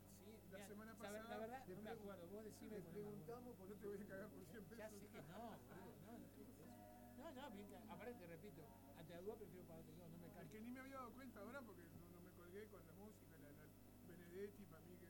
la 0.51 0.67
semana 0.67 0.93
pasada... 0.97 1.23
La 1.29 1.37
verdad, 1.37 1.65
no 1.67 1.81
me 1.81 1.89
acuerdo. 1.89 2.27
Vos 2.27 2.43
decime. 2.45 2.81
Te 2.81 2.91
preguntamos 2.91 3.55
por 3.57 3.67
no 3.69 3.75
te 3.75 3.87
voy 3.87 3.97
a 3.97 4.07
cagar 4.07 4.29
por 4.29 4.45
100 4.45 4.63
Ya 4.63 4.89
pesos. 4.89 5.01
sé 5.01 5.07
que 5.09 5.21
no, 5.23 5.39
boludo, 5.67 5.95
no, 6.05 6.17
no. 6.19 6.23
No, 7.17 7.31
no, 7.31 7.51
bien 7.51 7.67
que, 7.69 7.77
aparte 7.77 8.13
te 8.13 8.27
repito, 8.27 8.61
ante 8.97 9.13
la 9.13 9.21
duda 9.21 9.35
prefiero 9.37 9.65
pagarte 9.67 9.95
yo, 9.95 10.07
no 10.09 10.17
me 10.19 10.27
Es 10.27 10.33
canso. 10.33 10.51
que 10.51 10.59
ni 10.61 10.71
me 10.71 10.79
había 10.81 10.97
dado 10.97 11.11
cuenta 11.13 11.39
ahora 11.39 11.61
porque 11.61 11.81
no, 11.83 12.01
no 12.11 12.19
me 12.21 12.31
colgué 12.33 12.67
con 12.67 12.85
la 12.85 12.93
música, 12.93 13.37
la, 13.39 13.51
la 13.51 13.65
Benedetti 14.07 14.65
para 14.65 14.83
mí 14.83 14.97
que 14.97 15.07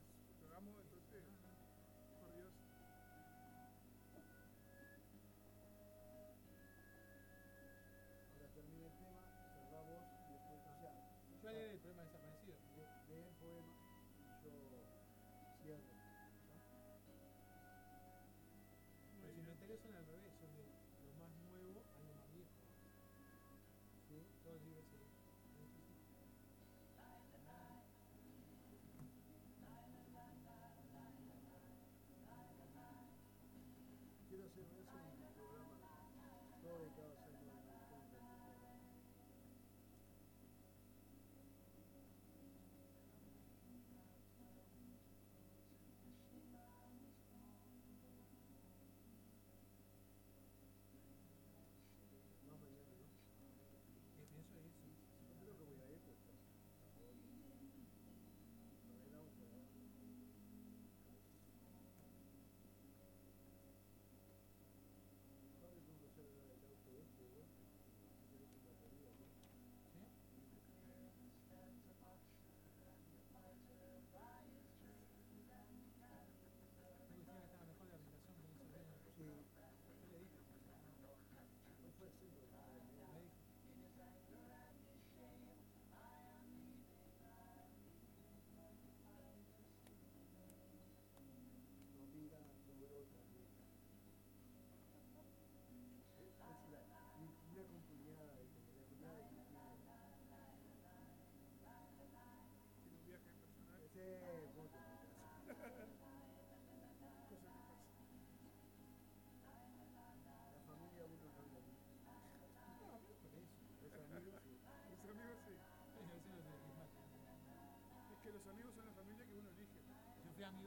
cierro. 15.64 15.95
Los 19.22 19.38
inventarios 19.38 19.80
son 19.80 19.95
al 19.95 20.05
revés, 20.05 20.34
son 20.39 20.51
de 20.55 20.64
lo 21.07 21.14
más 21.16 21.32
nuevo 21.47 21.84
a 21.95 22.01
lo 22.03 22.14
más 22.16 22.34
viejo. 22.34 22.51
¿Sí? 24.09 24.20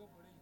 por 0.06 0.24
ello. 0.24 0.35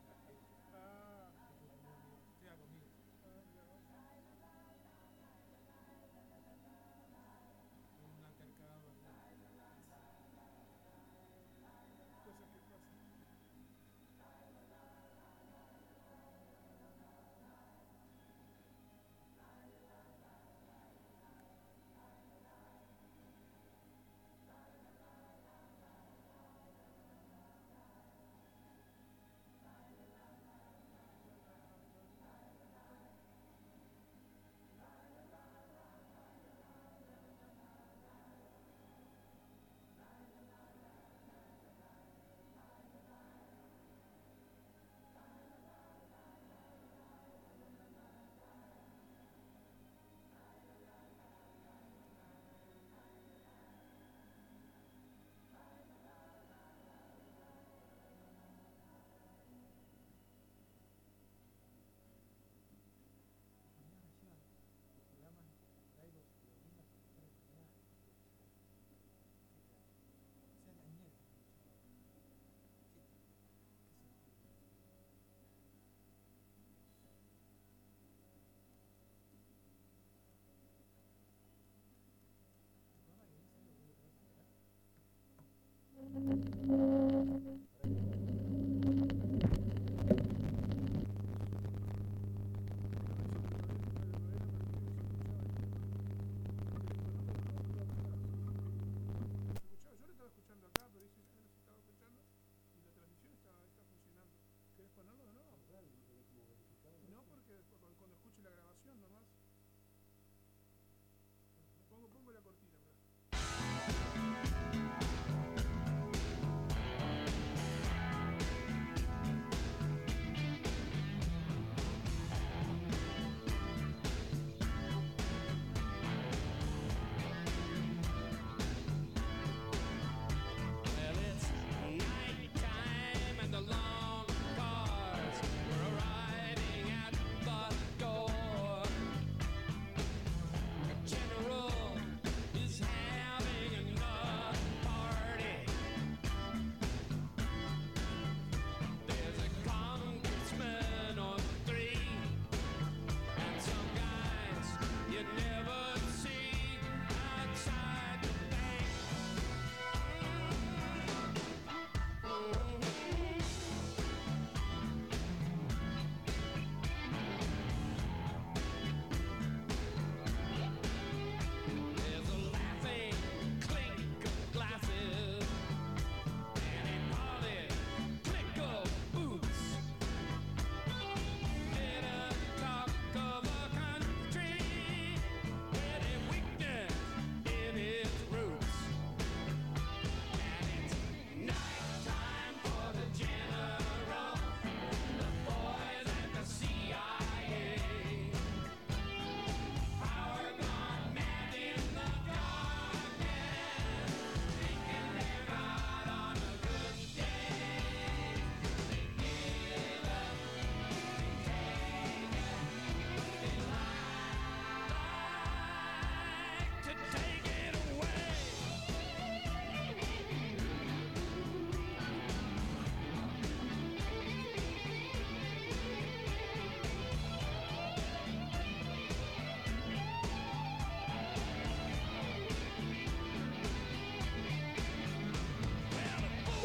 pongo 112.08 112.32
la 112.32 112.40
cortina. 112.40 112.73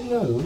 Claro. 0.07 0.37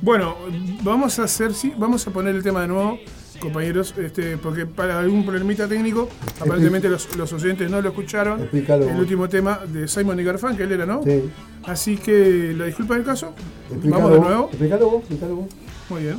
Bueno, 0.00 0.36
vamos 0.82 1.18
a 1.18 1.24
hacer, 1.24 1.52
sí, 1.54 1.72
vamos 1.76 2.06
a 2.06 2.10
poner 2.10 2.34
el 2.34 2.42
tema 2.42 2.62
de 2.62 2.68
nuevo, 2.68 2.98
compañeros, 3.40 3.94
este, 3.98 4.36
porque 4.36 4.64
para 4.64 5.00
algún 5.00 5.24
problemita 5.24 5.66
técnico, 5.66 6.08
aparentemente 6.40 6.88
los, 6.88 7.16
los 7.16 7.32
oyentes 7.32 7.70
no 7.70 7.80
lo 7.80 7.88
escucharon. 7.88 8.42
Explícalo. 8.42 8.88
El 8.88 8.96
último 8.96 9.28
tema 9.28 9.60
de 9.66 9.88
Simon 9.88 10.18
y 10.20 10.24
Garfunkel 10.24 10.70
era, 10.70 10.86
¿no? 10.86 11.02
Sí. 11.02 11.30
Así 11.64 11.96
que 11.96 12.54
la 12.56 12.66
disculpa 12.66 12.94
del 12.94 13.04
caso. 13.04 13.34
Vamos 13.84 14.12
de 14.12 14.20
nuevo. 14.20 14.48
Explícalo 14.48 14.90
vos, 14.90 15.00
explícalo 15.00 15.36
vos. 15.36 15.46
Muy 15.90 16.02
bien. 16.02 16.18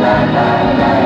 la 0.00 0.24
la 0.34 0.46
la 0.64 0.96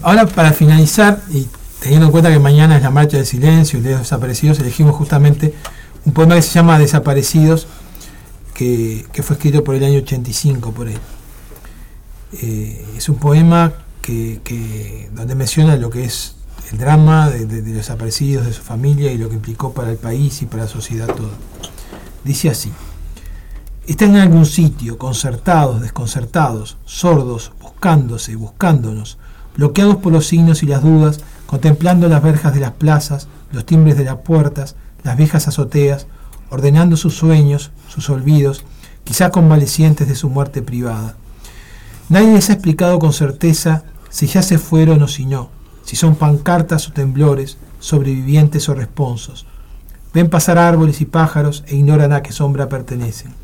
Ahora, 0.09 0.25
para 0.27 0.55
finalizar, 0.55 1.21
y 1.29 1.47
teniendo 1.81 2.07
en 2.07 2.13
cuenta 2.13 2.31
que 2.31 2.39
mañana 2.39 2.79
es 2.79 2.83
la 2.83 2.89
marcha 2.89 3.19
del 3.19 3.27
silencio 3.27 3.79
y 3.79 3.83
de 3.83 3.91
los 3.91 4.01
desaparecidos, 4.01 4.59
elegimos 4.59 4.97
justamente 4.97 5.53
un 6.07 6.15
poema 6.15 6.35
que 6.35 6.41
se 6.41 6.55
llama 6.55 6.79
Desaparecidos, 6.79 7.67
que, 8.55 9.05
fue 9.23 9.37
escrito 9.37 9.63
por 9.63 9.75
el 9.75 9.85
año 9.85 9.99
85 9.99 10.73
por 10.73 10.89
él. 10.89 10.99
Eh, 12.41 12.87
es 12.97 13.07
un 13.11 13.17
poema 13.17 13.75
que, 14.01 15.11
donde 15.13 15.35
menciona 15.35 15.77
lo 15.77 15.91
que 15.91 16.05
es 16.07 16.37
el 16.73 16.79
drama 16.79 17.29
de, 17.29 17.45
de- 17.45 17.61
de 17.61 17.69
los 17.69 17.77
desaparecidos, 17.77 18.47
de 18.47 18.55
su 18.55 18.63
familia 18.63 19.13
y 19.13 19.19
lo 19.19 19.29
que 19.29 19.35
implicó 19.35 19.75
para 19.75 19.91
el 19.91 19.99
país 19.99 20.41
y 20.41 20.47
para 20.47 20.63
la 20.63 20.71
sociedad 20.71 21.07
toda. 21.09 21.35
Dice 22.25 22.49
así. 22.49 22.73
Están 23.87 24.15
en 24.17 24.23
algún 24.23 24.47
sitio, 24.47 24.97
concertados, 24.97 25.83
desconcertados, 25.83 26.79
sordos, 26.87 27.53
buscándose, 27.61 28.37
buscándonos, 28.37 29.19
bloqueados 29.59 29.97
por 29.97 30.13
los 30.13 30.29
signos 30.29 30.63
y 30.63 30.67
las 30.67 30.83
dudas, 30.83 31.21
contemplando 31.47 32.09
las 32.09 32.23
verjas 32.23 32.55
de 32.55 32.61
las 32.61 32.71
plazas, 32.71 33.27
los 33.53 33.67
timbres 33.67 33.99
de 33.99 34.05
las 34.05 34.19
puertas, 34.19 34.77
las 35.03 35.17
viejas 35.17 35.49
azoteas, 35.49 36.07
ordenando 36.49 36.97
sus 36.97 37.17
sueños, 37.17 37.73
sus 37.89 38.09
olvidos, 38.09 38.65
quizá 39.03 39.31
convalecientes 39.31 40.07
de 40.07 40.15
su 40.15 40.31
muerte 40.31 40.63
privada. 40.63 41.17
Nadie 42.09 42.33
les 42.33 42.49
ha 42.51 42.53
explicado 42.53 43.01
con 43.01 43.13
certeza 43.13 43.83
si 44.11 44.29
ya 44.29 44.43
se 44.43 44.59
fueron 44.59 45.03
o 45.03 45.09
si 45.09 45.27
no, 45.27 45.51
si 45.85 45.97
son 45.97 46.15
pancartas 46.15 46.89
o 46.89 46.93
temblores, 46.93 47.59
sobrevivientes 47.81 48.69
o 48.69 48.75
responsos. 48.75 49.45
Ven 50.15 50.31
pasar 50.31 50.57
árboles 50.57 51.01
y 51.01 51.05
pájaros 51.05 51.65
e 51.67 51.75
ignoran 51.75 52.13
a 52.13 52.23
qué 52.23 52.31
sombra 52.31 52.69
pertenecen. 52.69 53.35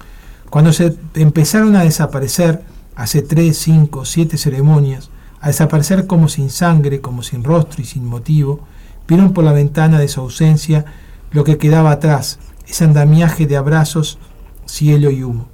Cuando 0.49 0.73
se 0.73 0.97
empezaron 1.15 1.75
a 1.75 1.83
desaparecer, 1.83 2.63
hace 2.95 3.21
tres, 3.23 3.59
cinco, 3.59 4.05
siete 4.05 4.39
ceremonias, 4.39 5.11
a 5.45 5.49
desaparecer 5.49 6.07
como 6.07 6.31
sin 6.31 6.49
sangre, 6.49 7.03
como 7.03 7.23
sin 7.23 7.45
rostro 7.45 7.83
y 7.83 7.85
sin 7.85 8.07
motivo, 8.07 8.61
vieron 9.07 9.35
por 9.35 9.45
la 9.45 9.53
ventana 9.53 9.99
de 9.99 10.09
su 10.09 10.23
ausencia 10.23 10.87
lo 11.33 11.45
que 11.45 11.59
quedaba 11.59 11.91
atrás, 11.91 12.39
ese 12.67 12.85
andamiaje 12.85 13.47
de 13.47 13.59
abrazos, 13.59 14.19
cielo 14.65 15.11
y 15.11 15.23
humo. 15.23 15.45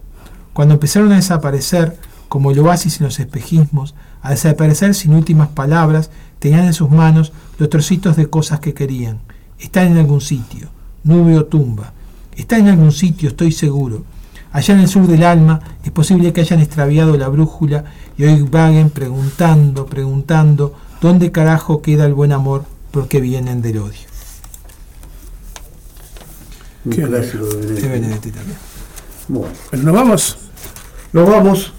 Cuando 0.52 0.74
empezaron 0.74 1.10
a 1.10 1.16
desaparecer, 1.16 1.98
como 2.28 2.52
el 2.52 2.60
oasis 2.60 3.00
en 3.00 3.06
los 3.06 3.18
espejismos, 3.18 3.96
a 4.22 4.30
desaparecer 4.30 4.94
sin 4.94 5.12
últimas 5.12 5.48
palabras, 5.48 6.12
tenían 6.38 6.66
en 6.66 6.72
sus 6.72 6.88
manos 6.88 7.32
los 7.58 7.68
trocitos 7.68 8.14
de 8.14 8.30
cosas 8.30 8.60
que 8.60 8.74
querían. 8.74 9.18
Están 9.58 9.88
en 9.88 9.98
algún 9.98 10.20
sitio, 10.20 10.68
nube 11.02 11.36
o 11.36 11.46
tumba. 11.46 11.94
Están 12.36 12.60
en 12.60 12.68
algún 12.68 12.92
sitio, 12.92 13.30
estoy 13.30 13.50
seguro. 13.50 14.04
Allá 14.52 14.74
en 14.74 14.80
el 14.80 14.88
sur 14.88 15.06
del 15.06 15.22
alma 15.22 15.60
es 15.84 15.90
posible 15.92 16.32
que 16.32 16.40
hayan 16.40 16.60
extraviado 16.60 17.16
la 17.16 17.28
brújula 17.28 17.84
y 18.16 18.24
hoy 18.24 18.42
vaguen 18.42 18.90
preguntando, 18.90 19.86
preguntando, 19.86 20.74
¿dónde 21.00 21.30
carajo 21.30 21.82
queda 21.82 22.04
el 22.06 22.14
buen 22.14 22.32
amor? 22.32 22.64
Porque 22.90 23.20
vienen 23.20 23.62
del 23.62 23.78
odio. 23.78 24.10
Qué 26.90 27.02
clásico 27.02 27.44
de 27.44 27.56
De 27.56 27.66
Benedetti. 27.66 27.88
Benedetti 27.88 28.30
también. 28.32 28.58
Bueno, 29.28 29.48
nos 29.84 29.94
vamos. 29.94 30.38
nos 31.12 31.28
vamos. 31.28 31.72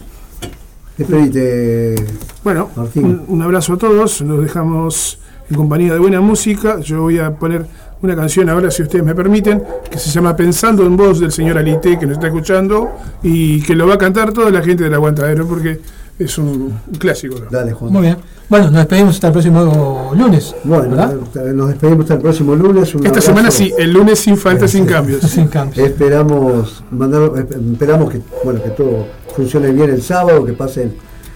Despedite. 0.96 1.96
Bueno, 2.44 2.70
Martín. 2.74 3.04
un, 3.04 3.24
un 3.28 3.42
abrazo 3.42 3.74
a 3.74 3.78
todos. 3.78 4.22
Nos 4.22 4.42
dejamos 4.42 5.18
en 5.50 5.56
compañía 5.56 5.92
de 5.92 5.98
buena 5.98 6.20
música. 6.20 6.80
Yo 6.80 7.02
voy 7.02 7.18
a 7.18 7.34
poner 7.36 7.66
una 8.02 8.16
canción 8.16 8.48
ahora, 8.48 8.70
si 8.70 8.82
ustedes 8.82 9.04
me 9.04 9.14
permiten, 9.14 9.62
que 9.90 9.98
se 9.98 10.10
llama 10.10 10.34
Pensando 10.36 10.84
en 10.84 10.96
Voz 10.96 11.20
del 11.20 11.30
señor 11.32 11.56
Alité, 11.58 11.98
que 11.98 12.06
nos 12.06 12.16
está 12.16 12.26
escuchando 12.26 12.90
y 13.22 13.62
que 13.62 13.74
lo 13.76 13.86
va 13.86 13.94
a 13.94 13.98
cantar 13.98 14.32
toda 14.32 14.50
la 14.50 14.60
gente 14.62 14.84
del 14.84 14.94
Aguantadero, 14.94 15.46
porque 15.46 15.80
es 16.18 16.36
un, 16.38 16.46
un 16.86 16.98
clásico. 16.98 17.36
¿no? 17.38 17.46
Dale, 17.50 17.72
Juan. 17.72 17.92
Muy 17.92 18.02
bien. 18.02 18.16
Bueno, 18.48 18.66
nos 18.66 18.74
despedimos 18.74 19.14
hasta 19.14 19.28
el 19.28 19.32
próximo 19.32 20.12
lunes. 20.16 20.54
Bueno, 20.64 20.90
¿verdad? 20.90 21.14
nos 21.54 21.68
despedimos 21.68 22.00
hasta 22.02 22.14
el 22.14 22.20
próximo 22.20 22.54
lunes. 22.54 22.92
Un 22.94 23.00
Esta 23.00 23.08
abrazo. 23.10 23.26
semana 23.28 23.50
sí, 23.50 23.72
el 23.78 23.92
lunes 23.92 24.18
sin 24.18 24.36
falta, 24.36 24.68
sin 24.68 24.84
Sí. 24.86 24.92
cambios. 24.92 25.22
Sin 25.22 25.46
cambios. 25.48 25.86
Esperamos 25.88 26.82
mandar, 26.90 27.22
esp- 27.22 27.72
esperamos 27.72 28.10
que 28.10 28.20
bueno 28.44 28.62
que 28.62 28.70
todo 28.70 29.06
funcione 29.34 29.70
bien 29.70 29.88
el 29.90 30.02
sábado, 30.02 30.44
que 30.44 30.52
pasen 30.52 30.92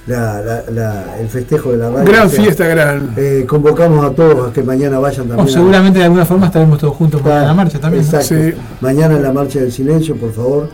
la- 0.07 0.41
la- 0.41 0.63
la- 0.73 1.19
el 1.21 1.29
festejo 1.29 1.73
de 1.73 1.79
la 1.79 1.91
radio. 1.91 2.05
Gran 2.11 2.27
O 2.27 2.31
sea, 2.31 2.43
fiesta, 2.43 2.67
gran. 2.67 3.13
eh, 3.17 3.45
convocamos 3.49 4.05
a 4.05 4.11
todos 4.11 4.51
a 4.51 4.53
que 4.53 4.63
mañana 4.63 4.99
vayan 4.99 5.27
O 5.27 5.29
también. 5.37 5.49
a- 5.49 5.53
seguramente 5.53 5.99
de 5.99 6.05
alguna 6.05 6.25
forma 6.25 6.47
estaremos 6.47 6.79
todos 6.79 6.95
juntos 6.95 7.21
para 7.21 7.35
Claro, 7.37 7.47
la 7.49 7.55
marcha 7.55 7.79
también. 7.81 8.05
¿no? 8.05 8.19
Exacto. 8.19 8.35
Sí. 8.43 8.55
Mañana 8.81 9.17
en 9.17 9.23
la 9.23 9.33
marcha 9.33 9.59
del 9.61 9.73
silencio, 9.73 10.17
por 10.17 10.33
favor, 10.33 10.69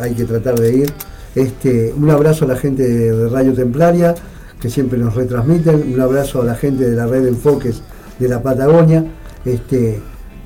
hay 0.00 0.14
que 0.14 0.24
tratar 0.24 0.58
de 0.58 0.74
ir. 0.74 0.92
Este, 1.34 1.92
un 1.96 2.10
abrazo 2.10 2.44
a 2.44 2.48
la 2.48 2.56
gente 2.56 2.82
de 2.86 3.28
Radio 3.28 3.52
Templaria, 3.54 4.14
que 4.60 4.68
siempre 4.70 4.98
nos 4.98 5.14
retransmiten, 5.14 5.92
un 5.94 6.00
abrazo 6.00 6.42
a 6.42 6.44
la 6.44 6.54
gente 6.54 6.88
de 6.88 6.96
la 6.96 7.06
red 7.06 7.22
de 7.22 7.30
enfoques 7.30 7.82
de 8.18 8.28
la 8.28 8.42
Patagonia, 8.42 9.04
este, 9.44 10.00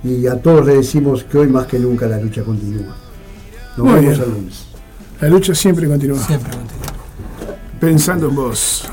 y 0.05 0.27
a 0.27 0.37
todos 0.41 0.65
les 0.67 0.77
decimos 0.77 1.25
que 1.25 1.39
hoy 1.39 1.49
más 1.49 1.67
que 1.67 1.79
nunca 1.79 2.07
la 2.07 2.19
lucha 2.19 2.43
continúa. 2.43 2.95
Nos 3.77 3.87
Muy 3.87 3.95
vemos 4.01 4.19
bien. 4.19 4.23
el 4.29 4.35
lunes. 4.35 4.65
La 5.21 5.29
lucha 5.29 5.55
siempre 5.55 5.87
continúa. 5.89 6.19
Siempre 6.19 6.51
contigo. 6.51 6.81
Pensando 7.81 8.29
en 8.29 8.35
vos. 8.35 8.89